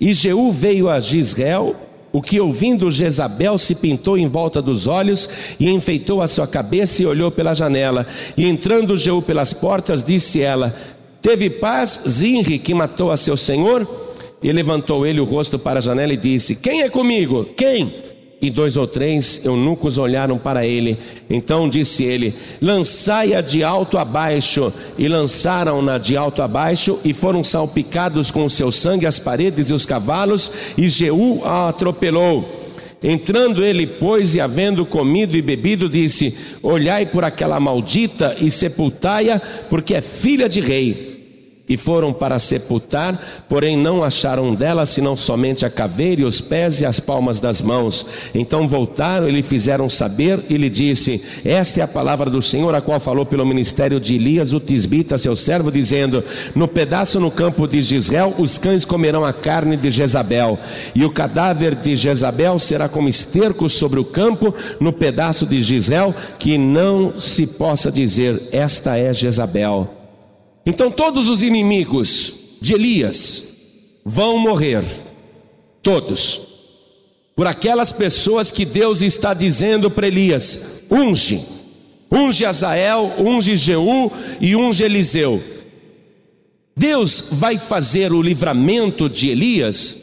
e 0.00 0.12
Jeú 0.12 0.50
veio 0.50 0.88
a 0.88 0.98
Gisrael, 0.98 1.76
o 2.10 2.20
que 2.20 2.40
ouvindo 2.40 2.90
Jezabel 2.90 3.56
se 3.56 3.76
pintou 3.76 4.18
em 4.18 4.26
volta 4.26 4.60
dos 4.60 4.88
olhos 4.88 5.30
e 5.58 5.70
enfeitou 5.70 6.20
a 6.20 6.26
sua 6.26 6.48
cabeça 6.48 7.04
e 7.04 7.06
olhou 7.06 7.30
pela 7.30 7.54
janela. 7.54 8.04
E 8.36 8.46
entrando 8.46 8.96
Jeú 8.96 9.22
pelas 9.22 9.52
portas, 9.52 10.02
disse 10.02 10.40
ela: 10.40 10.74
Teve 11.22 11.48
paz 11.48 12.02
Zinri, 12.08 12.58
que 12.58 12.74
matou 12.74 13.12
a 13.12 13.16
seu 13.16 13.36
senhor, 13.36 13.88
e 14.42 14.50
levantou 14.50 15.06
ele 15.06 15.20
o 15.20 15.24
rosto 15.24 15.56
para 15.56 15.78
a 15.78 15.82
janela 15.82 16.12
e 16.12 16.16
disse: 16.16 16.56
Quem 16.56 16.82
é 16.82 16.88
comigo? 16.88 17.44
Quem? 17.56 18.09
E 18.42 18.50
dois 18.50 18.78
ou 18.78 18.86
três 18.86 19.44
eunucos 19.44 19.98
olharam 19.98 20.38
para 20.38 20.66
ele. 20.66 20.96
Então 21.28 21.68
disse 21.68 22.04
ele: 22.04 22.34
Lançai-a 22.60 23.42
de 23.42 23.62
alto 23.62 23.98
a 23.98 24.04
baixo. 24.04 24.72
E 24.96 25.08
lançaram-na 25.08 25.98
de 25.98 26.16
alto 26.16 26.40
a 26.40 26.48
baixo, 26.48 26.98
e 27.04 27.12
foram 27.12 27.44
salpicados 27.44 28.30
com 28.30 28.44
o 28.44 28.50
seu 28.50 28.72
sangue 28.72 29.04
as 29.04 29.18
paredes 29.18 29.68
e 29.68 29.74
os 29.74 29.84
cavalos, 29.84 30.50
e 30.78 30.88
Jeú 30.88 31.42
a 31.44 31.68
atropelou. 31.68 32.60
Entrando 33.02 33.64
ele, 33.64 33.86
pois, 33.86 34.34
e 34.34 34.40
havendo 34.40 34.86
comido 34.86 35.36
e 35.36 35.42
bebido, 35.42 35.86
disse: 35.86 36.34
Olhai 36.62 37.04
por 37.04 37.24
aquela 37.24 37.60
maldita 37.60 38.36
e 38.40 38.50
sepultai-a, 38.50 39.38
porque 39.68 39.94
é 39.94 40.00
filha 40.00 40.48
de 40.48 40.60
rei 40.60 41.09
e 41.70 41.76
foram 41.76 42.12
para 42.12 42.36
sepultar, 42.40 43.44
porém 43.48 43.76
não 43.76 44.02
acharam 44.02 44.52
dela 44.56 44.84
senão 44.84 45.16
somente 45.16 45.64
a 45.64 45.70
caveira 45.70 46.22
e 46.22 46.24
os 46.24 46.40
pés 46.40 46.80
e 46.80 46.84
as 46.84 46.98
palmas 46.98 47.38
das 47.38 47.62
mãos. 47.62 48.04
Então 48.34 48.66
voltaram 48.66 49.28
e 49.28 49.32
lhe 49.32 49.42
fizeram 49.42 49.88
saber 49.88 50.40
e 50.50 50.56
lhe 50.56 50.68
disse: 50.68 51.22
Esta 51.44 51.80
é 51.80 51.84
a 51.84 51.88
palavra 51.88 52.28
do 52.28 52.42
Senhor, 52.42 52.74
a 52.74 52.80
qual 52.80 52.98
falou 52.98 53.24
pelo 53.24 53.46
ministério 53.46 54.00
de 54.00 54.16
Elias, 54.16 54.52
o 54.52 54.58
tisbita, 54.58 55.16
seu 55.16 55.36
servo, 55.36 55.70
dizendo: 55.70 56.24
No 56.56 56.66
pedaço 56.66 57.20
no 57.20 57.30
campo 57.30 57.68
de 57.68 57.80
Gisrael, 57.80 58.34
os 58.36 58.58
cães 58.58 58.84
comerão 58.84 59.24
a 59.24 59.32
carne 59.32 59.76
de 59.76 59.90
Jezabel, 59.90 60.58
e 60.92 61.04
o 61.04 61.10
cadáver 61.10 61.76
de 61.76 61.94
Jezabel 61.94 62.58
será 62.58 62.88
como 62.88 63.08
esterco 63.08 63.70
sobre 63.70 64.00
o 64.00 64.04
campo, 64.04 64.52
no 64.80 64.92
pedaço 64.92 65.46
de 65.46 65.60
Gisrael, 65.60 66.12
que 66.36 66.58
não 66.58 67.16
se 67.16 67.46
possa 67.46 67.92
dizer: 67.92 68.42
Esta 68.50 68.96
é 68.98 69.12
Jezabel. 69.12 69.99
Então 70.64 70.90
todos 70.90 71.28
os 71.28 71.42
inimigos 71.42 72.34
de 72.60 72.74
Elias 72.74 73.50
vão 74.04 74.38
morrer, 74.38 74.84
todos, 75.82 76.40
por 77.34 77.46
aquelas 77.46 77.92
pessoas 77.92 78.50
que 78.50 78.64
Deus 78.64 79.02
está 79.02 79.32
dizendo 79.32 79.90
para 79.90 80.06
Elias: 80.06 80.60
unge, 80.90 81.44
unge 82.10 82.44
Azael, 82.44 83.14
unge 83.18 83.56
Jeú 83.56 84.10
e 84.40 84.54
unge 84.54 84.84
Eliseu. 84.84 85.42
Deus 86.76 87.24
vai 87.30 87.58
fazer 87.58 88.12
o 88.12 88.22
livramento 88.22 89.08
de 89.08 89.28
Elias, 89.28 89.98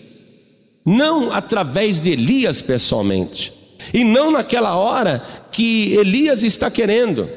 não 0.85 1.31
através 1.31 2.01
de 2.01 2.11
Elias 2.11 2.61
pessoalmente, 2.61 3.53
e 3.93 4.03
não 4.03 4.31
naquela 4.31 4.75
hora 4.75 5.45
que 5.51 5.93
Elias 5.93 6.43
está 6.43 6.69
querendo. 6.69 7.27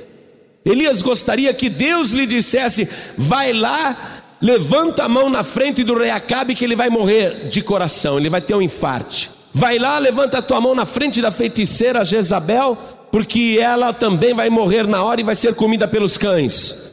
Elias 0.65 1.03
gostaria 1.03 1.53
que 1.55 1.69
Deus 1.69 2.11
lhe 2.13 2.27
dissesse: 2.27 2.89
vai 3.17 3.53
lá, 3.53 4.23
levanta 4.41 5.05
a 5.05 5.09
mão 5.09 5.31
na 5.31 5.43
frente 5.43 5.83
do 5.83 5.99
rei 5.99 6.11
Acabe, 6.11 6.55
que 6.55 6.65
ele 6.65 6.77
vai 6.77 6.91
morrer 6.91 7.49
de 7.49 7.63
coração, 7.63 8.19
ele 8.19 8.31
vai 8.31 8.41
ter 8.41 8.55
um 8.55 8.63
infarte. 8.63 9.31
Vai 9.53 9.79
lá, 9.79 9.99
levanta 9.99 10.39
a 10.39 10.43
tua 10.43 10.61
mão 10.61 10.75
na 10.75 10.87
frente 10.87 11.21
da 11.21 11.31
feiticeira 11.31 12.05
Jezabel, 12.05 12.79
porque 13.11 13.59
ela 13.61 13.93
também 13.93 14.33
vai 14.33 14.49
morrer 14.49 14.87
na 14.87 15.03
hora 15.03 15.21
e 15.21 15.25
vai 15.25 15.35
ser 15.35 15.55
comida 15.55 15.89
pelos 15.89 16.17
cães. 16.17 16.91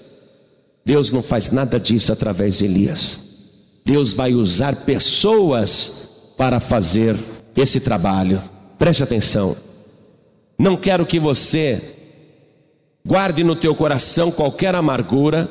Deus 0.83 1.11
não 1.11 1.21
faz 1.21 1.51
nada 1.51 1.79
disso 1.79 2.11
através 2.11 2.57
de 2.57 2.65
Elias. 2.65 3.19
Deus 3.85 4.13
vai 4.13 4.33
usar 4.33 4.75
pessoas 4.77 6.33
para 6.37 6.59
fazer 6.59 7.17
esse 7.55 7.79
trabalho. 7.79 8.41
Preste 8.79 9.03
atenção. 9.03 9.55
Não 10.57 10.75
quero 10.75 11.05
que 11.05 11.19
você 11.19 11.96
Guarde 13.07 13.41
no 13.41 13.55
teu 13.55 13.73
coração 13.73 14.29
qualquer 14.29 14.75
amargura 14.75 15.49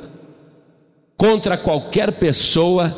contra 1.17 1.57
qualquer 1.57 2.13
pessoa 2.19 2.95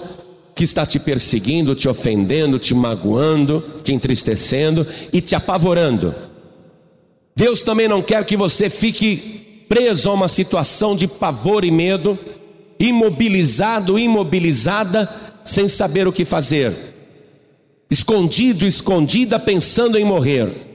que 0.52 0.64
está 0.64 0.84
te 0.84 0.98
perseguindo, 0.98 1.76
te 1.76 1.88
ofendendo, 1.88 2.58
te 2.58 2.74
magoando, 2.74 3.62
te 3.84 3.94
entristecendo 3.94 4.84
e 5.12 5.20
te 5.20 5.36
apavorando. 5.36 6.12
Deus 7.36 7.62
também 7.62 7.86
não 7.86 8.02
quer 8.02 8.24
que 8.24 8.36
você 8.36 8.68
fique 8.68 9.64
preso 9.68 10.10
a 10.10 10.14
uma 10.14 10.26
situação 10.26 10.96
de 10.96 11.06
pavor 11.06 11.64
e 11.64 11.70
medo, 11.70 12.18
imobilizado, 12.80 13.96
imobilizada, 13.96 15.08
sem 15.44 15.68
saber 15.68 16.08
o 16.08 16.12
que 16.12 16.24
fazer, 16.24 16.74
escondido, 17.88 18.66
escondida, 18.66 19.38
pensando 19.38 19.96
em 19.96 20.04
morrer. 20.04 20.66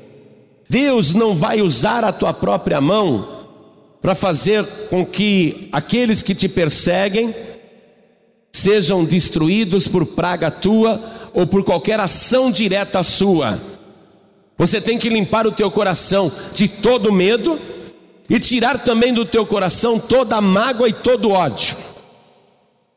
Deus 0.69 1.13
não 1.13 1.35
vai 1.35 1.61
usar 1.61 2.05
a 2.05 2.13
tua 2.13 2.33
própria 2.33 2.79
mão 2.79 3.32
para 4.03 4.13
fazer 4.13 4.65
com 4.89 5.05
que 5.05 5.69
aqueles 5.71 6.21
que 6.21 6.35
te 6.35 6.49
perseguem 6.49 7.33
sejam 8.51 9.05
destruídos 9.05 9.87
por 9.87 10.05
praga 10.07 10.51
tua 10.51 11.29
ou 11.33 11.47
por 11.47 11.63
qualquer 11.63 12.01
ação 12.01 12.51
direta 12.51 13.01
sua. 13.01 13.61
Você 14.57 14.81
tem 14.81 14.99
que 14.99 15.07
limpar 15.07 15.47
o 15.47 15.53
teu 15.53 15.71
coração 15.71 16.29
de 16.53 16.67
todo 16.67 17.13
medo 17.13 17.57
e 18.29 18.37
tirar 18.41 18.83
também 18.83 19.13
do 19.13 19.25
teu 19.25 19.45
coração 19.45 19.97
toda 19.97 20.35
a 20.35 20.41
mágoa 20.41 20.89
e 20.89 20.93
todo 20.93 21.31
ódio. 21.31 21.77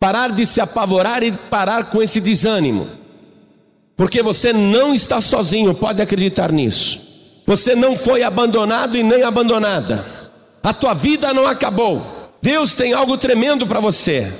Parar 0.00 0.32
de 0.32 0.44
se 0.44 0.60
apavorar 0.60 1.22
e 1.22 1.30
parar 1.30 1.88
com 1.90 2.02
esse 2.02 2.20
desânimo. 2.20 2.88
Porque 3.96 4.24
você 4.24 4.52
não 4.52 4.92
está 4.92 5.20
sozinho, 5.20 5.72
pode 5.72 6.02
acreditar 6.02 6.50
nisso. 6.50 7.00
Você 7.46 7.76
não 7.76 7.96
foi 7.96 8.24
abandonado 8.24 8.98
e 8.98 9.04
nem 9.04 9.22
abandonada. 9.22 10.16
A 10.66 10.74
tua 10.74 10.94
vida 10.94 11.32
não 11.32 11.46
acabou. 11.46 12.04
Deus 12.42 12.74
tem 12.74 12.92
algo 12.92 13.16
tremendo 13.16 13.68
para 13.68 13.78
você. 13.78 14.32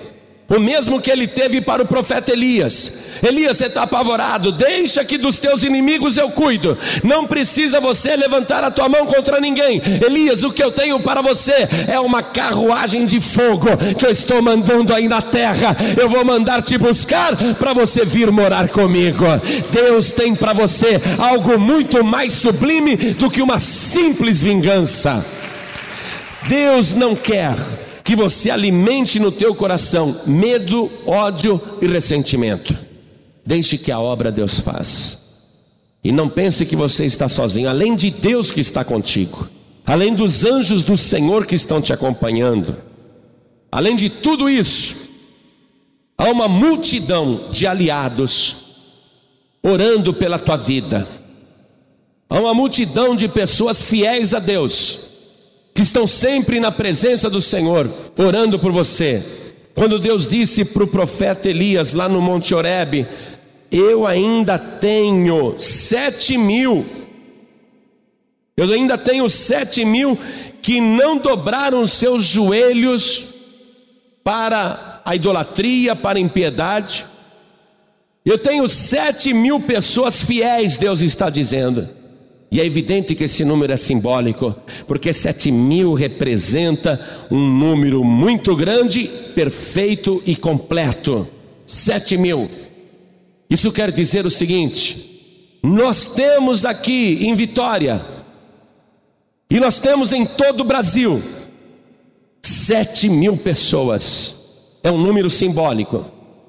O 0.48 0.58
mesmo 0.58 1.00
que 1.00 1.08
ele 1.08 1.28
teve 1.28 1.60
para 1.60 1.84
o 1.84 1.86
profeta 1.86 2.32
Elias. 2.32 2.92
Elias, 3.22 3.56
você 3.58 3.66
está 3.66 3.82
apavorado, 3.82 4.50
deixa 4.50 5.04
que 5.04 5.18
dos 5.18 5.38
teus 5.38 5.62
inimigos 5.62 6.16
eu 6.16 6.28
cuido. 6.30 6.76
Não 7.04 7.28
precisa 7.28 7.80
você 7.80 8.16
levantar 8.16 8.64
a 8.64 8.72
tua 8.72 8.88
mão 8.88 9.06
contra 9.06 9.40
ninguém. 9.40 9.80
Elias, 10.04 10.42
o 10.42 10.50
que 10.50 10.60
eu 10.60 10.72
tenho 10.72 10.98
para 10.98 11.22
você 11.22 11.68
é 11.86 12.00
uma 12.00 12.24
carruagem 12.24 13.04
de 13.04 13.20
fogo 13.20 13.68
que 13.96 14.04
eu 14.04 14.10
estou 14.10 14.42
mandando 14.42 14.92
aí 14.92 15.06
na 15.06 15.22
terra. 15.22 15.76
Eu 15.96 16.08
vou 16.08 16.24
mandar 16.24 16.60
te 16.60 16.76
buscar 16.76 17.36
para 17.54 17.72
você 17.72 18.04
vir 18.04 18.32
morar 18.32 18.68
comigo. 18.68 19.24
Deus 19.70 20.10
tem 20.10 20.34
para 20.34 20.52
você 20.52 21.00
algo 21.18 21.56
muito 21.56 22.02
mais 22.02 22.32
sublime 22.32 22.96
do 22.96 23.30
que 23.30 23.40
uma 23.40 23.60
simples 23.60 24.42
vingança. 24.42 25.24
Deus 26.48 26.94
não 26.94 27.14
quer 27.14 27.56
que 28.04 28.14
você 28.14 28.50
alimente 28.50 29.18
no 29.18 29.32
teu 29.32 29.54
coração 29.54 30.20
medo, 30.26 30.90
ódio 31.04 31.60
e 31.82 31.86
ressentimento. 31.86 32.76
Deixe 33.44 33.76
que 33.76 33.90
a 33.90 33.98
obra 33.98 34.30
Deus 34.30 34.60
faz. 34.60 35.18
E 36.04 36.12
não 36.12 36.28
pense 36.28 36.64
que 36.64 36.76
você 36.76 37.04
está 37.04 37.28
sozinho, 37.28 37.68
além 37.68 37.96
de 37.96 38.10
Deus 38.10 38.52
que 38.52 38.60
está 38.60 38.84
contigo, 38.84 39.48
além 39.84 40.14
dos 40.14 40.44
anjos 40.44 40.84
do 40.84 40.96
Senhor 40.96 41.44
que 41.46 41.56
estão 41.56 41.80
te 41.80 41.92
acompanhando, 41.92 42.76
além 43.72 43.96
de 43.96 44.08
tudo 44.08 44.48
isso, 44.48 44.94
há 46.16 46.30
uma 46.30 46.46
multidão 46.46 47.50
de 47.50 47.66
aliados 47.66 48.56
orando 49.64 50.14
pela 50.14 50.38
tua 50.38 50.56
vida, 50.56 51.08
há 52.30 52.38
uma 52.38 52.54
multidão 52.54 53.16
de 53.16 53.26
pessoas 53.26 53.82
fiéis 53.82 54.32
a 54.32 54.38
Deus 54.38 55.05
que 55.76 55.82
estão 55.82 56.06
sempre 56.06 56.58
na 56.58 56.72
presença 56.72 57.28
do 57.28 57.42
Senhor, 57.42 57.92
orando 58.16 58.58
por 58.58 58.72
você. 58.72 59.22
Quando 59.74 59.98
Deus 59.98 60.26
disse 60.26 60.64
para 60.64 60.82
o 60.82 60.86
profeta 60.86 61.50
Elias 61.50 61.92
lá 61.92 62.08
no 62.08 62.18
Monte 62.18 62.54
Horebe: 62.54 63.06
Eu 63.70 64.06
ainda 64.06 64.58
tenho 64.58 65.60
sete 65.60 66.38
mil, 66.38 66.86
eu 68.56 68.72
ainda 68.72 68.96
tenho 68.96 69.28
sete 69.28 69.84
mil 69.84 70.18
que 70.62 70.80
não 70.80 71.18
dobraram 71.18 71.86
seus 71.86 72.24
joelhos 72.24 73.24
para 74.24 75.02
a 75.04 75.14
idolatria, 75.14 75.94
para 75.94 76.18
a 76.18 76.22
impiedade. 76.22 77.04
Eu 78.24 78.38
tenho 78.38 78.66
sete 78.66 79.34
mil 79.34 79.60
pessoas 79.60 80.22
fiéis, 80.22 80.78
Deus 80.78 81.02
está 81.02 81.28
dizendo. 81.28 81.95
E 82.50 82.60
é 82.60 82.64
evidente 82.64 83.14
que 83.14 83.24
esse 83.24 83.44
número 83.44 83.72
é 83.72 83.76
simbólico, 83.76 84.54
porque 84.86 85.12
sete 85.12 85.50
mil 85.50 85.94
representa 85.94 87.26
um 87.30 87.44
número 87.44 88.04
muito 88.04 88.54
grande, 88.54 89.10
perfeito 89.34 90.22
e 90.24 90.36
completo. 90.36 91.26
Sete 91.66 92.16
mil. 92.16 92.48
Isso 93.50 93.72
quer 93.72 93.90
dizer 93.90 94.24
o 94.24 94.30
seguinte: 94.30 95.58
nós 95.62 96.06
temos 96.06 96.64
aqui 96.64 97.18
em 97.22 97.34
Vitória, 97.34 98.04
e 99.50 99.58
nós 99.58 99.80
temos 99.80 100.12
em 100.12 100.24
todo 100.24 100.60
o 100.60 100.64
Brasil, 100.64 101.20
sete 102.42 103.08
mil 103.08 103.36
pessoas. 103.36 104.34
É 104.84 104.90
um 104.92 104.98
número 104.98 105.28
simbólico, 105.28 106.04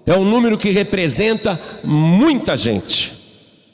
é 0.05 0.13
um 0.13 0.23
número 0.23 0.59
que 0.59 0.69
representa 0.69 1.59
muita 1.83 2.55
gente. 2.55 3.16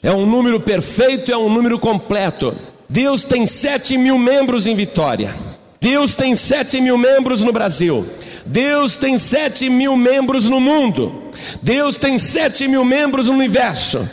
É 0.04 0.12
um 0.12 0.26
número 0.26 0.60
perfeito, 0.60 1.32
é 1.32 1.36
um 1.36 1.48
número 1.48 1.78
completo. 1.78 2.54
Deus 2.86 3.22
tem 3.22 3.46
sete 3.46 3.96
mil 3.96 4.18
membros 4.18 4.66
em 4.66 4.74
Vitória. 4.74 5.34
Deus 5.80 6.12
tem 6.12 6.34
sete 6.34 6.78
mil 6.78 6.98
membros 6.98 7.40
no 7.40 7.50
Brasil. 7.50 8.06
Deus 8.44 8.96
tem 8.96 9.16
sete 9.16 9.70
mil 9.70 9.96
membros 9.96 10.46
no 10.46 10.60
mundo. 10.60 11.30
Deus 11.62 11.96
tem 11.96 12.18
sete 12.18 12.68
mil 12.68 12.84
membros 12.84 13.28
no 13.28 13.32
universo. 13.32 14.06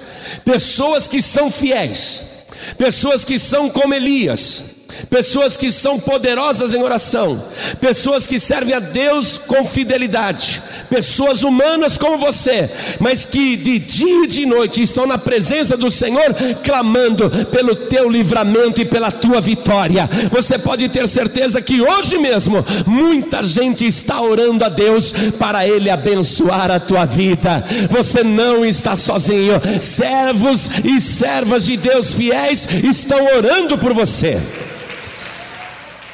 Pessoas 0.45 1.09
que 1.09 1.21
são 1.21 1.51
fiéis, 1.51 2.23
pessoas 2.77 3.25
que 3.25 3.37
são 3.37 3.69
como 3.69 3.93
Elias, 3.93 4.63
pessoas 5.09 5.57
que 5.57 5.71
são 5.71 5.99
poderosas 5.99 6.73
em 6.73 6.81
oração, 6.81 7.43
pessoas 7.79 8.25
que 8.25 8.39
servem 8.39 8.75
a 8.75 8.79
Deus 8.79 9.37
com 9.37 9.65
fidelidade, 9.65 10.61
pessoas 10.89 11.43
humanas 11.43 11.97
como 11.97 12.17
você, 12.17 12.69
mas 12.99 13.25
que 13.25 13.55
de 13.55 13.79
dia 13.79 14.23
e 14.23 14.27
de 14.27 14.45
noite 14.45 14.81
estão 14.81 15.05
na 15.05 15.17
presença 15.17 15.75
do 15.75 15.91
Senhor, 15.91 16.35
clamando 16.63 17.29
pelo 17.47 17.75
teu 17.75 18.09
livramento 18.09 18.81
e 18.81 18.85
pela 18.85 19.11
tua 19.11 19.41
vitória. 19.41 20.09
Você 20.31 20.57
pode 20.57 20.87
ter 20.89 21.07
certeza 21.07 21.61
que 21.61 21.81
hoje 21.81 22.17
mesmo 22.17 22.65
muita 22.85 23.43
gente 23.43 23.85
está 23.85 24.21
orando 24.21 24.63
a 24.63 24.69
Deus 24.69 25.13
para 25.37 25.67
Ele 25.67 25.89
abençoar 25.89 26.71
a 26.71 26.79
tua 26.79 27.05
vida. 27.05 27.63
Você 27.89 28.23
não 28.23 28.65
está 28.65 28.95
sozinho, 28.95 29.61
servos 29.79 30.69
e 30.83 30.99
servas 31.01 31.65
de 31.65 31.77
Deus 31.77 32.13
fiéis 32.13 32.67
estão 32.83 33.25
orando 33.37 33.77
por 33.77 33.93
você. 33.93 34.39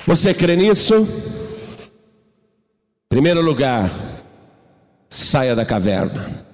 Você 0.08 0.34
crê 0.34 0.56
nisso? 0.56 1.06
Primeiro 3.10 3.42
lugar, 3.42 4.24
saia 5.10 5.54
da 5.54 5.66
caverna. 5.66 6.46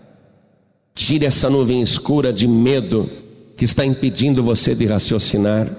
Tire 0.95 1.27
essa 1.27 1.51
nuvem 1.51 1.79
escura 1.79 2.33
de 2.33 2.47
medo 2.47 3.07
que 3.55 3.63
está 3.63 3.85
impedindo 3.85 4.41
você 4.41 4.73
de 4.73 4.87
raciocinar, 4.87 5.69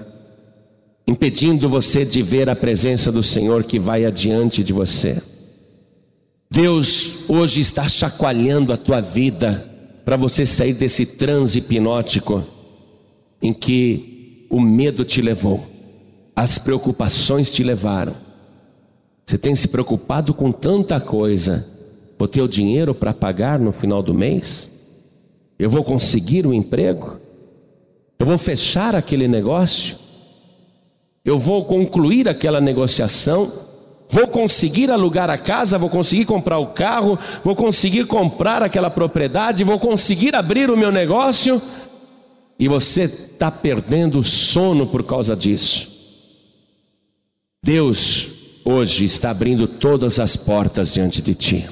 impedindo 1.05 1.67
você 1.67 2.05
de 2.05 2.21
ver 2.21 2.49
a 2.49 2.55
presença 2.55 3.11
do 3.11 3.21
Senhor 3.21 3.65
que 3.65 3.77
vai 3.77 4.05
adiante 4.05 4.63
de 4.63 4.71
você. 4.71 5.21
Deus 6.49 7.27
hoje 7.27 7.59
está 7.59 7.89
chacoalhando 7.89 8.71
a 8.71 8.77
tua 8.77 9.01
vida 9.01 9.69
para 10.05 10.15
você 10.15 10.45
sair 10.45 10.75
desse 10.75 11.05
transe 11.05 11.59
hipnótico 11.59 12.41
em 13.41 13.51
que 13.51 14.47
o 14.49 14.61
medo 14.61 15.03
te 15.03 15.21
levou 15.21 15.74
as 16.35 16.57
preocupações 16.57 17.49
te 17.49 17.63
levaram. 17.63 18.15
Você 19.25 19.37
tem 19.37 19.55
se 19.55 19.67
preocupado 19.67 20.33
com 20.33 20.51
tanta 20.51 20.99
coisa. 20.99 21.65
Vou 22.19 22.27
ter 22.27 22.41
o 22.41 22.47
dinheiro 22.47 22.93
para 22.93 23.13
pagar 23.13 23.57
no 23.59 23.71
final 23.71 24.03
do 24.03 24.13
mês? 24.13 24.69
Eu 25.57 25.69
vou 25.69 25.83
conseguir 25.83 26.45
o 26.45 26.49
um 26.49 26.53
emprego? 26.53 27.19
Eu 28.19 28.25
vou 28.25 28.37
fechar 28.37 28.95
aquele 28.95 29.27
negócio? 29.27 29.97
Eu 31.23 31.39
vou 31.39 31.65
concluir 31.65 32.29
aquela 32.29 32.61
negociação? 32.61 33.51
Vou 34.09 34.27
conseguir 34.27 34.91
alugar 34.91 35.29
a 35.29 35.37
casa? 35.37 35.77
Vou 35.77 35.89
conseguir 35.89 36.25
comprar 36.25 36.59
o 36.59 36.67
carro? 36.67 37.17
Vou 37.43 37.55
conseguir 37.55 38.05
comprar 38.05 38.61
aquela 38.61 38.91
propriedade? 38.91 39.63
Vou 39.63 39.79
conseguir 39.79 40.35
abrir 40.35 40.69
o 40.69 40.77
meu 40.77 40.91
negócio? 40.91 41.61
E 42.59 42.67
você 42.67 43.03
está 43.03 43.49
perdendo 43.49 44.19
o 44.19 44.23
sono 44.23 44.85
por 44.85 45.03
causa 45.03 45.35
disso. 45.35 45.94
Deus 47.65 48.29
hoje 48.63 49.05
está 49.05 49.31
abrindo 49.31 49.65
todas 49.65 50.19
as 50.19 50.37
portas 50.37 50.93
diante 50.93 51.19
de 51.19 51.33
ti. 51.33 51.67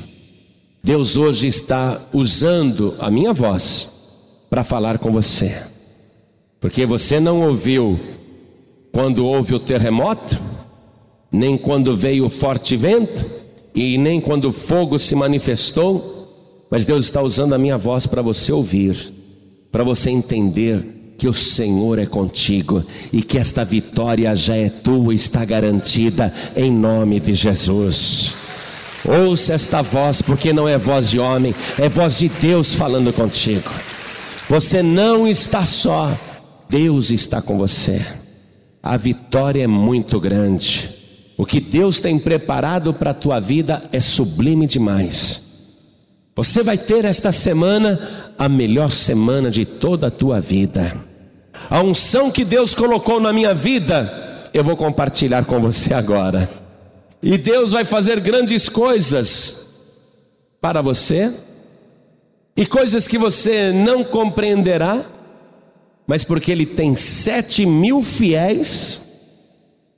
Deus 0.83 1.17
hoje 1.17 1.45
está 1.45 2.01
usando 2.11 2.95
a 2.97 3.11
minha 3.11 3.31
voz 3.31 3.91
para 4.49 4.63
falar 4.63 4.97
com 4.97 5.11
você. 5.11 5.55
Porque 6.59 6.83
você 6.83 7.19
não 7.19 7.47
ouviu 7.47 7.99
quando 8.91 9.23
houve 9.23 9.53
o 9.53 9.59
terremoto, 9.59 10.41
nem 11.31 11.55
quando 11.59 11.95
veio 11.95 12.25
o 12.25 12.29
forte 12.29 12.75
vento, 12.75 13.23
e 13.75 13.95
nem 13.95 14.19
quando 14.19 14.45
o 14.45 14.51
fogo 14.51 14.97
se 14.97 15.13
manifestou, 15.13 16.65
mas 16.71 16.85
Deus 16.85 17.05
está 17.05 17.21
usando 17.21 17.53
a 17.53 17.59
minha 17.59 17.77
voz 17.77 18.07
para 18.07 18.23
você 18.23 18.51
ouvir, 18.51 19.13
para 19.71 19.83
você 19.83 20.09
entender 20.09 21.02
que 21.23 21.27
o 21.29 21.33
Senhor 21.33 21.99
é 21.99 22.05
contigo 22.05 22.83
e 23.09 23.23
que 23.23 23.37
esta 23.37 23.63
vitória 23.63 24.35
já 24.35 24.57
é 24.57 24.67
tua, 24.67 25.13
está 25.13 25.45
garantida 25.45 26.33
em 26.53 26.69
nome 26.69 27.17
de 27.17 27.33
Jesus. 27.33 28.35
Ouça 29.05 29.53
esta 29.53 29.81
voz, 29.81 30.21
porque 30.21 30.51
não 30.51 30.67
é 30.67 30.77
voz 30.77 31.09
de 31.09 31.19
homem, 31.19 31.55
é 31.77 31.87
voz 31.87 32.17
de 32.17 32.27
Deus 32.27 32.73
falando 32.73 33.13
contigo. 33.13 33.71
Você 34.49 34.83
não 34.83 35.25
está 35.25 35.63
só, 35.63 36.11
Deus 36.69 37.09
está 37.09 37.41
com 37.41 37.57
você. 37.57 38.05
A 38.81 38.97
vitória 38.97 39.63
é 39.63 39.67
muito 39.67 40.19
grande. 40.19 40.89
O 41.37 41.45
que 41.45 41.61
Deus 41.61 42.01
tem 42.01 42.19
preparado 42.19 42.93
para 42.93 43.11
a 43.11 43.13
tua 43.13 43.39
vida 43.39 43.87
é 43.93 43.99
sublime 44.01 44.67
demais. 44.67 45.41
Você 46.35 46.63
vai 46.63 46.77
ter 46.77 47.05
esta 47.05 47.31
semana 47.31 48.33
a 48.37 48.49
melhor 48.49 48.91
semana 48.91 49.49
de 49.49 49.63
toda 49.63 50.07
a 50.07 50.11
tua 50.11 50.41
vida. 50.41 51.02
A 51.69 51.81
unção 51.81 52.29
que 52.29 52.43
Deus 52.45 52.75
colocou 52.75 53.19
na 53.19 53.33
minha 53.33 53.53
vida, 53.53 54.49
eu 54.53 54.63
vou 54.63 54.75
compartilhar 54.75 55.45
com 55.45 55.59
você 55.59 55.93
agora. 55.93 56.49
E 57.21 57.37
Deus 57.37 57.71
vai 57.71 57.85
fazer 57.85 58.19
grandes 58.19 58.67
coisas 58.67 59.63
para 60.59 60.81
você, 60.81 61.33
e 62.55 62.65
coisas 62.65 63.07
que 63.07 63.17
você 63.17 63.71
não 63.71 64.03
compreenderá, 64.03 65.05
mas 66.05 66.23
porque 66.23 66.51
Ele 66.51 66.65
tem 66.65 66.95
sete 66.95 67.65
mil 67.65 68.03
fiéis 68.03 69.01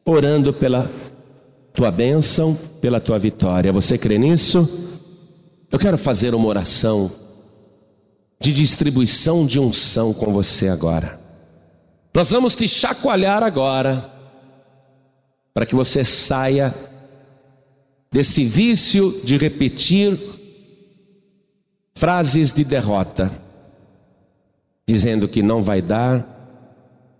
orando 0.06 0.54
pela 0.54 0.92
tua 1.74 1.92
bênção, 1.92 2.58
pela 2.80 3.02
tua 3.02 3.20
vitória. 3.20 3.74
Você 3.74 3.98
crê 3.98 4.18
nisso? 4.18 4.70
Eu 5.72 5.78
quero 5.78 5.98
fazer 5.98 6.34
uma 6.34 6.48
oração 6.48 7.12
de 8.40 8.54
distribuição 8.54 9.46
de 9.46 9.60
unção 9.60 10.14
com 10.14 10.32
você 10.32 10.70
agora. 10.70 11.25
Nós 12.16 12.32
vamos 12.32 12.56
te 12.56 12.66
chacoalhar 12.66 13.44
agora, 13.44 14.10
para 15.54 15.66
que 15.66 15.76
você 15.76 16.02
saia 16.02 16.74
desse 18.10 18.46
vício 18.46 19.20
de 19.26 19.38
repetir 19.38 20.18
frases 21.94 22.54
de 22.54 22.64
derrota, 22.64 23.38
dizendo 24.88 25.28
que 25.28 25.44
não 25.44 25.62
vai 25.62 25.82
dar, 25.82 26.26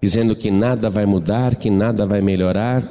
dizendo 0.02 0.34
que 0.34 0.50
nada 0.50 0.90
vai 0.90 1.06
mudar, 1.06 1.58
que 1.58 1.70
nada 1.70 2.06
vai 2.06 2.22
melhorar, 2.22 2.90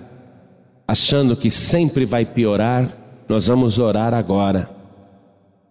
achando 0.87 1.35
que 1.35 1.51
sempre 1.51 2.05
vai 2.05 2.27
piorar. 2.27 3.25
Nós 3.27 3.47
vamos 3.47 3.79
orar 3.79 4.13
agora 4.13 4.69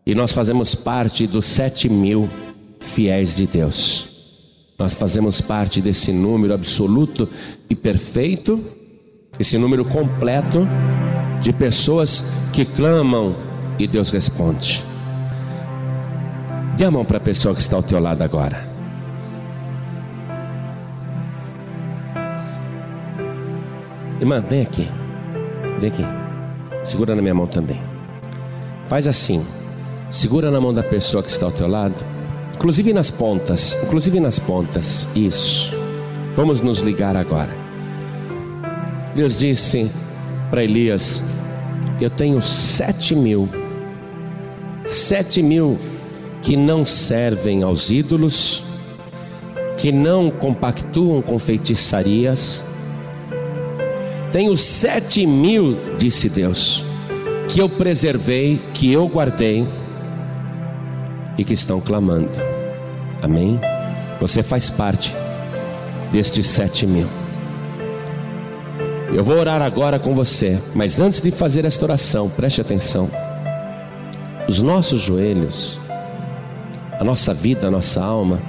e 0.04 0.16
nós 0.16 0.32
fazemos 0.32 0.74
parte 0.74 1.28
dos 1.28 1.46
sete 1.46 1.88
mil 1.88 2.28
fiéis 2.80 3.36
de 3.36 3.46
Deus. 3.46 4.13
Nós 4.78 4.94
fazemos 4.94 5.40
parte 5.40 5.82
desse 5.82 6.12
número 6.12 6.54
absoluto 6.54 7.30
e 7.70 7.76
perfeito, 7.76 8.64
esse 9.40 9.58
número 9.58 9.86
completo 9.86 10.68
de 11.42 11.54
pessoas 11.54 12.26
que 12.52 12.66
clamam 12.66 13.36
e 13.78 13.88
Deus 13.88 14.10
responde. 14.10 14.86
Dê 16.78 16.86
a 16.86 16.92
mão 16.92 17.06
para 17.06 17.18
a 17.18 17.22
pessoa 17.22 17.54
que 17.54 17.62
está 17.62 17.76
ao 17.76 17.84
teu 17.84 18.00
lado 18.00 18.22
agora. 18.22 18.68
Irmã, 24.20 24.42
vem 24.42 24.62
aqui. 24.62 24.88
Vem 25.80 25.90
aqui. 25.90 26.04
Segura 26.84 27.14
na 27.14 27.22
minha 27.22 27.36
mão 27.36 27.46
também. 27.46 27.82
Faz 28.88 29.06
assim. 29.06 29.46
Segura 30.10 30.50
na 30.50 30.62
mão 30.62 30.74
da 30.74 30.84
pessoa 30.84 31.22
que 31.22 31.30
está 31.30 31.46
ao 31.46 31.52
teu 31.52 31.68
lado. 31.68 32.13
Inclusive 32.56 32.94
nas 32.94 33.12
pontas. 33.12 33.78
Inclusive 33.84 34.20
nas 34.20 34.40
pontas. 34.40 35.08
Isso. 35.16 35.76
Vamos 36.36 36.62
nos 36.62 36.80
ligar 36.80 37.16
agora. 37.16 37.56
Deus 39.16 39.40
disse 39.40 39.92
para 40.50 40.64
Elias: 40.64 41.24
Eu 42.00 42.10
tenho 42.10 42.42
sete 42.42 43.16
mil. 43.16 43.50
Sete 44.86 45.42
mil 45.42 45.80
que 46.42 46.58
não 46.58 46.84
servem 46.84 47.64
aos 47.64 47.90
ídolos, 47.90 48.66
que 49.78 49.92
não 49.92 50.30
compactuam 50.30 51.22
com 51.22 51.40
feitiçarias. 51.40 52.66
Tenho 54.32 54.58
sete 54.58 55.26
mil, 55.26 55.78
disse 55.98 56.28
Deus, 56.28 56.84
que 57.48 57.60
eu 57.60 57.70
preservei, 57.70 58.62
que 58.74 58.92
eu 58.92 59.08
guardei 59.08 59.68
e 61.38 61.44
que 61.44 61.54
estão 61.54 61.80
clamando. 61.80 62.32
Amém? 63.22 63.60
Você 64.20 64.44
faz 64.44 64.70
parte 64.70 65.16
destes 66.12 66.48
sete 66.48 66.86
mil. 66.86 67.08
Eu 69.14 69.24
vou 69.24 69.38
orar 69.38 69.62
agora 69.62 70.00
com 70.00 70.16
você, 70.16 70.62
mas 70.74 71.00
antes 71.00 71.22
de 71.22 71.32
fazer 71.32 71.66
esta 71.66 71.86
oração, 71.86 72.30
preste 72.30 72.62
atenção. 72.62 73.10
Os 74.48 74.62
nossos 74.62 75.00
joelhos 75.00 75.80
a 77.00 77.04
nossa 77.04 77.34
vida, 77.34 77.68
a 77.68 77.72
nossa 77.72 78.02
alma, 78.02 78.40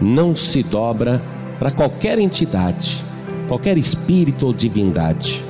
não 0.00 0.34
se 0.34 0.62
dobra 0.62 1.22
para 1.58 1.70
qualquer 1.70 2.18
entidade, 2.18 3.04
qualquer 3.46 3.78
espírito 3.78 4.46
ou 4.46 4.52
divindade. 4.52 5.42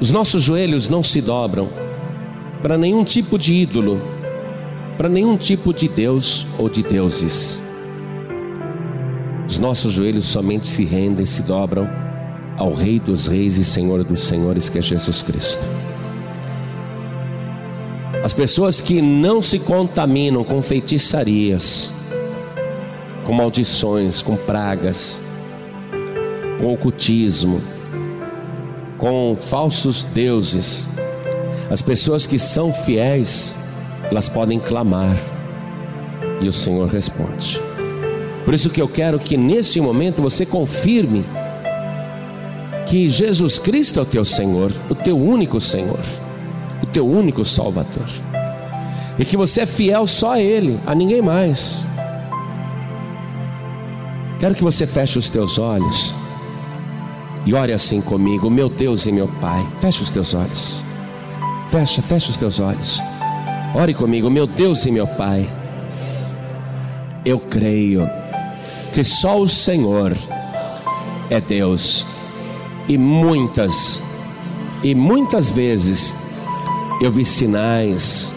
Os 0.00 0.10
nossos 0.10 0.42
joelhos 0.42 0.88
não 0.88 1.02
se 1.02 1.20
dobram 1.20 1.68
para 2.60 2.78
nenhum 2.78 3.04
tipo 3.04 3.38
de 3.38 3.54
ídolo, 3.54 4.00
para 4.96 5.08
nenhum 5.08 5.36
tipo 5.36 5.72
de 5.72 5.88
Deus 5.88 6.46
ou 6.58 6.68
de 6.68 6.82
deuses. 6.82 7.62
Os 9.48 9.58
nossos 9.58 9.92
joelhos 9.92 10.24
somente 10.24 10.66
se 10.66 10.84
rendem, 10.84 11.26
se 11.26 11.42
dobram 11.42 11.88
ao 12.56 12.74
Rei 12.74 13.00
dos 13.00 13.26
Reis 13.26 13.56
e 13.56 13.64
Senhor 13.64 14.04
dos 14.04 14.24
Senhores, 14.24 14.68
que 14.68 14.78
é 14.78 14.82
Jesus 14.82 15.22
Cristo. 15.22 15.62
As 18.24 18.32
pessoas 18.32 18.80
que 18.80 19.02
não 19.02 19.42
se 19.42 19.58
contaminam 19.58 20.44
com 20.44 20.62
feitiçarias, 20.62 21.92
com 23.24 23.32
maldições, 23.32 24.22
com 24.22 24.36
pragas, 24.36 25.20
com 26.60 26.72
ocultismo, 26.72 27.60
com 28.96 29.36
falsos 29.36 30.04
deuses, 30.04 30.88
as 31.68 31.82
pessoas 31.82 32.26
que 32.26 32.38
são 32.38 32.72
fiéis, 32.72 33.56
elas 34.12 34.28
podem 34.28 34.60
clamar 34.60 35.16
e 36.40 36.46
o 36.46 36.52
Senhor 36.52 36.88
responde. 36.88 37.60
Por 38.44 38.54
isso 38.54 38.70
que 38.70 38.80
eu 38.80 38.88
quero 38.88 39.18
que 39.18 39.36
neste 39.36 39.80
momento 39.80 40.22
você 40.22 40.46
confirme 40.46 41.26
que 42.86 43.08
Jesus 43.08 43.58
Cristo 43.58 43.98
é 43.98 44.02
o 44.02 44.06
teu 44.06 44.24
Senhor, 44.24 44.72
o 44.88 44.94
teu 44.94 45.16
único 45.16 45.60
Senhor 45.60 46.00
o 46.82 46.86
teu 46.86 47.06
único 47.06 47.44
Salvador. 47.44 48.06
E 49.18 49.24
que 49.24 49.36
você 49.36 49.62
é 49.62 49.66
fiel 49.66 50.06
só 50.06 50.32
a 50.32 50.40
Ele, 50.40 50.78
a 50.84 50.94
ninguém 50.94 51.22
mais. 51.22 51.86
Quero 54.40 54.54
que 54.54 54.62
você 54.62 54.86
feche 54.86 55.18
os 55.18 55.28
teus 55.28 55.58
olhos 55.58 56.16
e 57.46 57.54
ore 57.54 57.72
assim 57.72 58.00
comigo, 58.00 58.50
meu 58.50 58.68
Deus 58.68 59.06
e 59.06 59.12
meu 59.12 59.28
Pai. 59.40 59.64
Feche 59.80 60.02
os 60.02 60.10
teus 60.10 60.34
olhos. 60.34 60.84
Fecha, 61.68 62.02
fecha 62.02 62.30
os 62.30 62.36
teus 62.36 62.58
olhos. 62.58 63.00
Ore 63.74 63.94
comigo, 63.94 64.30
meu 64.30 64.46
Deus 64.46 64.84
e 64.84 64.90
meu 64.90 65.06
Pai. 65.06 65.50
Eu 67.24 67.38
creio 67.38 68.08
que 68.92 69.02
só 69.02 69.38
o 69.38 69.48
Senhor 69.48 70.14
é 71.30 71.40
Deus. 71.40 72.06
E 72.86 72.98
muitas, 72.98 74.02
e 74.82 74.94
muitas 74.94 75.50
vezes 75.50 76.14
eu 77.00 77.10
vi 77.10 77.24
sinais, 77.24 78.34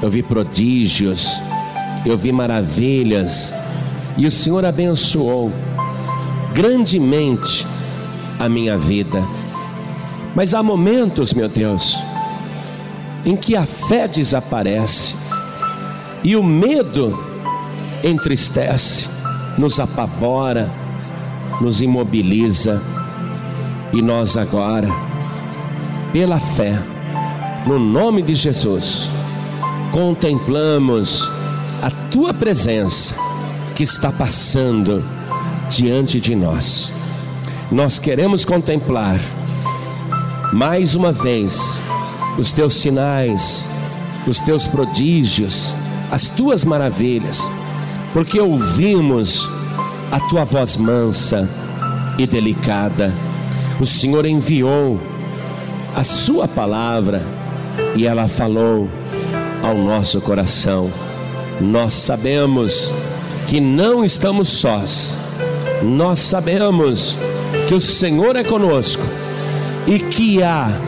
eu 0.00 0.08
vi 0.08 0.22
prodígios, 0.22 1.42
eu 2.06 2.16
vi 2.16 2.32
maravilhas, 2.32 3.54
e 4.16 4.26
o 4.26 4.30
Senhor 4.30 4.64
abençoou 4.64 5.52
grandemente 6.54 7.66
a 8.38 8.48
minha 8.48 8.78
vida. 8.78 9.22
Mas 10.34 10.54
há 10.54 10.62
momentos, 10.62 11.34
meu 11.34 11.48
Deus, 11.48 12.02
em 13.26 13.34
que 13.34 13.56
a 13.56 13.66
fé 13.66 14.06
desaparece 14.06 15.16
e 16.22 16.36
o 16.36 16.44
medo 16.44 17.18
entristece, 18.02 19.08
nos 19.58 19.80
apavora, 19.80 20.72
nos 21.60 21.82
imobiliza, 21.82 22.80
e 23.92 24.00
nós 24.00 24.36
agora, 24.36 24.88
pela 26.12 26.38
fé, 26.38 26.78
no 27.66 27.80
nome 27.80 28.22
de 28.22 28.34
Jesus, 28.34 29.10
contemplamos 29.90 31.28
a 31.82 31.90
tua 32.10 32.32
presença 32.32 33.14
que 33.74 33.82
está 33.82 34.12
passando 34.12 35.04
diante 35.68 36.20
de 36.20 36.34
nós. 36.36 36.92
Nós 37.72 37.98
queremos 37.98 38.44
contemplar 38.44 39.18
mais 40.52 40.94
uma 40.94 41.10
vez 41.10 41.80
os 42.38 42.52
teus 42.52 42.74
sinais, 42.74 43.68
os 44.26 44.38
teus 44.40 44.66
prodígios, 44.66 45.74
as 46.10 46.28
tuas 46.28 46.64
maravilhas, 46.64 47.50
porque 48.12 48.40
ouvimos 48.40 49.48
a 50.10 50.20
tua 50.28 50.44
voz 50.44 50.76
mansa 50.76 51.48
e 52.18 52.26
delicada. 52.26 53.14
O 53.80 53.86
Senhor 53.86 54.24
enviou 54.24 55.00
a 55.94 56.04
sua 56.04 56.46
palavra 56.46 57.22
e 57.94 58.06
ela 58.06 58.28
falou 58.28 58.88
ao 59.62 59.76
nosso 59.76 60.20
coração: 60.20 60.92
Nós 61.60 61.94
sabemos 61.94 62.92
que 63.46 63.60
não 63.60 64.04
estamos 64.04 64.48
sós, 64.48 65.18
nós 65.82 66.18
sabemos 66.18 67.16
que 67.68 67.74
o 67.74 67.80
Senhor 67.80 68.36
é 68.36 68.44
conosco 68.44 69.02
e 69.86 69.98
que 69.98 70.42
há 70.42 70.80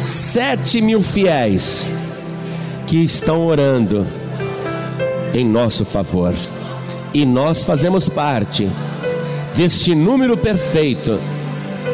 sete 0.00 0.80
mil 0.80 1.02
fiéis 1.02 1.86
que 2.86 3.02
estão 3.02 3.46
orando 3.46 4.06
em 5.34 5.44
nosso 5.44 5.84
favor 5.84 6.34
e 7.12 7.24
nós 7.24 7.64
fazemos 7.64 8.08
parte 8.08 8.70
deste 9.56 9.94
número 9.94 10.36
perfeito 10.36 11.18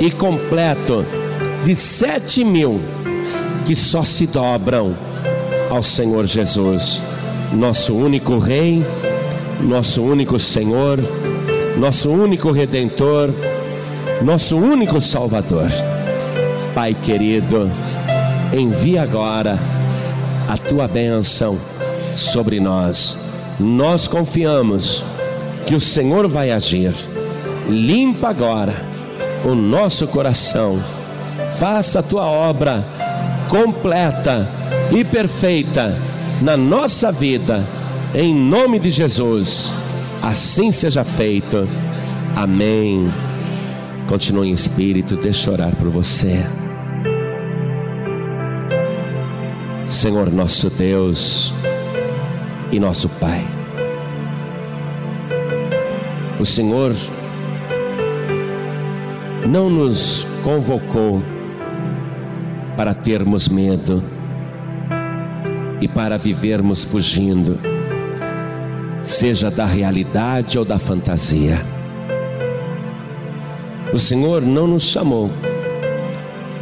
e 0.01 0.11
completo 0.11 1.05
de 1.65 1.77
sete 1.77 2.45
mil 2.45 2.81
que 3.65 3.77
só 3.77 4.03
se 4.03 4.27
dobram 4.27 4.97
ao 5.71 5.83
Senhor 5.83 6.27
Jesus, 6.27 7.03
nosso 7.53 7.95
único 7.95 8.39
Rei, 8.39 8.85
nosso 9.61 10.03
único 10.03 10.39
Senhor, 10.39 10.99
nosso 11.79 12.11
único 12.11 12.51
Redentor, 12.51 13.31
nosso 14.23 14.57
único 14.57 15.01
Salvador. 15.01 15.71
Pai 16.75 16.95
querido, 16.95 17.71
envia 18.53 19.03
agora 19.03 19.59
a 20.49 20.57
tua 20.59 20.87
bênção 20.87 21.59
sobre 22.13 22.61
nós. 22.61 23.19
Nós 23.59 24.07
confiamos 24.07 25.05
que 25.67 25.75
o 25.75 25.81
Senhor 25.81 26.29
vai 26.29 26.51
agir. 26.51 26.95
Limpa 27.69 28.29
agora 28.29 28.75
o 29.45 29.55
nosso 29.55 30.07
coração. 30.07 30.83
Faça 31.59 32.01
a 32.01 32.03
tua 32.03 32.25
obra 32.25 32.85
completa 33.49 34.49
e 34.91 35.05
perfeita 35.05 35.99
na 36.43 36.57
nossa 36.57 37.13
vida, 37.13 37.67
em 38.15 38.35
nome 38.35 38.79
de 38.79 38.91
Jesus. 38.91 39.73
Assim 40.21 40.71
seja 40.73 41.05
feito. 41.05 41.69
Amém. 42.35 43.13
Continue 44.09 44.49
em 44.49 44.53
espírito, 44.53 45.17
deixa 45.17 45.51
eu 45.51 45.55
orar 45.55 45.75
por 45.77 45.89
você. 45.89 46.45
Senhor 49.93 50.33
nosso 50.33 50.71
Deus 50.71 51.55
e 52.73 52.81
nosso 52.81 53.11
Pai. 53.11 53.47
O 56.41 56.47
Senhor 56.47 56.97
não 59.47 59.69
nos 59.69 60.27
convocou 60.43 61.23
para 62.75 62.95
termos 62.95 63.49
medo 63.49 64.03
e 65.79 65.87
para 65.87 66.17
vivermos 66.17 66.83
fugindo, 66.83 67.61
seja 69.03 69.51
da 69.51 69.67
realidade 69.67 70.59
ou 70.59 70.65
da 70.65 70.79
fantasia. 70.79 71.61
O 73.93 73.99
Senhor 73.99 74.41
não 74.41 74.67
nos 74.67 74.85
chamou 74.85 75.31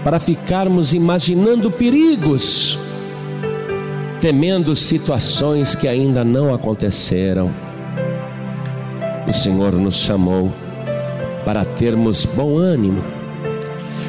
para 0.02 0.18
ficarmos 0.18 0.92
imaginando 0.92 1.70
perigos, 1.70 2.76
temendo 4.20 4.76
situações 4.76 5.74
que 5.74 5.88
ainda 5.88 6.22
não 6.22 6.54
aconteceram. 6.54 7.50
O 9.26 9.32
Senhor 9.32 9.72
nos 9.72 9.94
chamou 9.94 10.52
para 11.44 11.64
termos 11.64 12.26
bom 12.26 12.58
ânimo, 12.58 13.02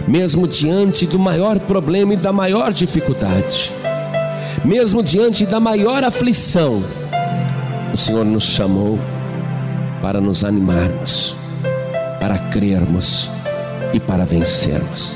mesmo 0.06 0.48
diante 0.48 1.06
do 1.08 1.18
maior 1.18 1.60
problema 1.60 2.14
e 2.14 2.18
da 2.18 2.34
maior 2.34 2.74
dificuldade, 2.74 3.74
mesmo 4.66 5.02
diante 5.02 5.46
da 5.46 5.60
maior 5.60 6.04
aflição. 6.04 6.84
O 7.94 7.98
Senhor 7.98 8.26
nos 8.26 8.44
chamou 8.44 9.00
para 10.02 10.20
nos 10.20 10.44
animarmos, 10.44 11.38
para 12.20 12.38
crermos 12.38 13.32
e 13.94 14.00
para 14.00 14.26
vencermos. 14.26 15.16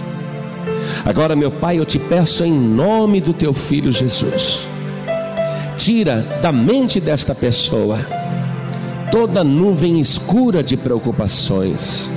Agora, 1.04 1.36
meu 1.36 1.52
Pai, 1.52 1.80
eu 1.80 1.86
te 1.86 2.00
peço 2.00 2.46
em 2.46 2.54
nome 2.54 3.20
do 3.20 3.34
teu 3.34 3.52
filho 3.52 3.92
Jesus, 3.92 4.68
tira 5.78 6.22
da 6.42 6.52
mente 6.52 7.00
desta 7.00 7.36
pessoa 7.36 8.00
toda 9.12 9.44
nuvem 9.44 10.00
escura 10.00 10.64
de 10.64 10.76
preocupações. 10.76 12.12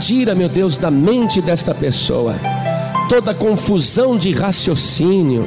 Tira, 0.00 0.34
meu 0.34 0.48
Deus, 0.48 0.76
da 0.76 0.90
mente 0.90 1.40
desta 1.40 1.74
pessoa 1.74 2.34
toda 3.08 3.34
confusão 3.34 4.16
de 4.16 4.32
raciocínio. 4.32 5.46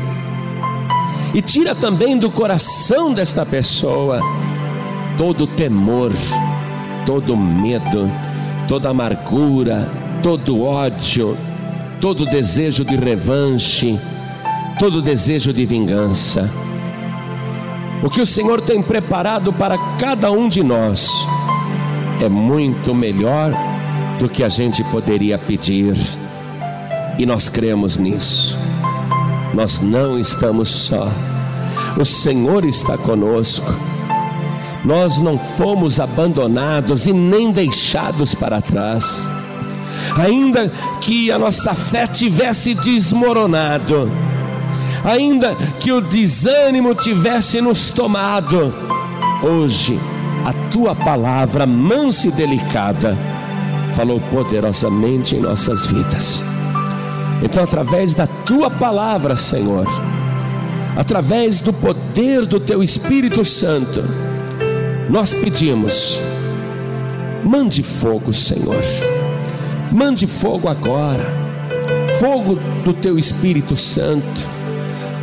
E 1.34 1.42
tira 1.42 1.74
também 1.74 2.18
do 2.18 2.30
coração 2.30 3.14
desta 3.14 3.46
pessoa 3.46 4.20
todo 5.18 5.48
temor, 5.48 6.12
todo 7.06 7.36
medo, 7.36 8.10
toda 8.68 8.90
amargura, 8.90 9.92
todo 10.22 10.62
ódio, 10.62 11.36
todo 12.00 12.26
desejo 12.26 12.86
de 12.86 12.96
revanche, 12.96 14.00
todo 14.80 15.02
desejo 15.02 15.52
de 15.52 15.66
vingança. 15.66 16.50
O 18.06 18.10
que 18.10 18.22
o 18.22 18.26
Senhor 18.26 18.62
tem 18.62 18.82
preparado 18.82 19.52
para 19.52 19.78
cada 19.98 20.32
um 20.32 20.48
de 20.48 20.64
nós 20.64 21.10
é 22.22 22.30
muito 22.30 22.94
melhor 22.94 23.52
do 24.20 24.30
que 24.30 24.44
a 24.44 24.48
gente 24.48 24.84
poderia 24.86 25.38
pedir, 25.38 25.98
e 27.18 27.26
nós 27.26 27.50
cremos 27.50 27.98
nisso. 27.98 28.58
Nós 29.54 29.82
não 29.82 30.18
estamos 30.18 30.70
só, 30.70 31.12
o 32.00 32.06
Senhor 32.06 32.64
está 32.64 32.98
conosco 32.98 33.64
nós 34.86 35.18
não 35.18 35.40
fomos 35.40 36.00
abandonados 36.00 37.08
e 37.08 37.12
nem 37.12 37.52
deixados 37.52 38.36
para 38.36 38.62
trás. 38.62 39.28
Ainda 40.16 40.70
que 41.02 41.32
a 41.32 41.40
nossa 41.40 41.74
fé 41.74 42.06
tivesse 42.06 42.76
desmoronado, 42.76 44.12
ainda 45.06 45.56
que 45.80 45.92
o 45.92 46.02
desânimo 46.02 46.96
tivesse 46.96 47.62
nos 47.62 47.92
tomado, 47.92 48.74
hoje 49.44 50.00
a 50.44 50.52
tua 50.72 50.96
palavra 50.96 51.66
mansa 51.66 52.28
e 52.28 52.32
delicada 52.32 53.18
falou 53.94 54.20
poderosamente 54.20 55.36
em 55.36 55.40
nossas 55.40 55.86
vidas. 55.86 56.44
Então, 57.44 57.64
através 57.64 58.14
da 58.14 58.26
tua 58.26 58.70
palavra, 58.70 59.36
Senhor, 59.36 59.86
através 60.98 61.60
do 61.60 61.72
poder 61.72 62.46
do 62.46 62.60
teu 62.60 62.82
Espírito 62.82 63.46
Santo, 63.46 64.04
nós 65.10 65.34
pedimos, 65.34 66.20
mande 67.44 67.84
fogo, 67.84 68.34
Senhor, 68.34 68.84
mande 69.92 70.26
fogo 70.26 70.68
agora, 70.68 71.26
fogo 72.20 72.56
do 72.84 72.94
teu 72.94 73.18
Espírito 73.18 73.76
Santo, 73.76 74.55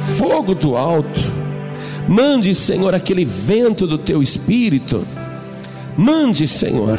fogo 0.03 0.55
do 0.55 0.77
alto, 0.77 1.21
mande, 2.09 2.55
Senhor, 2.55 2.95
aquele 2.95 3.25
vento 3.25 3.87
do 3.87 3.99
teu 3.99 4.21
Espírito, 4.21 5.07
mande, 5.97 6.47
Senhor, 6.47 6.99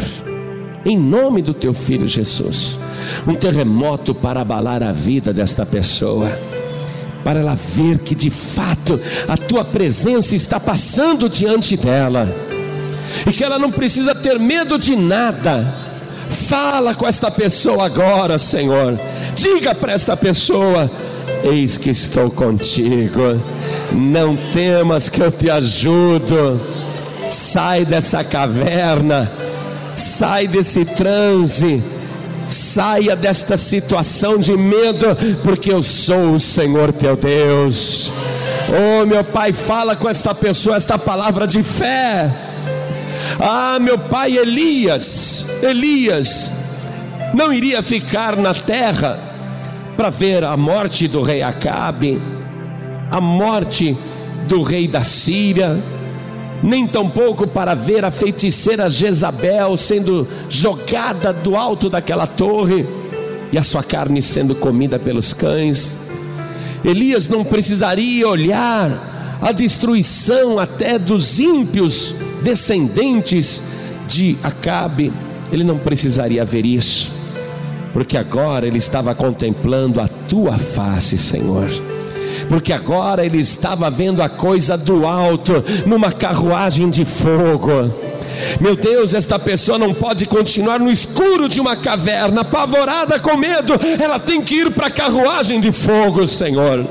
em 0.85 0.97
nome 0.97 1.41
do 1.41 1.53
teu 1.53 1.73
filho 1.73 2.07
Jesus, 2.07 2.79
um 3.27 3.35
terremoto 3.35 4.13
para 4.13 4.41
abalar 4.41 4.81
a 4.83 4.91
vida 4.91 5.33
desta 5.33 5.65
pessoa 5.65 6.31
para 7.23 7.39
ela 7.39 7.55
ver 7.55 7.99
que 7.99 8.13
de 8.13 8.29
fato 8.29 8.99
a 9.27 9.37
tua 9.37 9.63
presença 9.63 10.35
está 10.35 10.59
passando 10.59 11.29
diante 11.29 11.77
dela 11.77 12.35
e 13.25 13.31
que 13.31 13.43
ela 13.43 13.57
não 13.57 13.71
precisa 13.71 14.13
ter 14.13 14.39
medo 14.39 14.77
de 14.77 14.95
nada. 14.95 15.81
Fala 16.29 16.95
com 16.95 17.07
esta 17.07 17.29
pessoa 17.29 17.85
agora, 17.85 18.37
Senhor. 18.37 18.99
Diga 19.35 19.73
para 19.73 19.93
esta 19.93 20.17
pessoa: 20.17 20.89
Eis 21.43 21.77
que 21.77 21.89
estou 21.89 22.31
contigo. 22.31 23.41
Não 23.91 24.35
temas 24.51 25.09
que 25.09 25.21
eu 25.21 25.31
te 25.31 25.49
ajudo. 25.49 26.61
Sai 27.29 27.85
dessa 27.85 28.23
caverna, 28.23 29.31
sai 29.95 30.47
desse 30.47 30.85
transe, 30.85 31.81
saia 32.47 33.15
desta 33.15 33.57
situação 33.57 34.37
de 34.37 34.55
medo, 34.55 35.05
porque 35.43 35.71
eu 35.71 35.81
sou 35.81 36.31
o 36.31 36.39
Senhor 36.39 36.91
teu 36.91 37.15
Deus. 37.15 38.13
Oh, 38.69 39.05
meu 39.05 39.23
Pai, 39.23 39.53
fala 39.53 39.95
com 39.95 40.07
esta 40.07 40.35
pessoa 40.35 40.75
esta 40.75 40.97
palavra 40.97 41.47
de 41.47 41.63
fé 41.63 42.51
ah, 43.39 43.79
meu 43.79 43.97
pai 43.97 44.37
Elias, 44.37 45.45
Elias, 45.61 46.51
não 47.33 47.51
iria 47.51 47.81
ficar 47.81 48.35
na 48.35 48.53
terra 48.53 49.32
para 49.95 50.09
ver 50.09 50.43
a 50.43 50.57
morte 50.57 51.07
do 51.07 51.21
rei 51.21 51.41
Acabe, 51.41 52.21
a 53.11 53.21
morte 53.21 53.97
do 54.47 54.61
rei 54.63 54.87
da 54.87 55.03
Síria, 55.03 55.81
nem 56.63 56.87
tampouco 56.87 57.47
para 57.47 57.73
ver 57.73 58.03
a 58.05 58.11
feiticeira 58.11 58.89
Jezabel 58.89 59.75
sendo 59.77 60.27
jogada 60.49 61.33
do 61.33 61.55
alto 61.55 61.89
daquela 61.89 62.25
torre 62.25 62.85
e 63.51 63.57
a 63.57 63.63
sua 63.63 63.83
carne 63.83 64.21
sendo 64.21 64.55
comida 64.55 64.97
pelos 64.97 65.33
cães. 65.33 65.97
Elias 66.83 67.29
não 67.29 67.43
precisaria 67.43 68.27
olhar 68.27 69.39
a 69.41 69.51
destruição 69.51 70.57
até 70.57 70.97
dos 70.97 71.39
ímpios 71.39 72.15
descendentes 72.41 73.61
de 74.07 74.37
Acabe, 74.41 75.13
ele 75.51 75.63
não 75.63 75.77
precisaria 75.77 76.43
ver 76.43 76.65
isso, 76.65 77.11
porque 77.93 78.17
agora 78.17 78.67
ele 78.67 78.77
estava 78.77 79.13
contemplando 79.13 80.01
a 80.01 80.07
tua 80.07 80.57
face, 80.57 81.17
Senhor. 81.17 81.69
Porque 82.49 82.73
agora 82.73 83.23
ele 83.23 83.39
estava 83.39 83.89
vendo 83.89 84.21
a 84.21 84.27
coisa 84.27 84.75
do 84.75 85.05
alto, 85.05 85.63
numa 85.85 86.11
carruagem 86.11 86.89
de 86.89 87.05
fogo. 87.05 87.93
Meu 88.59 88.75
Deus, 88.75 89.13
esta 89.13 89.37
pessoa 89.37 89.77
não 89.77 89.93
pode 89.93 90.25
continuar 90.25 90.79
no 90.79 90.91
escuro 90.91 91.47
de 91.47 91.61
uma 91.61 91.75
caverna, 91.75 92.41
apavorada 92.41 93.19
com 93.19 93.37
medo, 93.37 93.73
ela 94.01 94.17
tem 94.19 94.41
que 94.41 94.55
ir 94.55 94.71
para 94.71 94.87
a 94.87 94.91
carruagem 94.91 95.59
de 95.59 95.71
fogo, 95.71 96.27
Senhor. 96.27 96.85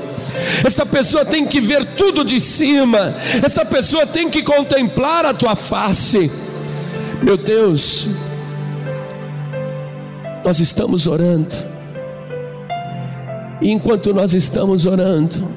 Esta 0.65 0.85
pessoa 0.85 1.25
tem 1.25 1.45
que 1.45 1.59
ver 1.59 1.85
tudo 1.97 2.23
de 2.23 2.39
cima. 2.39 3.15
Esta 3.43 3.65
pessoa 3.65 4.05
tem 4.05 4.29
que 4.29 4.41
contemplar 4.41 5.25
a 5.25 5.33
tua 5.33 5.55
face. 5.55 6.31
Meu 7.21 7.37
Deus, 7.37 8.07
nós 10.43 10.59
estamos 10.59 11.07
orando. 11.07 11.55
E 13.61 13.71
enquanto 13.71 14.13
nós 14.13 14.33
estamos 14.33 14.85
orando, 14.85 15.47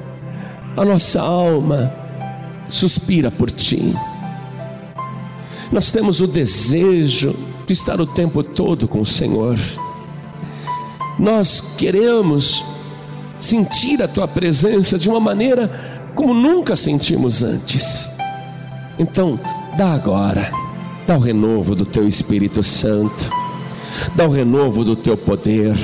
a 0.75 0.85
nossa 0.85 1.21
alma 1.21 1.93
suspira 2.69 3.29
por 3.31 3.51
ti. 3.51 3.93
Nós 5.71 5.91
temos 5.91 6.21
o 6.21 6.27
desejo 6.27 7.35
de 7.65 7.73
estar 7.73 7.99
o 7.99 8.07
tempo 8.07 8.41
todo 8.41 8.87
com 8.87 9.01
o 9.01 9.05
Senhor. 9.05 9.57
Nós 11.19 11.61
queremos 11.77 12.63
sentir 13.39 14.01
a 14.01 14.07
tua 14.07 14.27
presença 14.27 14.97
de 14.97 15.09
uma 15.09 15.19
maneira 15.19 16.09
como 16.15 16.33
nunca 16.33 16.75
sentimos 16.75 17.43
antes. 17.43 18.11
Então, 18.97 19.39
dá 19.77 19.93
agora, 19.93 20.51
dá 21.05 21.17
o 21.17 21.19
renovo 21.19 21.75
do 21.75 21.85
teu 21.85 22.07
Espírito 22.07 22.63
Santo, 22.63 23.29
dá 24.15 24.25
o 24.25 24.31
renovo 24.31 24.83
do 24.83 24.95
teu 24.95 25.17
poder. 25.17 25.75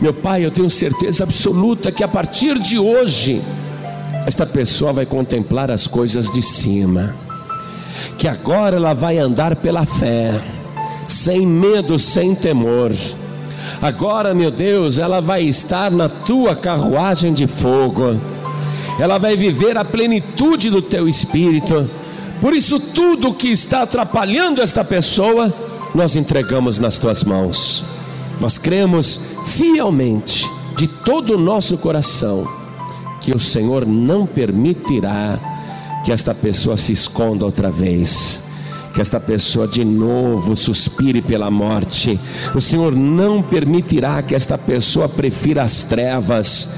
Meu 0.00 0.12
Pai, 0.12 0.44
eu 0.44 0.50
tenho 0.50 0.68
certeza 0.68 1.24
absoluta 1.24 1.92
que 1.92 2.02
a 2.02 2.08
partir 2.08 2.58
de 2.58 2.78
hoje, 2.78 3.42
esta 4.26 4.44
pessoa 4.44 4.92
vai 4.92 5.06
contemplar 5.06 5.70
as 5.70 5.86
coisas 5.86 6.30
de 6.30 6.42
cima, 6.42 7.14
que 8.16 8.28
agora 8.28 8.76
ela 8.76 8.94
vai 8.94 9.18
andar 9.18 9.56
pela 9.56 9.84
fé, 9.86 10.42
sem 11.06 11.46
medo, 11.46 11.98
sem 11.98 12.34
temor 12.34 12.92
Agora, 13.80 14.34
meu 14.34 14.50
Deus, 14.50 14.98
ela 14.98 15.20
vai 15.20 15.42
estar 15.42 15.90
na 15.90 16.08
tua 16.08 16.56
carruagem 16.56 17.32
de 17.32 17.46
fogo, 17.46 18.20
ela 18.98 19.18
vai 19.18 19.36
viver 19.36 19.76
a 19.76 19.84
plenitude 19.84 20.70
do 20.70 20.82
teu 20.82 21.08
espírito. 21.08 21.88
Por 22.40 22.54
isso, 22.54 22.80
tudo 22.80 23.34
que 23.34 23.48
está 23.48 23.82
atrapalhando 23.82 24.60
esta 24.60 24.82
pessoa, 24.82 25.52
nós 25.98 26.14
entregamos 26.14 26.78
nas 26.78 26.96
tuas 26.96 27.24
mãos. 27.24 27.84
Nós 28.40 28.56
cremos 28.56 29.20
fielmente, 29.44 30.48
de 30.76 30.86
todo 30.86 31.34
o 31.34 31.38
nosso 31.38 31.76
coração, 31.76 32.46
que 33.20 33.34
o 33.34 33.38
Senhor 33.38 33.84
não 33.84 34.24
permitirá 34.24 35.40
que 36.04 36.12
esta 36.12 36.32
pessoa 36.32 36.76
se 36.76 36.92
esconda 36.92 37.44
outra 37.44 37.68
vez 37.68 38.40
que 38.94 39.02
esta 39.02 39.20
pessoa 39.20 39.68
de 39.68 39.84
novo 39.84 40.56
suspire 40.56 41.22
pela 41.22 41.50
morte. 41.52 42.18
O 42.52 42.60
Senhor 42.60 42.96
não 42.96 43.40
permitirá 43.40 44.20
que 44.22 44.34
esta 44.34 44.58
pessoa 44.58 45.08
prefira 45.08 45.62
as 45.62 45.84
trevas. 45.84 46.68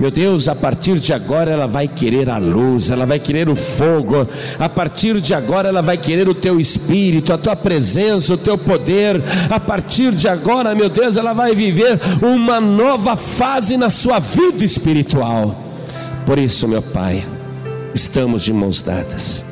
Meu 0.00 0.10
Deus, 0.12 0.48
a 0.48 0.54
partir 0.54 0.98
de 0.98 1.12
agora 1.12 1.50
ela 1.50 1.66
vai 1.66 1.88
querer 1.88 2.30
a 2.30 2.38
luz, 2.38 2.90
ela 2.90 3.04
vai 3.04 3.18
querer 3.18 3.48
o 3.48 3.56
fogo, 3.56 4.28
a 4.58 4.68
partir 4.68 5.20
de 5.20 5.34
agora 5.34 5.68
ela 5.68 5.82
vai 5.82 5.98
querer 5.98 6.28
o 6.28 6.34
teu 6.34 6.60
espírito, 6.60 7.32
a 7.32 7.38
tua 7.38 7.56
presença, 7.56 8.34
o 8.34 8.38
teu 8.38 8.56
poder. 8.56 9.20
A 9.50 9.58
partir 9.58 10.14
de 10.14 10.28
agora, 10.28 10.74
meu 10.74 10.88
Deus, 10.88 11.16
ela 11.16 11.32
vai 11.32 11.54
viver 11.54 11.98
uma 12.22 12.60
nova 12.60 13.16
fase 13.16 13.76
na 13.76 13.90
sua 13.90 14.20
vida 14.20 14.64
espiritual. 14.64 15.64
Por 16.24 16.38
isso, 16.38 16.68
meu 16.68 16.82
Pai, 16.82 17.26
estamos 17.92 18.42
de 18.42 18.52
mãos 18.52 18.80
dadas 18.80 19.44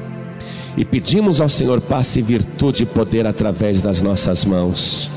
e 0.77 0.85
pedimos 0.85 1.41
ao 1.41 1.49
Senhor 1.49 1.81
passe 1.81 2.21
virtude 2.21 2.83
e 2.83 2.87
poder 2.87 3.27
através 3.27 3.81
das 3.81 4.03
nossas 4.03 4.45
mãos. 4.45 5.11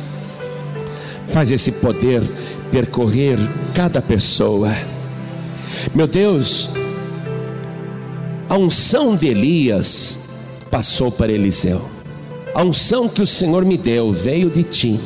Faz 1.25 1.51
esse 1.51 1.71
poder 1.71 2.23
percorrer 2.71 3.37
cada 3.75 4.01
pessoa. 4.01 4.71
Meu 5.93 6.07
Deus, 6.07 6.69
a 8.47 8.57
unção 8.57 9.15
de 9.15 9.27
Elias 9.27 10.19
passou 10.69 11.11
para 11.11 11.31
Eliseu. 11.31 11.81
A 12.53 12.63
unção 12.63 13.07
que 13.07 13.21
o 13.21 13.27
Senhor 13.27 13.63
me 13.63 13.77
deu 13.77 14.11
veio 14.11 14.49
de 14.49 14.63
ti. 14.63 14.99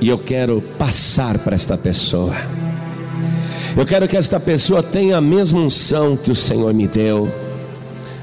E 0.00 0.08
eu 0.08 0.18
quero 0.18 0.62
passar 0.78 1.38
para 1.38 1.54
esta 1.54 1.76
pessoa. 1.76 2.34
Eu 3.76 3.84
quero 3.84 4.06
que 4.08 4.16
esta 4.16 4.38
pessoa 4.38 4.82
tenha 4.82 5.16
a 5.16 5.20
mesma 5.20 5.60
unção 5.60 6.16
que 6.16 6.30
o 6.30 6.34
Senhor 6.34 6.72
me 6.72 6.86
deu 6.86 7.28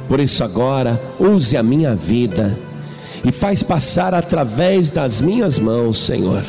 por 0.07 0.19
isso, 0.19 0.43
agora, 0.43 1.01
use 1.19 1.57
a 1.57 1.63
minha 1.63 1.95
vida 1.95 2.57
e 3.23 3.31
faz 3.31 3.63
passar 3.63 4.13
através 4.13 4.91
das 4.91 5.19
minhas 5.19 5.57
mãos, 5.57 5.97
Senhor, 5.97 6.43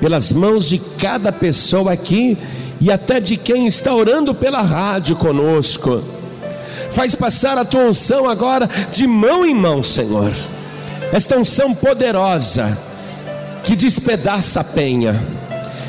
pelas 0.00 0.32
mãos 0.32 0.68
de 0.68 0.78
cada 0.78 1.32
pessoa 1.32 1.92
aqui 1.92 2.36
e 2.80 2.90
até 2.90 3.20
de 3.20 3.36
quem 3.36 3.66
está 3.66 3.94
orando 3.94 4.34
pela 4.34 4.62
rádio 4.62 5.16
conosco. 5.16 6.02
Faz 6.90 7.14
passar 7.14 7.58
a 7.58 7.64
tua 7.64 7.84
unção 7.84 8.28
agora 8.28 8.68
de 8.90 9.06
mão 9.06 9.44
em 9.44 9.54
mão, 9.54 9.82
Senhor. 9.82 10.32
Esta 11.12 11.36
unção 11.36 11.74
poderosa 11.74 12.78
que 13.62 13.74
despedaça 13.74 14.60
a 14.60 14.64
penha, 14.64 15.22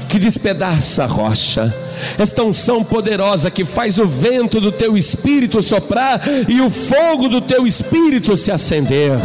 que 0.08 0.18
despedaça 0.18 1.04
a 1.04 1.08
rocha 1.08 1.74
esta 2.18 2.44
unção 2.44 2.84
poderosa 2.84 3.52
que 3.52 3.66
faz 3.66 3.98
o 3.98 4.06
vento 4.06 4.60
do 4.60 4.72
teu 4.72 4.98
espírito 4.98 5.62
soprar 5.62 6.22
e 6.48 6.62
o 6.62 6.70
fogo 6.70 7.28
do 7.28 7.42
teu 7.42 7.66
espírito 7.66 8.36
se 8.38 8.52
acender. 8.52 9.18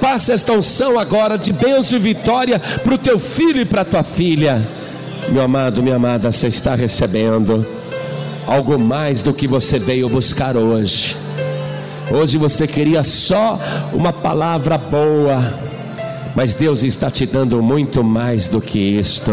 Passa 0.00 0.32
esta 0.32 0.52
unção 0.52 0.98
agora 0.98 1.36
de 1.36 1.52
bênção 1.52 1.96
e 1.96 2.00
vitória 2.00 2.58
para 2.58 2.94
o 2.94 2.98
teu 2.98 3.18
filho 3.18 3.60
e 3.60 3.64
para 3.64 3.82
a 3.82 3.84
tua 3.84 4.02
filha. 4.02 4.68
Meu 5.28 5.42
amado, 5.42 5.82
minha 5.82 5.96
amada, 5.96 6.30
você 6.30 6.48
está 6.48 6.74
recebendo 6.74 7.66
algo 8.46 8.78
mais 8.78 9.22
do 9.22 9.32
que 9.32 9.46
você 9.46 9.78
veio 9.78 10.08
buscar 10.08 10.56
hoje. 10.56 11.16
Hoje 12.10 12.36
você 12.36 12.66
queria 12.66 13.04
só 13.04 13.58
uma 13.92 14.12
palavra 14.12 14.76
boa, 14.76 15.54
mas 16.34 16.52
Deus 16.52 16.82
está 16.82 17.10
te 17.10 17.24
dando 17.24 17.62
muito 17.62 18.02
mais 18.04 18.48
do 18.48 18.60
que 18.60 18.78
isto. 18.78 19.32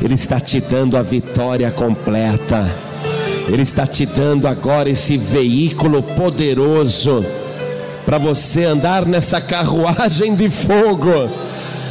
Ele 0.00 0.14
está 0.14 0.38
te 0.38 0.60
dando 0.60 0.96
a 0.96 1.02
vitória 1.02 1.70
completa. 1.72 2.74
Ele 3.48 3.62
está 3.62 3.86
te 3.86 4.04
dando 4.06 4.46
agora 4.46 4.90
esse 4.90 5.16
veículo 5.16 6.02
poderoso 6.02 7.24
para 8.04 8.18
você 8.18 8.64
andar 8.64 9.04
nessa 9.04 9.40
carruagem 9.40 10.34
de 10.34 10.48
fogo, 10.48 11.30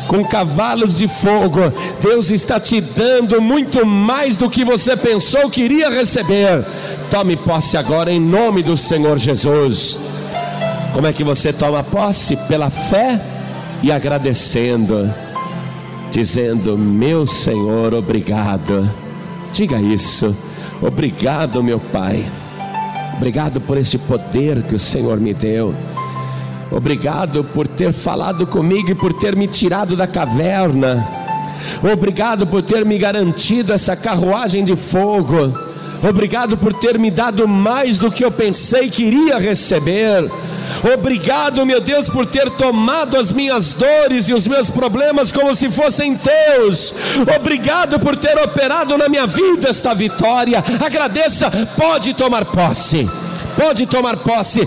com 0.07 0.23
cavalos 0.23 0.97
de 0.97 1.07
fogo. 1.07 1.73
Deus 1.99 2.31
está 2.31 2.59
te 2.59 2.79
dando 2.79 3.41
muito 3.41 3.85
mais 3.85 4.37
do 4.37 4.49
que 4.49 4.63
você 4.63 4.95
pensou 4.95 5.49
que 5.49 5.61
iria 5.61 5.89
receber. 5.89 6.65
Tome 7.11 7.35
posse 7.35 7.75
agora 7.75 8.11
em 8.11 8.19
nome 8.19 8.63
do 8.63 8.77
Senhor 8.77 9.17
Jesus. 9.17 9.99
Como 10.93 11.07
é 11.07 11.13
que 11.13 11.23
você 11.23 11.51
toma 11.51 11.83
posse? 11.83 12.35
Pela 12.47 12.69
fé 12.69 13.21
e 13.83 13.91
agradecendo 13.91 15.13
dizendo: 16.11 16.77
Meu 16.77 17.25
Senhor, 17.25 17.93
obrigado. 17.93 18.89
Diga 19.51 19.79
isso. 19.79 20.35
Obrigado, 20.81 21.63
meu 21.63 21.79
Pai. 21.79 22.31
Obrigado 23.15 23.59
por 23.59 23.77
esse 23.77 23.97
poder 23.97 24.63
que 24.63 24.75
o 24.75 24.79
Senhor 24.79 25.19
me 25.19 25.33
deu. 25.33 25.73
Obrigado 26.71 27.43
por 27.43 27.67
ter 27.67 27.93
falado 27.93 28.45
comigo 28.45 28.91
e 28.91 28.95
por 28.95 29.13
ter 29.13 29.35
me 29.35 29.47
tirado 29.47 29.95
da 29.95 30.05
caverna. 30.05 31.07
Obrigado 31.91 32.45
por 32.45 32.61
ter 32.61 32.85
me 32.85 32.97
garantido 32.97 33.73
essa 33.73 33.95
carruagem 33.95 34.63
de 34.63 34.75
fogo. 34.75 35.53
Obrigado 36.07 36.57
por 36.57 36.73
ter 36.73 36.99
me 36.99 37.09
dado 37.09 37.47
mais 37.47 37.97
do 37.97 38.11
que 38.11 38.23
eu 38.23 38.31
pensei 38.31 38.89
que 38.89 39.03
iria 39.03 39.39
receber. 39.39 40.29
Obrigado, 40.93 41.65
meu 41.65 41.81
Deus, 41.81 42.09
por 42.09 42.25
ter 42.25 42.49
tomado 42.51 43.17
as 43.17 43.31
minhas 43.31 43.73
dores 43.73 44.29
e 44.29 44.33
os 44.33 44.47
meus 44.47 44.69
problemas 44.69 45.31
como 45.31 45.53
se 45.55 45.69
fossem 45.69 46.15
teus. 46.15 46.93
Obrigado 47.35 47.99
por 47.99 48.15
ter 48.15 48.37
operado 48.37 48.97
na 48.97 49.09
minha 49.09 49.27
vida 49.27 49.69
esta 49.69 49.93
vitória. 49.93 50.63
Agradeça, 50.83 51.51
pode 51.75 52.13
tomar 52.13 52.45
posse 52.45 53.07
pode 53.57 53.87
tomar 53.87 54.17
posse. 54.17 54.59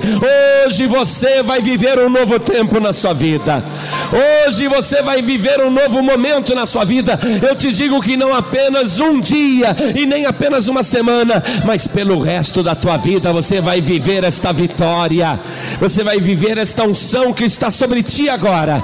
Hoje 0.67 0.87
você 0.89 1.43
vai 1.45 1.61
viver 1.61 1.97
um 2.01 2.11
novo 2.11 2.41
tempo 2.41 2.81
na 2.81 2.93
sua 2.93 3.15
vida. 3.15 3.65
Hoje 4.13 4.67
você 4.67 5.03
vai 5.03 5.23
viver 5.23 5.61
um 5.61 5.71
novo 5.71 6.03
momento 6.03 6.55
na 6.55 6.67
sua 6.67 6.85
vida. 6.85 7.19
Eu 7.47 7.55
te 7.55 7.71
digo 7.71 8.01
que 8.01 8.17
não 8.17 8.35
apenas 8.35 8.99
um 8.99 9.21
dia 9.21 9.77
e 9.95 10.05
nem 10.05 10.27
apenas 10.27 10.67
uma 10.67 10.83
semana, 10.83 11.43
mas 11.65 11.87
pelo 11.87 12.21
resto 12.21 12.63
da 12.63 12.75
tua 12.75 12.97
vida 12.97 13.33
você 13.33 13.61
vai 13.61 13.81
viver 13.81 14.25
esta 14.25 14.53
vitória. 14.53 15.39
Você 15.79 16.03
vai 16.03 16.19
viver 16.19 16.59
esta 16.59 16.85
unção 16.85 17.33
que 17.33 17.45
está 17.45 17.71
sobre 17.71 18.03
ti 18.03 18.29
agora. 18.29 18.83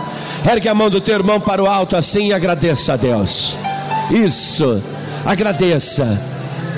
Ergue 0.49 0.69
a 0.69 0.75
mão 0.75 0.89
do 0.89 1.01
teu 1.01 1.17
irmão 1.17 1.41
para 1.41 1.63
o 1.63 1.67
alto 1.67 1.97
assim 1.97 2.29
e 2.29 2.33
agradeça 2.33 2.93
a 2.93 2.97
Deus. 2.97 3.59
Isso. 4.11 4.83
Agradeça 5.25 6.23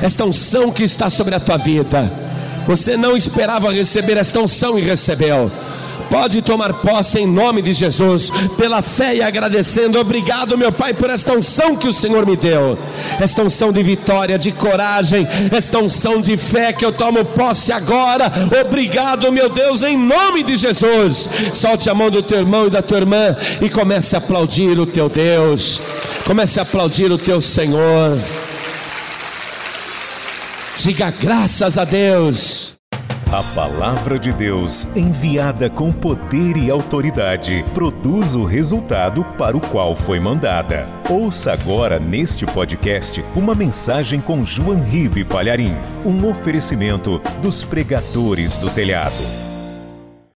esta 0.03 0.24
unção 0.24 0.72
que 0.72 0.82
está 0.82 1.11
sobre 1.11 1.34
a 1.34 1.40
tua 1.40 1.59
vida. 1.59 2.11
Você 2.66 2.96
não 2.96 3.16
esperava 3.16 3.72
receber 3.72 4.16
esta 4.16 4.40
unção 4.40 4.78
e 4.78 4.82
recebeu. 4.82 5.51
Pode 6.11 6.40
tomar 6.42 6.74
posse 6.74 7.18
em 7.18 7.26
nome 7.26 7.61
de 7.61 7.72
Jesus, 7.72 8.30
pela 8.56 8.82
fé 8.82 9.16
e 9.16 9.22
agradecendo. 9.22 9.98
Obrigado, 9.98 10.56
meu 10.56 10.72
Pai, 10.72 10.94
por 10.94 11.11
esta 11.11 11.34
unção 11.34 11.76
que 11.76 11.86
o 11.86 11.92
Senhor 11.92 12.26
me 12.26 12.36
deu. 12.36 12.78
Esta 13.20 13.42
unção 13.42 13.72
de 13.72 13.82
vitória, 13.82 14.38
de 14.38 14.52
coragem, 14.52 15.26
esta 15.52 15.78
unção 15.78 16.20
de 16.20 16.36
fé 16.36 16.72
que 16.72 16.84
eu 16.84 16.92
tomo 16.92 17.24
posse 17.24 17.72
agora. 17.72 18.32
Obrigado, 18.64 19.30
meu 19.32 19.48
Deus, 19.48 19.82
em 19.82 19.96
nome 19.96 20.42
de 20.42 20.56
Jesus. 20.56 21.28
Solte 21.52 21.90
a 21.90 21.94
mão 21.94 22.11
do 22.11 22.22
teu 22.22 22.38
irmão 22.38 22.66
e 22.66 22.70
da 22.70 22.82
tua 22.82 22.98
irmã 22.98 23.36
e 23.61 23.68
comece 23.68 24.14
a 24.14 24.18
aplaudir 24.18 24.78
o 24.78 24.86
teu 24.86 25.09
Deus. 25.09 25.82
Comece 26.24 26.59
a 26.59 26.62
aplaudir 26.62 27.11
o 27.11 27.18
teu 27.18 27.40
Senhor. 27.40 28.18
Diga 30.76 31.11
graças 31.11 31.76
a 31.76 31.84
Deus. 31.84 32.78
A 33.31 33.43
palavra 33.55 34.18
de 34.18 34.33
Deus, 34.33 34.87
enviada 34.97 35.68
com 35.68 35.93
poder 35.93 36.57
e 36.57 36.70
autoridade, 36.70 37.62
produz 37.74 38.35
o 38.35 38.43
resultado 38.43 39.22
para 39.37 39.55
o 39.55 39.61
qual 39.61 39.95
foi 39.95 40.18
mandada. 40.18 40.89
Ouça 41.11 41.53
agora 41.53 42.01
neste 42.01 42.47
podcast 42.47 43.22
uma 43.37 43.55
mensagem 43.55 44.18
com 44.18 44.47
João 44.47 44.83
Ribe 44.83 45.24
Palharim, 45.24 45.76
um 46.07 46.26
oferecimento 46.26 47.20
dos 47.43 47.62
pregadores 47.64 48.57
do 48.57 48.70
telhado. 48.70 49.47